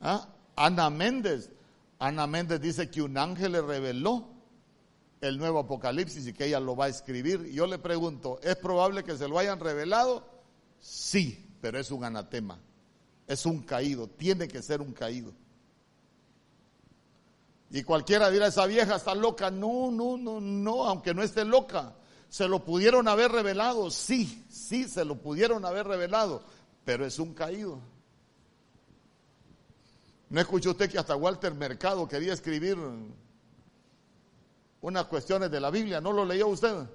¿Ah? 0.01 0.29
Ana 0.57 0.89
Méndez. 0.89 1.51
Ana 1.99 2.27
Méndez 2.27 2.61
dice 2.61 2.91
que 2.91 3.03
un 3.03 3.19
ángel 3.19 3.53
le 3.53 3.63
reveló 3.63 4.29
el 5.21 5.39
nuevo 5.39 5.59
Apocalipsis 5.59 6.27
y 6.27 6.33
que 6.33 6.47
ella 6.47 6.61
lo 6.61 6.77
va 6.77 6.87
a 6.87 6.89
escribir. 6.89 7.51
yo 7.51 7.67
le 7.67 7.79
pregunto, 7.79 8.39
¿es 8.43 8.57
probable 8.57 9.03
que 9.03 9.17
se 9.17 9.29
lo 9.29 9.39
hayan 9.39 9.59
revelado? 9.59 10.25
Sí, 10.79 11.45
pero 11.61 11.79
es 11.79 11.91
un 11.91 12.05
anatema, 12.05 12.61
es 13.27 13.45
un 13.47 13.63
caído, 13.63 14.07
tiene 14.09 14.47
que 14.47 14.63
ser 14.63 14.81
un 14.81 14.93
caído. 14.93 15.33
Y 17.71 17.83
cualquiera 17.83 18.31
dirá, 18.31 18.47
esa 18.47 18.67
vieja 18.67 18.97
está 18.97 19.15
loca. 19.15 19.51
No, 19.51 19.91
no, 19.91 20.17
no, 20.17 20.41
no, 20.41 20.85
aunque 20.85 21.13
no 21.13 21.23
esté 21.23 21.45
loca. 21.45 21.95
Se 22.29 22.49
lo 22.49 22.65
pudieron 22.65 23.09
haber 23.09 23.33
revelado, 23.33 23.91
sí, 23.91 24.45
sí, 24.49 24.85
se 24.85 25.05
lo 25.05 25.17
pudieron 25.17 25.65
haber 25.65 25.87
revelado, 25.87 26.43
pero 26.85 27.05
es 27.07 27.19
un 27.19 27.35
caído. 27.35 27.81
¿No 30.31 30.41
escuchó 30.41 30.71
usted 30.71 30.91
que 30.91 30.99
hasta 30.99 31.17
Walter 31.17 31.55
Mercado 31.55 32.07
quería 32.07 32.35
escribir 32.35 32.77
unas 34.81 35.05
cuestiones 35.07 35.51
de 35.51 35.61
la 35.61 35.71
Biblia? 35.71 36.01
¿No 36.01 36.13
lo 36.13 36.25
leyó 36.25 36.49
usted? 36.49 36.87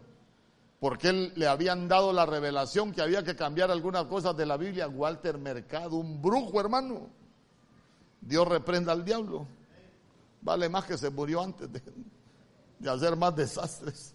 Porque 0.80 1.10
él 1.10 1.34
le 1.36 1.48
habían 1.48 1.88
dado 1.88 2.14
la 2.14 2.26
revelación 2.26 2.92
que 2.92 3.02
había 3.02 3.24
que 3.24 3.36
cambiar 3.36 3.72
algunas 3.72 4.06
cosas 4.06 4.38
de 4.38 4.46
la 4.46 4.58
Biblia. 4.58 4.88
Walter 4.88 5.38
Mercado, 5.38 5.96
un 5.96 6.22
brujo, 6.22 6.60
hermano. 6.60 7.10
Dios 8.22 8.48
reprenda 8.48 8.92
al 8.92 9.04
diablo. 9.04 9.48
Vale 10.42 10.70
más 10.70 10.86
que 10.86 10.98
se 10.98 11.10
murió 11.10 11.42
antes 11.42 11.72
de, 11.72 11.82
de 12.80 12.90
hacer 12.90 13.16
más 13.16 13.36
desastres. 13.36 14.14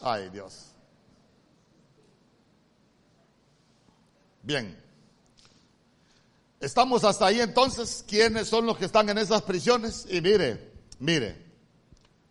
Ay, 0.00 0.30
Dios. 0.30 0.72
Bien. 4.42 4.85
Estamos 6.60 7.04
hasta 7.04 7.26
ahí 7.26 7.40
entonces. 7.40 8.04
¿Quiénes 8.06 8.48
son 8.48 8.66
los 8.66 8.78
que 8.78 8.86
están 8.86 9.08
en 9.08 9.18
esas 9.18 9.42
prisiones? 9.42 10.06
Y 10.10 10.20
mire, 10.20 10.72
mire, 10.98 11.36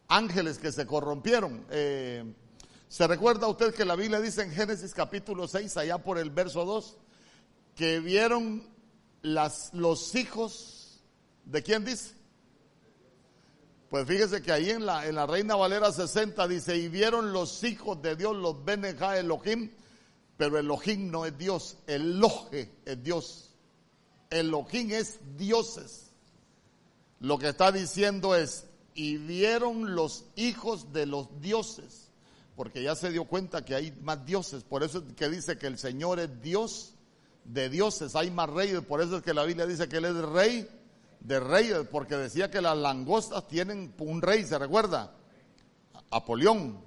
ángeles 0.07 0.57
que 0.57 0.71
se 0.71 0.85
corrompieron. 0.85 1.65
Eh, 1.69 2.23
¿Se 2.87 3.07
recuerda 3.07 3.47
usted 3.47 3.73
que 3.73 3.85
la 3.85 3.95
Biblia 3.95 4.19
dice 4.19 4.41
en 4.41 4.51
Génesis 4.51 4.93
capítulo 4.93 5.47
6, 5.47 5.77
allá 5.77 5.97
por 5.99 6.17
el 6.17 6.31
verso 6.31 6.65
2, 6.65 6.97
que 7.75 7.99
vieron 7.99 8.67
los 9.21 10.15
hijos 10.15 11.01
de 11.45 11.61
quién 11.61 11.85
dice? 11.85 12.15
Pues 13.89 14.07
fíjese 14.07 14.41
que 14.41 14.51
ahí 14.51 14.71
en 14.71 14.85
la, 14.85 15.07
en 15.07 15.15
la 15.15 15.27
Reina 15.27 15.55
Valera 15.55 15.91
60 15.91 16.47
dice, 16.47 16.75
y 16.77 16.89
vieron 16.89 17.31
los 17.31 17.63
hijos 17.63 18.01
de 18.01 18.15
Dios, 18.15 18.35
los 18.35 18.63
Beneja 18.65 19.17
Elohim, 19.17 19.69
pero 20.37 20.57
Elohim 20.57 21.11
no 21.11 21.25
es 21.25 21.37
Dios, 21.37 21.77
Eloje 21.87 22.71
es 22.85 23.03
Dios. 23.03 23.54
Elohim 24.39 24.91
es 24.91 25.19
dioses. 25.37 26.11
Lo 27.19 27.39
que 27.39 27.49
está 27.49 27.71
diciendo 27.71 28.35
es, 28.35 28.65
y 28.93 29.17
vieron 29.17 29.95
los 29.95 30.25
hijos 30.35 30.93
de 30.93 31.05
los 31.05 31.41
dioses, 31.41 32.11
porque 32.55 32.83
ya 32.83 32.95
se 32.95 33.11
dio 33.11 33.25
cuenta 33.25 33.63
que 33.65 33.75
hay 33.75 33.91
más 34.01 34.25
dioses, 34.25 34.63
por 34.63 34.83
eso 34.83 34.99
es 34.99 35.13
que 35.15 35.29
dice 35.29 35.57
que 35.57 35.67
el 35.67 35.77
Señor 35.77 36.19
es 36.19 36.41
Dios 36.41 36.93
de 37.43 37.69
dioses, 37.69 38.15
hay 38.15 38.31
más 38.31 38.49
reyes, 38.49 38.81
por 38.81 39.01
eso 39.01 39.17
es 39.17 39.23
que 39.23 39.33
la 39.33 39.43
Biblia 39.43 39.65
dice 39.65 39.87
que 39.87 39.97
Él 39.97 40.05
es 40.05 40.15
rey 40.15 40.69
de 41.19 41.39
reyes, 41.39 41.87
porque 41.91 42.15
decía 42.15 42.51
que 42.51 42.61
las 42.61 42.77
langostas 42.77 43.47
tienen 43.47 43.93
un 43.99 44.21
rey, 44.21 44.45
¿se 44.45 44.57
recuerda? 44.57 45.15
Apolión. 46.11 46.79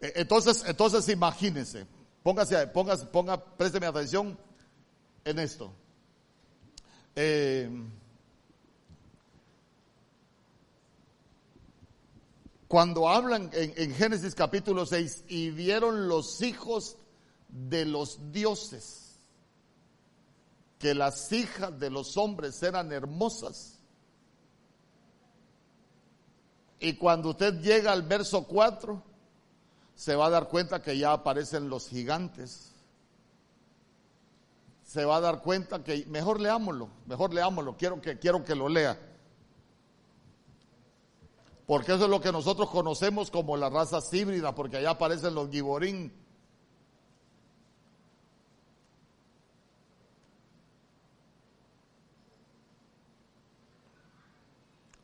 E, 0.00 0.12
entonces, 0.16 0.64
entonces 0.66 1.08
imagínense, 1.08 1.86
póngase, 2.22 2.66
póngase, 2.68 3.06
ponga, 3.06 3.42
présteme 3.42 3.86
atención 3.86 4.38
en 5.24 5.38
esto. 5.38 5.72
Eh, 7.16 7.70
cuando 12.66 13.08
hablan 13.08 13.50
en, 13.52 13.72
en, 13.76 13.94
Génesis 13.94 14.34
capítulo 14.34 14.84
6 14.84 15.24
y 15.28 15.50
vieron 15.50 16.08
los 16.08 16.42
hijos 16.42 16.96
de 17.48 17.84
los 17.84 18.32
dioses, 18.32 19.16
que 20.78 20.94
las 20.94 21.30
hijas 21.32 21.78
de 21.78 21.90
los 21.90 22.16
hombres 22.16 22.62
eran 22.62 22.90
hermosas. 22.90 23.78
Y 26.80 26.94
cuando 26.94 27.30
usted 27.30 27.60
llega 27.62 27.92
al 27.92 28.02
verso 28.02 28.44
4, 28.44 29.02
se 29.94 30.16
va 30.16 30.26
a 30.26 30.30
dar 30.30 30.48
cuenta 30.48 30.82
que 30.82 30.98
ya 30.98 31.12
aparecen 31.12 31.68
los 31.68 31.88
gigantes. 31.88 32.73
Se 34.94 35.04
va 35.04 35.16
a 35.16 35.20
dar 35.20 35.42
cuenta 35.42 35.82
que, 35.82 36.06
mejor 36.06 36.40
leámoslo, 36.40 36.88
mejor 37.06 37.34
leámoslo, 37.34 37.76
quiero 37.76 38.00
que, 38.00 38.16
quiero 38.16 38.44
que 38.44 38.54
lo 38.54 38.68
lea. 38.68 38.96
Porque 41.66 41.94
eso 41.94 42.04
es 42.04 42.10
lo 42.10 42.20
que 42.20 42.30
nosotros 42.30 42.70
conocemos 42.70 43.28
como 43.28 43.56
la 43.56 43.68
raza 43.68 43.98
híbrida, 44.12 44.54
porque 44.54 44.76
allá 44.76 44.90
aparecen 44.90 45.34
los 45.34 45.50
giborín. 45.50 46.12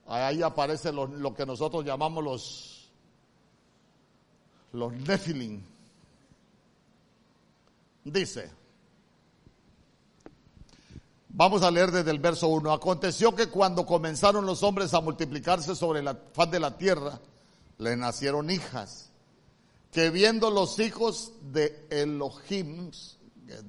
Ahí 0.07 0.41
aparece 0.41 0.93
lo, 0.93 1.35
que 1.35 1.45
nosotros 1.45 1.85
llamamos 1.85 2.23
los, 2.23 2.93
los 4.71 4.93
Nephilim. 4.93 5.65
Dice, 8.05 8.60
vamos 11.33 11.63
a 11.63 11.71
leer 11.71 11.91
desde 11.91 12.11
el 12.11 12.19
verso 12.19 12.49
1. 12.49 12.73
Aconteció 12.73 13.35
que 13.35 13.49
cuando 13.49 13.87
comenzaron 13.87 14.47
los 14.47 14.63
hombres 14.63 14.95
a 14.95 15.01
multiplicarse 15.01 15.75
sobre 15.75 16.03
la 16.03 16.17
faz 16.33 16.51
de 16.51 16.61
la 16.61 16.77
tierra, 16.77 17.21
le 17.79 17.97
nacieron 17.97 18.51
hijas, 18.51 19.11
que 19.91 20.11
viendo 20.11 20.51
los 20.51 20.79
hijos 20.79 21.33
de 21.53 21.87
Elohim, 21.91 22.91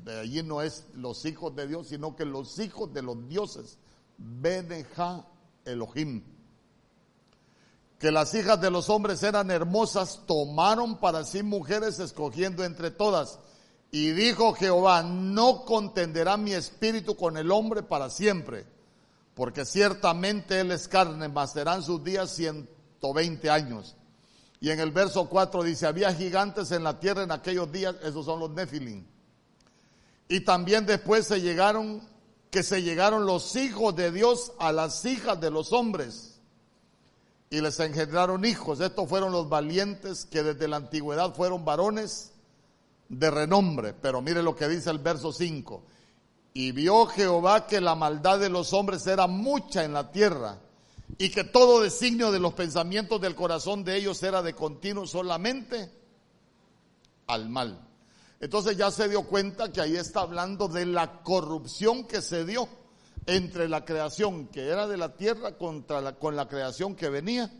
de 0.04 0.20
allí 0.20 0.44
no 0.44 0.62
es 0.62 0.86
los 0.94 1.26
hijos 1.26 1.56
de 1.56 1.68
Dios, 1.68 1.88
sino 1.88 2.16
que 2.16 2.26
los 2.26 2.60
hijos 2.60 2.94
de 2.94 3.02
los 3.02 3.28
dioses, 3.28 3.78
Beneja 4.18 5.26
Elohim, 5.66 6.24
que 7.98 8.12
las 8.12 8.34
hijas 8.34 8.60
de 8.60 8.72
los 8.72 8.90
hombres 8.90 9.22
eran 9.24 9.52
hermosas, 9.52 10.22
tomaron 10.26 10.98
para 10.98 11.24
sí 11.24 11.44
mujeres 11.44 12.00
escogiendo 12.00 12.64
entre 12.64 12.92
todas. 12.92 13.40
Y 13.92 14.12
dijo 14.12 14.54
Jehová, 14.54 15.04
no 15.04 15.66
contenderá 15.66 16.38
mi 16.38 16.54
espíritu 16.54 17.18
con 17.18 17.36
el 17.36 17.52
hombre 17.52 17.84
para 17.84 18.10
siempre, 18.10 18.66
porque 19.36 19.66
ciertamente 19.66 20.62
él 20.62 20.72
es 20.72 20.88
carne, 20.88 21.28
mas 21.28 21.52
serán 21.52 21.84
sus 21.84 22.02
días 22.02 22.34
ciento 22.34 23.14
veinte 23.14 23.50
años. 23.50 23.98
Y 24.62 24.70
en 24.70 24.80
el 24.80 24.92
verso 24.92 25.28
4 25.28 25.64
dice, 25.64 25.88
había 25.88 26.14
gigantes 26.14 26.72
en 26.72 26.84
la 26.84 27.00
tierra 27.00 27.24
en 27.24 27.32
aquellos 27.32 27.70
días, 27.72 27.96
esos 28.04 28.26
son 28.26 28.40
los 28.40 28.52
Nefilim. 28.52 29.06
Y 30.30 30.40
también 30.42 30.86
después 30.86 31.28
se 31.28 31.42
llegaron, 31.42 32.02
que 32.50 32.64
se 32.64 32.82
llegaron 32.84 33.26
los 33.26 33.58
hijos 33.58 33.94
de 33.96 34.12
Dios 34.12 34.54
a 34.60 34.72
las 34.72 35.04
hijas 35.04 35.42
de 35.42 35.52
los 35.52 35.74
hombres 35.74 36.40
y 37.50 37.60
les 37.60 37.80
engendraron 37.82 38.46
hijos. 38.46 38.80
Estos 38.80 39.10
fueron 39.10 39.34
los 39.34 39.50
valientes 39.50 40.26
que 40.26 40.42
desde 40.42 40.70
la 40.70 40.78
antigüedad 40.78 41.36
fueron 41.36 41.66
varones 41.66 42.32
de 43.12 43.30
renombre. 43.30 43.94
Pero 43.94 44.22
mire 44.22 44.42
lo 44.42 44.56
que 44.56 44.68
dice 44.68 44.90
el 44.90 45.00
verso 45.00 45.32
5. 45.32 45.84
Y 46.54 46.72
vio 46.72 47.06
Jehová 47.06 47.68
que 47.68 47.80
la 47.80 47.96
maldad 47.96 48.40
de 48.40 48.50
los 48.50 48.74
hombres 48.74 49.06
era 49.08 49.28
mucha 49.28 49.84
en 49.84 49.94
la 49.94 50.12
tierra 50.12 50.60
y 51.18 51.30
que 51.30 51.44
todo 51.44 51.82
designio 51.82 52.32
de 52.32 52.40
los 52.40 52.54
pensamientos 52.54 53.22
del 53.22 53.36
corazón 53.36 53.84
de 53.84 53.98
ellos 53.98 54.22
era 54.24 54.42
de 54.42 54.54
continuo 54.54 55.06
solamente 55.06 55.92
al 57.28 57.50
mal. 57.50 57.88
Entonces 58.40 58.76
ya 58.76 58.92
se 58.92 59.08
dio 59.08 59.24
cuenta 59.24 59.72
que 59.72 59.82
ahí 59.82 59.96
está 59.96 60.22
hablando 60.22 60.68
de 60.68 60.86
la 60.86 61.22
corrupción 61.22 62.06
que 62.06 62.22
se 62.22 62.44
dio 62.46 62.68
entre 63.28 63.70
la 63.70 63.86
creación 63.86 64.48
que 64.48 64.68
era 64.68 64.88
de 64.88 64.98
la 64.98 65.16
tierra 65.16 65.58
contra 65.58 66.02
la, 66.02 66.16
con 66.16 66.36
la 66.36 66.48
creación 66.48 66.96
que 66.96 67.10
venía 67.10 67.52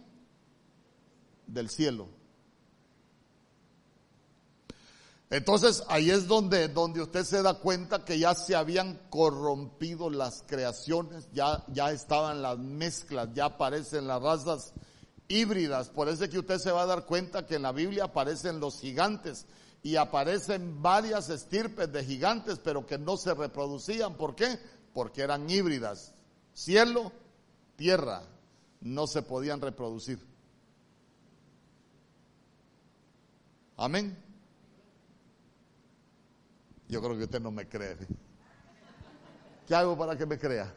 del 1.46 1.70
cielo. 1.70 2.21
Entonces 5.32 5.84
ahí 5.88 6.12
es 6.12 6.28
donde, 6.28 6.68
donde 6.68 7.02
usted 7.02 7.24
se 7.24 7.42
da 7.42 7.56
cuenta 7.56 8.06
que 8.06 8.20
ya 8.20 8.36
se 8.36 8.56
habían 8.56 9.00
corrompido 9.10 10.12
las 10.12 10.44
creaciones, 10.46 11.28
ya, 11.34 11.64
ya 11.74 11.92
estaban 11.92 12.44
las 12.44 12.60
mezclas, 12.60 13.30
ya 13.34 13.46
aparecen 13.46 14.08
las 14.08 14.22
razas 14.22 14.74
híbridas. 15.28 15.90
Por 15.90 16.08
eso 16.08 16.26
es 16.26 16.30
que 16.30 16.38
usted 16.38 16.60
se 16.60 16.72
va 16.72 16.84
a 16.84 16.86
dar 16.86 17.06
cuenta 17.06 17.48
que 17.48 17.56
en 17.56 17.64
la 17.64 17.72
Biblia 17.72 18.04
aparecen 18.04 18.60
los 18.60 18.80
gigantes 18.80 19.48
y 19.82 19.96
aparecen 19.96 20.84
varias 20.84 21.30
estirpes 21.30 21.92
de 21.92 22.04
gigantes, 22.04 22.60
pero 22.60 22.86
que 22.86 23.00
no 23.00 23.18
se 23.18 23.34
reproducían. 23.34 24.14
¿Por 24.16 24.36
qué? 24.36 24.60
porque 24.94 25.22
eran 25.22 25.50
híbridas. 25.50 26.14
Cielo, 26.54 27.12
tierra, 27.76 28.24
no 28.82 29.08
se 29.08 29.22
podían 29.22 29.62
reproducir. 29.62 30.20
Amén. 33.78 34.18
Yo 36.92 37.02
creo 37.02 37.18
que 37.18 37.24
usted 37.24 37.40
no 37.40 37.52
me 37.52 37.70
cree. 37.70 37.96
¿Qué 39.66 39.74
hago 39.74 39.98
para 39.98 40.18
que 40.18 40.26
me 40.26 40.38
crea? 40.38 40.76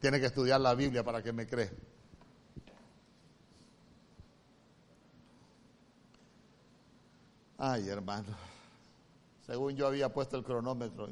Tiene 0.00 0.20
que 0.20 0.26
estudiar 0.26 0.60
la 0.60 0.72
Biblia 0.76 1.02
para 1.02 1.20
que 1.20 1.32
me 1.32 1.48
crea. 1.48 1.72
Ay, 7.58 7.88
hermano. 7.88 8.28
Según 9.46 9.74
yo 9.74 9.88
había 9.88 10.12
puesto 10.12 10.36
el 10.36 10.44
cronómetro. 10.44 11.08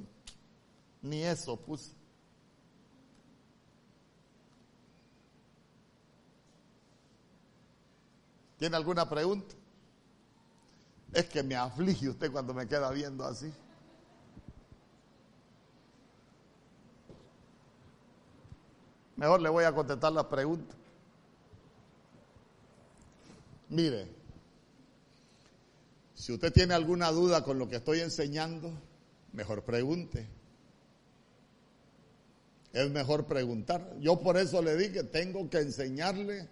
Ni 1.02 1.24
eso 1.24 1.56
puse. 1.56 1.96
¿Tiene 8.58 8.76
alguna 8.76 9.10
pregunta? 9.10 9.56
Es 11.12 11.26
que 11.26 11.42
me 11.42 11.54
aflige 11.54 12.08
usted 12.08 12.30
cuando 12.30 12.54
me 12.54 12.66
queda 12.66 12.90
viendo 12.90 13.24
así. 13.24 13.52
Mejor 19.16 19.40
le 19.42 19.48
voy 19.50 19.64
a 19.64 19.74
contestar 19.74 20.12
la 20.12 20.28
pregunta. 20.28 20.74
Mire, 23.68 24.08
si 26.14 26.32
usted 26.32 26.52
tiene 26.52 26.74
alguna 26.74 27.10
duda 27.10 27.44
con 27.44 27.58
lo 27.58 27.68
que 27.68 27.76
estoy 27.76 28.00
enseñando, 28.00 28.72
mejor 29.32 29.62
pregunte 29.64 30.28
es 32.72 32.90
mejor 32.90 33.26
preguntar. 33.26 33.96
Yo 34.00 34.20
por 34.20 34.36
eso 34.36 34.62
le 34.62 34.76
dije, 34.76 35.04
tengo 35.04 35.48
que 35.50 35.58
enseñarle, 35.58 36.48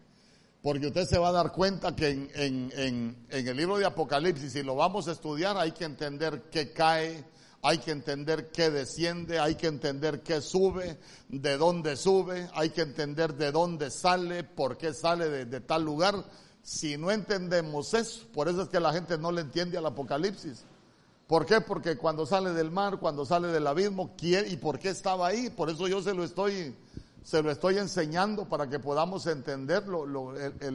porque 0.63 0.89
usted 0.89 1.07
se 1.07 1.19
va 1.19 1.29
a 1.29 1.33
dar 1.33 1.53
cuenta 1.53 1.97
que 1.97 2.09
en, 2.09 3.17
el 3.31 3.57
libro 3.57 3.79
de 3.79 3.87
Apocalipsis, 3.87 4.53
si 4.53 4.63
lo 4.63 4.77
vamos 4.77 5.09
a 5.09 5.13
estudiar, 5.13 5.57
hay 5.57 5.73
que 5.73 5.85
entender 5.85 6.51
qué 6.51 6.73
cae, 6.73 7.25
hay 7.63 7.79
que 7.79 7.93
entender 7.93 8.51
qué 8.51 8.71
desciende, 8.71 9.39
hay 9.39 9.55
que 9.55 9.69
entender 9.69 10.23
qué 10.23 10.43
sube, 10.43 10.99
de 11.29 11.57
dónde 11.57 11.97
sube, 11.97 12.49
hay 12.55 12.71
que 12.71 12.83
entender 12.83 13.35
de 13.35 13.53
dónde 13.53 13.91
sale, 13.91 14.45
por 14.45 14.77
qué 14.77 14.93
sale 14.93 15.47
de, 15.47 15.61
tal 15.61 15.83
lugar. 15.83 16.25
Si 16.63 16.99
no 16.99 17.11
entendemos 17.11 17.95
eso, 17.95 18.27
por 18.33 18.49
eso 18.49 18.63
es 18.63 18.69
que 18.69 18.81
la 18.81 18.93
gente 18.93 19.17
no 19.17 19.33
le 19.33 19.41
entiende 19.41 19.79
al 19.79 19.87
Apocalipsis. 19.87 20.65
¿Por 21.27 21.47
qué? 21.47 21.61
Porque 21.63 21.97
cuando 21.97 22.27
sale 22.27 22.53
del 22.53 22.71
mar, 22.71 22.99
cuando 22.99 23.25
sale 23.25 23.49
del 23.49 23.67
abismo, 23.67 24.15
¿quién 24.17 24.51
y 24.51 24.57
por 24.57 24.79
qué 24.79 24.91
estaba 24.91 25.29
ahí? 25.29 25.49
Por 25.49 25.71
eso 25.71 25.89
yo 25.89 26.03
se 26.03 26.13
lo 26.13 26.25
estoy, 26.25 26.75
se 27.23 27.43
lo 27.43 27.51
estoy 27.51 27.79
enseñando 27.79 28.49
para 28.49 28.69
que 28.69 28.79
podamos 28.79 29.27
entender 29.27 29.85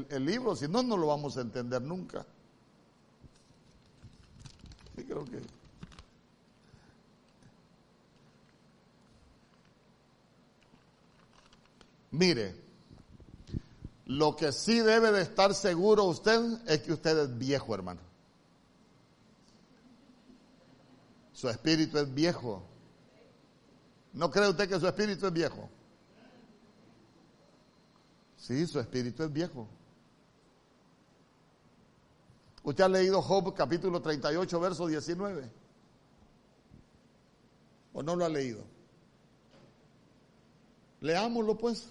el, 0.10 0.26
libro, 0.26 0.56
si 0.56 0.68
no, 0.68 0.84
no 0.84 0.96
lo 0.96 1.08
vamos 1.08 1.38
a 1.38 1.42
entender 1.42 1.82
nunca. 1.82 2.26
Creo 4.96 5.26
que. 5.26 5.42
Mire, 12.12 12.56
lo 14.06 14.36
que 14.36 14.52
sí 14.52 14.80
debe 14.80 15.12
de 15.12 15.22
estar 15.22 15.54
seguro 15.54 16.06
usted 16.06 16.40
es 16.68 16.82
que 16.82 16.94
usted 16.94 17.18
es 17.18 17.38
viejo, 17.38 17.74
hermano. 17.74 18.02
Su 21.34 21.50
espíritu 21.50 21.98
es 21.98 22.14
viejo. 22.14 22.64
¿No 24.14 24.32
cree 24.32 24.48
usted 24.48 24.70
que 24.70 24.80
su 24.80 24.88
espíritu 24.88 25.28
es 25.28 25.34
viejo? 25.34 25.70
Sí, 28.46 28.68
su 28.68 28.80
espíritu 28.80 29.24
es 29.24 29.34
viejo. 29.34 29.68
¿Usted 32.62 32.84
ha 32.84 32.90
leído 32.90 33.20
Job 33.20 33.56
capítulo 33.56 34.04
38, 34.04 34.60
verso 34.60 34.86
19? 34.86 35.50
¿O 37.94 38.04
no 38.04 38.16
lo 38.16 38.24
ha 38.24 38.30
leído? 38.30 38.64
Leámoslo 41.02 41.58
pues. 41.58 41.88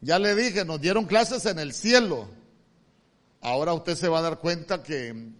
Ya 0.00 0.20
le 0.20 0.36
dije, 0.36 0.64
nos 0.64 0.80
dieron 0.80 1.06
clases 1.06 1.44
en 1.46 1.58
el 1.58 1.72
cielo. 1.72 2.28
Ahora 3.40 3.72
usted 3.72 3.96
se 3.96 4.06
va 4.06 4.20
a 4.20 4.22
dar 4.22 4.38
cuenta 4.38 4.84
que 4.84 5.32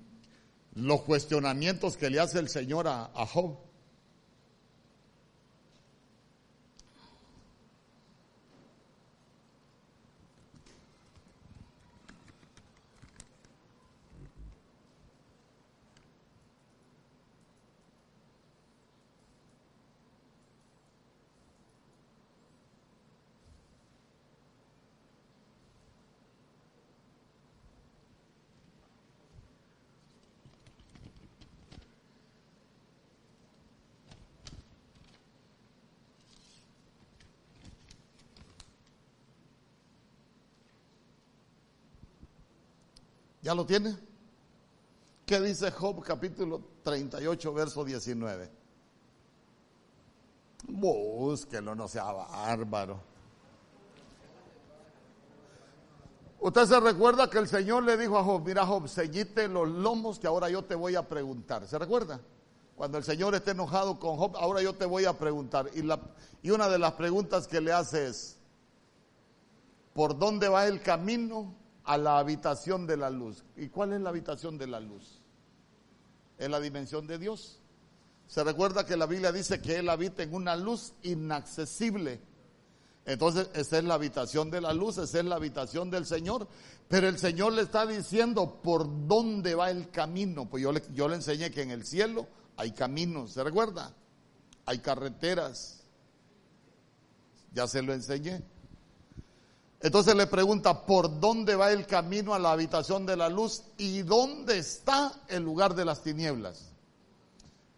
los 0.75 1.03
cuestionamientos 1.03 1.97
que 1.97 2.11
le 2.11 2.19
hace 2.19 2.41
el 2.41 2.49
Señor 2.49 2.89
a, 2.89 3.05
a 3.15 3.25
Job 3.25 3.70
¿Ya 43.43 43.55
lo 43.55 43.65
tiene? 43.65 43.97
¿Qué 45.25 45.41
dice 45.41 45.71
Job 45.71 46.03
capítulo 46.03 46.61
38, 46.83 47.55
verso 47.55 47.85
19? 47.85 48.51
Búsquelo, 50.69 51.75
no 51.75 51.89
sea 51.89 52.05
bárbaro. 52.13 53.01
Usted 56.41 56.67
se 56.67 56.81
recuerda 56.81 57.29
que 57.29 57.39
el 57.39 57.49
Señor 57.49 57.85
le 57.85 57.97
dijo 57.97 58.19
a 58.19 58.25
Job, 58.25 58.43
mira 58.45 58.67
Job, 58.67 58.89
sellite 58.89 59.47
los 59.47 59.69
lomos 59.69 60.19
que 60.19 60.27
ahora 60.27 60.49
yo 60.49 60.65
te 60.65 60.75
voy 60.75 60.97
a 60.97 61.07
preguntar. 61.07 61.67
¿Se 61.67 61.79
recuerda? 61.79 62.21
Cuando 62.77 62.97
el 62.97 63.05
Señor 63.05 63.35
esté 63.35 63.51
enojado 63.51 63.99
con 64.01 64.17
Job, 64.17 64.37
ahora 64.37 64.63
yo 64.63 64.75
te 64.75 64.87
voy 64.87 65.05
a 65.05 65.13
preguntar. 65.13 65.71
Y, 65.75 66.51
una 66.51 66.69
de 66.69 66.79
las 66.79 66.93
preguntas 66.93 67.47
que 67.47 67.61
le 67.61 67.73
hace 67.73 68.07
es, 68.07 68.39
¿por 69.93 70.19
dónde 70.19 70.49
va 70.49 70.67
el 70.67 70.81
camino 70.81 71.55
a 71.91 71.99
la 71.99 72.21
habitación 72.21 72.87
de 72.87 72.97
la 72.97 73.11
luz. 73.11 73.43
¿Y 73.57 73.69
cuál 73.69 73.93
es 73.93 74.01
la 74.01 74.11
habitación 74.11 74.57
de 74.57 74.69
la 74.69 74.79
luz? 74.79 75.21
Es 76.39 76.49
la 76.49 76.61
dimensión 76.61 77.09
de 77.09 77.19
Dios. 77.19 77.59
Se 78.29 78.45
recuerda 78.45 78.87
que 78.87 78.97
la 78.97 79.07
Biblia 79.07 79.33
dice 79.33 79.61
que 79.61 79.75
Él 79.75 79.89
habita 79.89 80.23
en 80.23 80.33
una 80.33 80.55
luz 80.55 80.93
inaccesible. 81.03 82.21
Entonces, 83.07 83.51
esa 83.55 83.79
es 83.79 83.83
la 83.83 83.95
habitación 83.95 84.53
de 84.53 84.61
la 84.61 84.73
luz, 84.73 84.99
esa 84.99 85.19
es 85.19 85.25
la 85.25 85.35
habitación 85.35 85.91
del 85.91 86.07
Señor. 86.07 86.47
Pero 86.87 87.09
el 87.09 87.19
Señor 87.19 87.55
le 87.55 87.63
está 87.63 87.85
diciendo 87.87 88.61
por 88.63 89.09
dónde 89.09 89.57
va 89.57 89.73
el 89.73 89.91
camino. 89.91 90.49
Pues 90.49 90.63
yo 90.63 90.71
le, 90.71 90.85
yo 90.95 91.09
le 91.09 91.17
enseñé 91.17 91.51
que 91.51 91.63
en 91.63 91.73
el 91.73 91.85
cielo 91.85 92.29
hay 92.57 92.71
caminos, 92.71 93.33
¿se 93.33 93.43
recuerda? 93.43 93.93
Hay 94.65 94.79
carreteras. 94.79 95.83
Ya 97.53 97.67
se 97.67 97.83
lo 97.83 97.93
enseñé. 97.93 98.45
Entonces 99.83 100.15
le 100.15 100.27
pregunta, 100.27 100.85
¿por 100.85 101.21
dónde 101.21 101.57
va 101.57 101.73
el 101.73 101.87
camino 101.87 102.35
a 102.35 102.39
la 102.39 102.53
habitación 102.53 103.07
de 103.07 103.17
la 103.17 103.31
luz 103.31 103.63
y 103.79 104.03
dónde 104.03 104.59
está 104.59 105.13
el 105.29 105.43
lugar 105.43 105.75
de 105.75 105.87
las 105.87 106.03
tinieblas? 106.03 106.71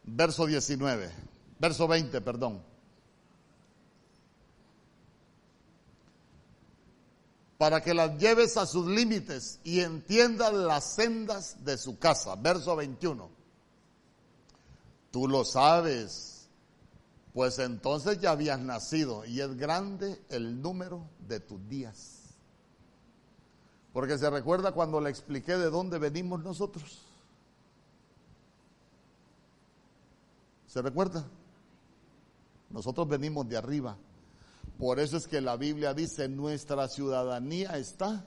Verso 0.02 0.46
19, 0.46 1.12
verso 1.60 1.86
20, 1.86 2.20
perdón. 2.20 2.60
Para 7.56 7.80
que 7.80 7.94
las 7.94 8.18
lleves 8.18 8.56
a 8.56 8.66
sus 8.66 8.88
límites 8.88 9.60
y 9.62 9.78
entiendas 9.78 10.52
las 10.52 10.82
sendas 10.94 11.64
de 11.64 11.78
su 11.78 12.00
casa. 12.00 12.34
Verso 12.34 12.74
21. 12.74 13.30
Tú 15.12 15.28
lo 15.28 15.44
sabes 15.44 16.31
pues 17.32 17.58
entonces 17.58 18.20
ya 18.20 18.32
habías 18.32 18.60
nacido 18.60 19.24
y 19.24 19.40
es 19.40 19.56
grande 19.56 20.20
el 20.28 20.60
número 20.60 21.08
de 21.26 21.40
tus 21.40 21.66
días. 21.68 22.34
Porque 23.92 24.18
se 24.18 24.28
recuerda 24.30 24.72
cuando 24.72 25.00
le 25.00 25.10
expliqué 25.10 25.56
de 25.56 25.70
dónde 25.70 25.98
venimos 25.98 26.42
nosotros. 26.42 27.02
¿Se 30.66 30.80
recuerda? 30.80 31.26
Nosotros 32.70 33.08
venimos 33.08 33.48
de 33.48 33.58
arriba. 33.58 33.96
Por 34.78 34.98
eso 34.98 35.18
es 35.18 35.28
que 35.28 35.40
la 35.40 35.56
Biblia 35.56 35.92
dice, 35.92 36.28
nuestra 36.28 36.88
ciudadanía 36.88 37.76
está 37.76 38.26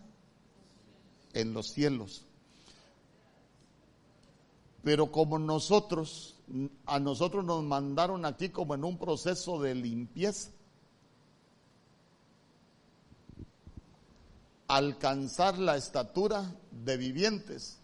en 1.34 1.54
los 1.54 1.68
cielos. 1.68 2.26
Pero 4.86 5.12
como 5.12 5.40
nosotros 5.40 6.36
a 6.86 7.00
nosotros 7.00 7.44
nos 7.44 7.64
mandaron 7.64 8.26
aquí 8.26 8.50
como 8.50 8.76
en 8.76 8.84
un 8.84 8.98
proceso 8.98 9.60
de 9.60 9.76
limpieza. 9.76 10.52
Alcanzar 14.68 15.58
la 15.58 15.76
estatura 15.76 16.56
de 16.72 16.98
vivientes. 16.98 17.80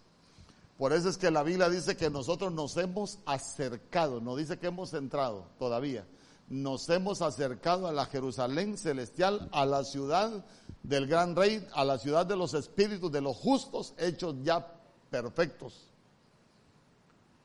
Por 0.78 0.93
eso 0.93 1.10
es 1.10 1.18
que 1.18 1.30
la 1.30 1.43
Biblia 1.43 1.70
dice 1.70 1.95
que 1.95 2.10
nosotros 2.10 2.52
nos 2.52 2.76
hemos 2.78 3.20
acercado, 3.26 4.20
no 4.20 4.36
dice 4.36 4.58
que 4.58 4.68
hemos 4.68 4.93
entrado 4.93 5.45
todavía, 5.60 6.08
nos 6.49 6.89
hemos 6.89 7.22
acercado 7.22 7.88
a 7.88 7.91
la 7.91 8.08
Jerusalén 8.08 8.78
celestial, 8.78 9.47
a 9.52 9.66
la 9.68 9.84
ciudad 9.84 10.43
del 10.82 11.06
gran 11.06 11.36
rey, 11.36 11.68
a 11.74 11.86
la 11.86 11.99
ciudad 11.99 12.26
de 12.26 12.36
los 12.36 12.56
espíritus 12.56 13.12
de 13.12 13.22
los 13.22 13.38
justos 13.38 13.93
hechos 13.97 14.36
ya 14.43 14.68
perfectos. 15.12 15.91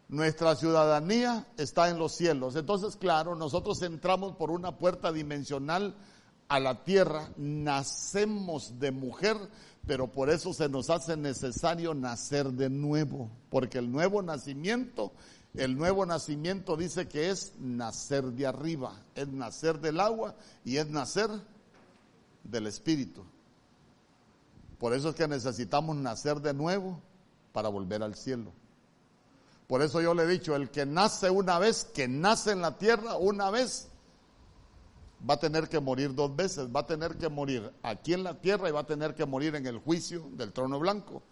Nuestra 0.09 0.55
ciudadanía 0.55 1.47
está 1.57 1.89
en 1.89 1.99
los 1.99 2.15
cielos. 2.15 2.55
Entonces, 2.55 2.97
claro, 2.97 3.35
nosotros 3.35 3.83
entramos 3.83 4.37
por 4.37 4.51
una 4.51 4.79
puerta 4.79 5.11
dimensional 5.11 5.97
a 6.49 6.61
la 6.61 6.85
tierra, 6.85 7.31
nacemos 7.37 8.79
de 8.79 8.93
mujer, 8.93 9.37
pero 9.85 10.13
por 10.13 10.31
eso 10.31 10.53
se 10.53 10.69
nos 10.69 10.91
hace 10.91 11.17
necesario 11.17 11.93
nacer 11.93 12.53
de 12.53 12.71
nuevo, 12.71 13.31
porque 13.51 13.79
el 13.79 13.91
nuevo 13.91 14.23
nacimiento, 14.23 15.13
el 15.55 15.77
nuevo 15.77 16.07
nacimiento 16.07 16.77
dice 16.77 17.09
que 17.09 17.31
es 17.31 17.55
nacer 17.59 18.25
de 18.27 18.47
arriba, 18.47 19.03
es 19.17 19.27
nacer 19.27 19.81
del 19.81 19.99
agua 19.99 20.37
y 20.65 20.77
es 20.77 20.89
nacer 20.89 21.31
del 22.45 22.69
espíritu. 22.69 23.25
Por 24.79 24.95
eso 24.95 25.09
es 25.09 25.17
que 25.17 25.27
necesitamos 25.27 25.97
nacer 25.97 26.41
de 26.41 26.55
nuevo 26.55 27.01
para 27.53 27.69
volver 27.69 28.05
al 28.05 28.15
cielo. 28.15 28.53
Por 29.67 29.83
eso 29.83 30.01
yo 30.01 30.15
le 30.15 30.25
he 30.25 30.27
dicho, 30.27 30.55
el 30.55 30.71
que 30.71 30.87
nace 30.87 31.29
una 31.29 31.59
vez, 31.59 31.85
que 31.85 32.07
nace 32.07 32.53
en 32.53 32.61
la 32.61 32.79
tierra 32.79 33.17
una 33.17 33.51
vez, 33.51 33.89
va 35.29 35.35
a 35.35 35.39
tener 35.39 35.69
que 35.69 35.81
morir 35.81 36.15
dos 36.15 36.35
veces, 36.35 36.69
va 36.75 36.81
a 36.81 36.87
tener 36.87 37.17
que 37.17 37.29
morir 37.29 37.73
aquí 37.83 38.13
en 38.13 38.23
la 38.23 38.35
tierra 38.41 38.69
y 38.69 38.73
va 38.73 38.81
a 38.81 38.87
tener 38.87 39.15
que 39.15 39.27
morir 39.27 39.55
en 39.57 39.67
el 39.67 39.79
juicio 39.79 40.29
del 40.33 40.53
trono 40.53 40.79
blanco. 40.79 41.23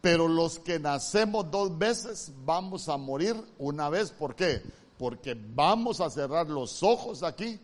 Pero 0.00 0.28
los 0.28 0.58
que 0.58 0.78
nacemos 0.78 1.50
dos 1.50 1.76
veces 1.76 2.32
vamos 2.44 2.88
a 2.88 2.96
morir 2.96 3.36
una 3.58 3.88
vez. 3.90 4.10
¿Por 4.10 4.34
qué? 4.34 4.62
Porque 4.96 5.36
vamos 5.36 6.00
a 6.00 6.10
cerrar 6.10 6.48
los 6.48 6.82
ojos 6.82 7.22
aquí, 7.22 7.60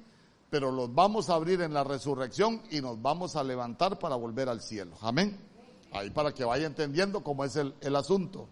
pero 0.51 0.71
los 0.71 0.95
vamos 0.95 1.31
a 1.31 1.35
abrir 1.35 1.61
en 1.63 1.75
la 1.75 1.83
resurrección 1.83 2.63
y 2.71 2.81
nos 2.81 3.01
vamos 3.01 3.35
a 3.35 3.43
levantar 3.43 3.99
para 3.99 4.17
volver 4.17 4.49
al 4.49 4.61
cielo. 4.61 4.97
Amén. 5.01 5.39
Ahí 5.93 6.11
para 6.11 6.33
que 6.33 6.45
vaya 6.45 6.67
entendiendo 6.67 7.23
cómo 7.23 7.45
es 7.45 7.57
el, 7.57 7.75
el 7.81 7.97
asunto. 7.97 8.49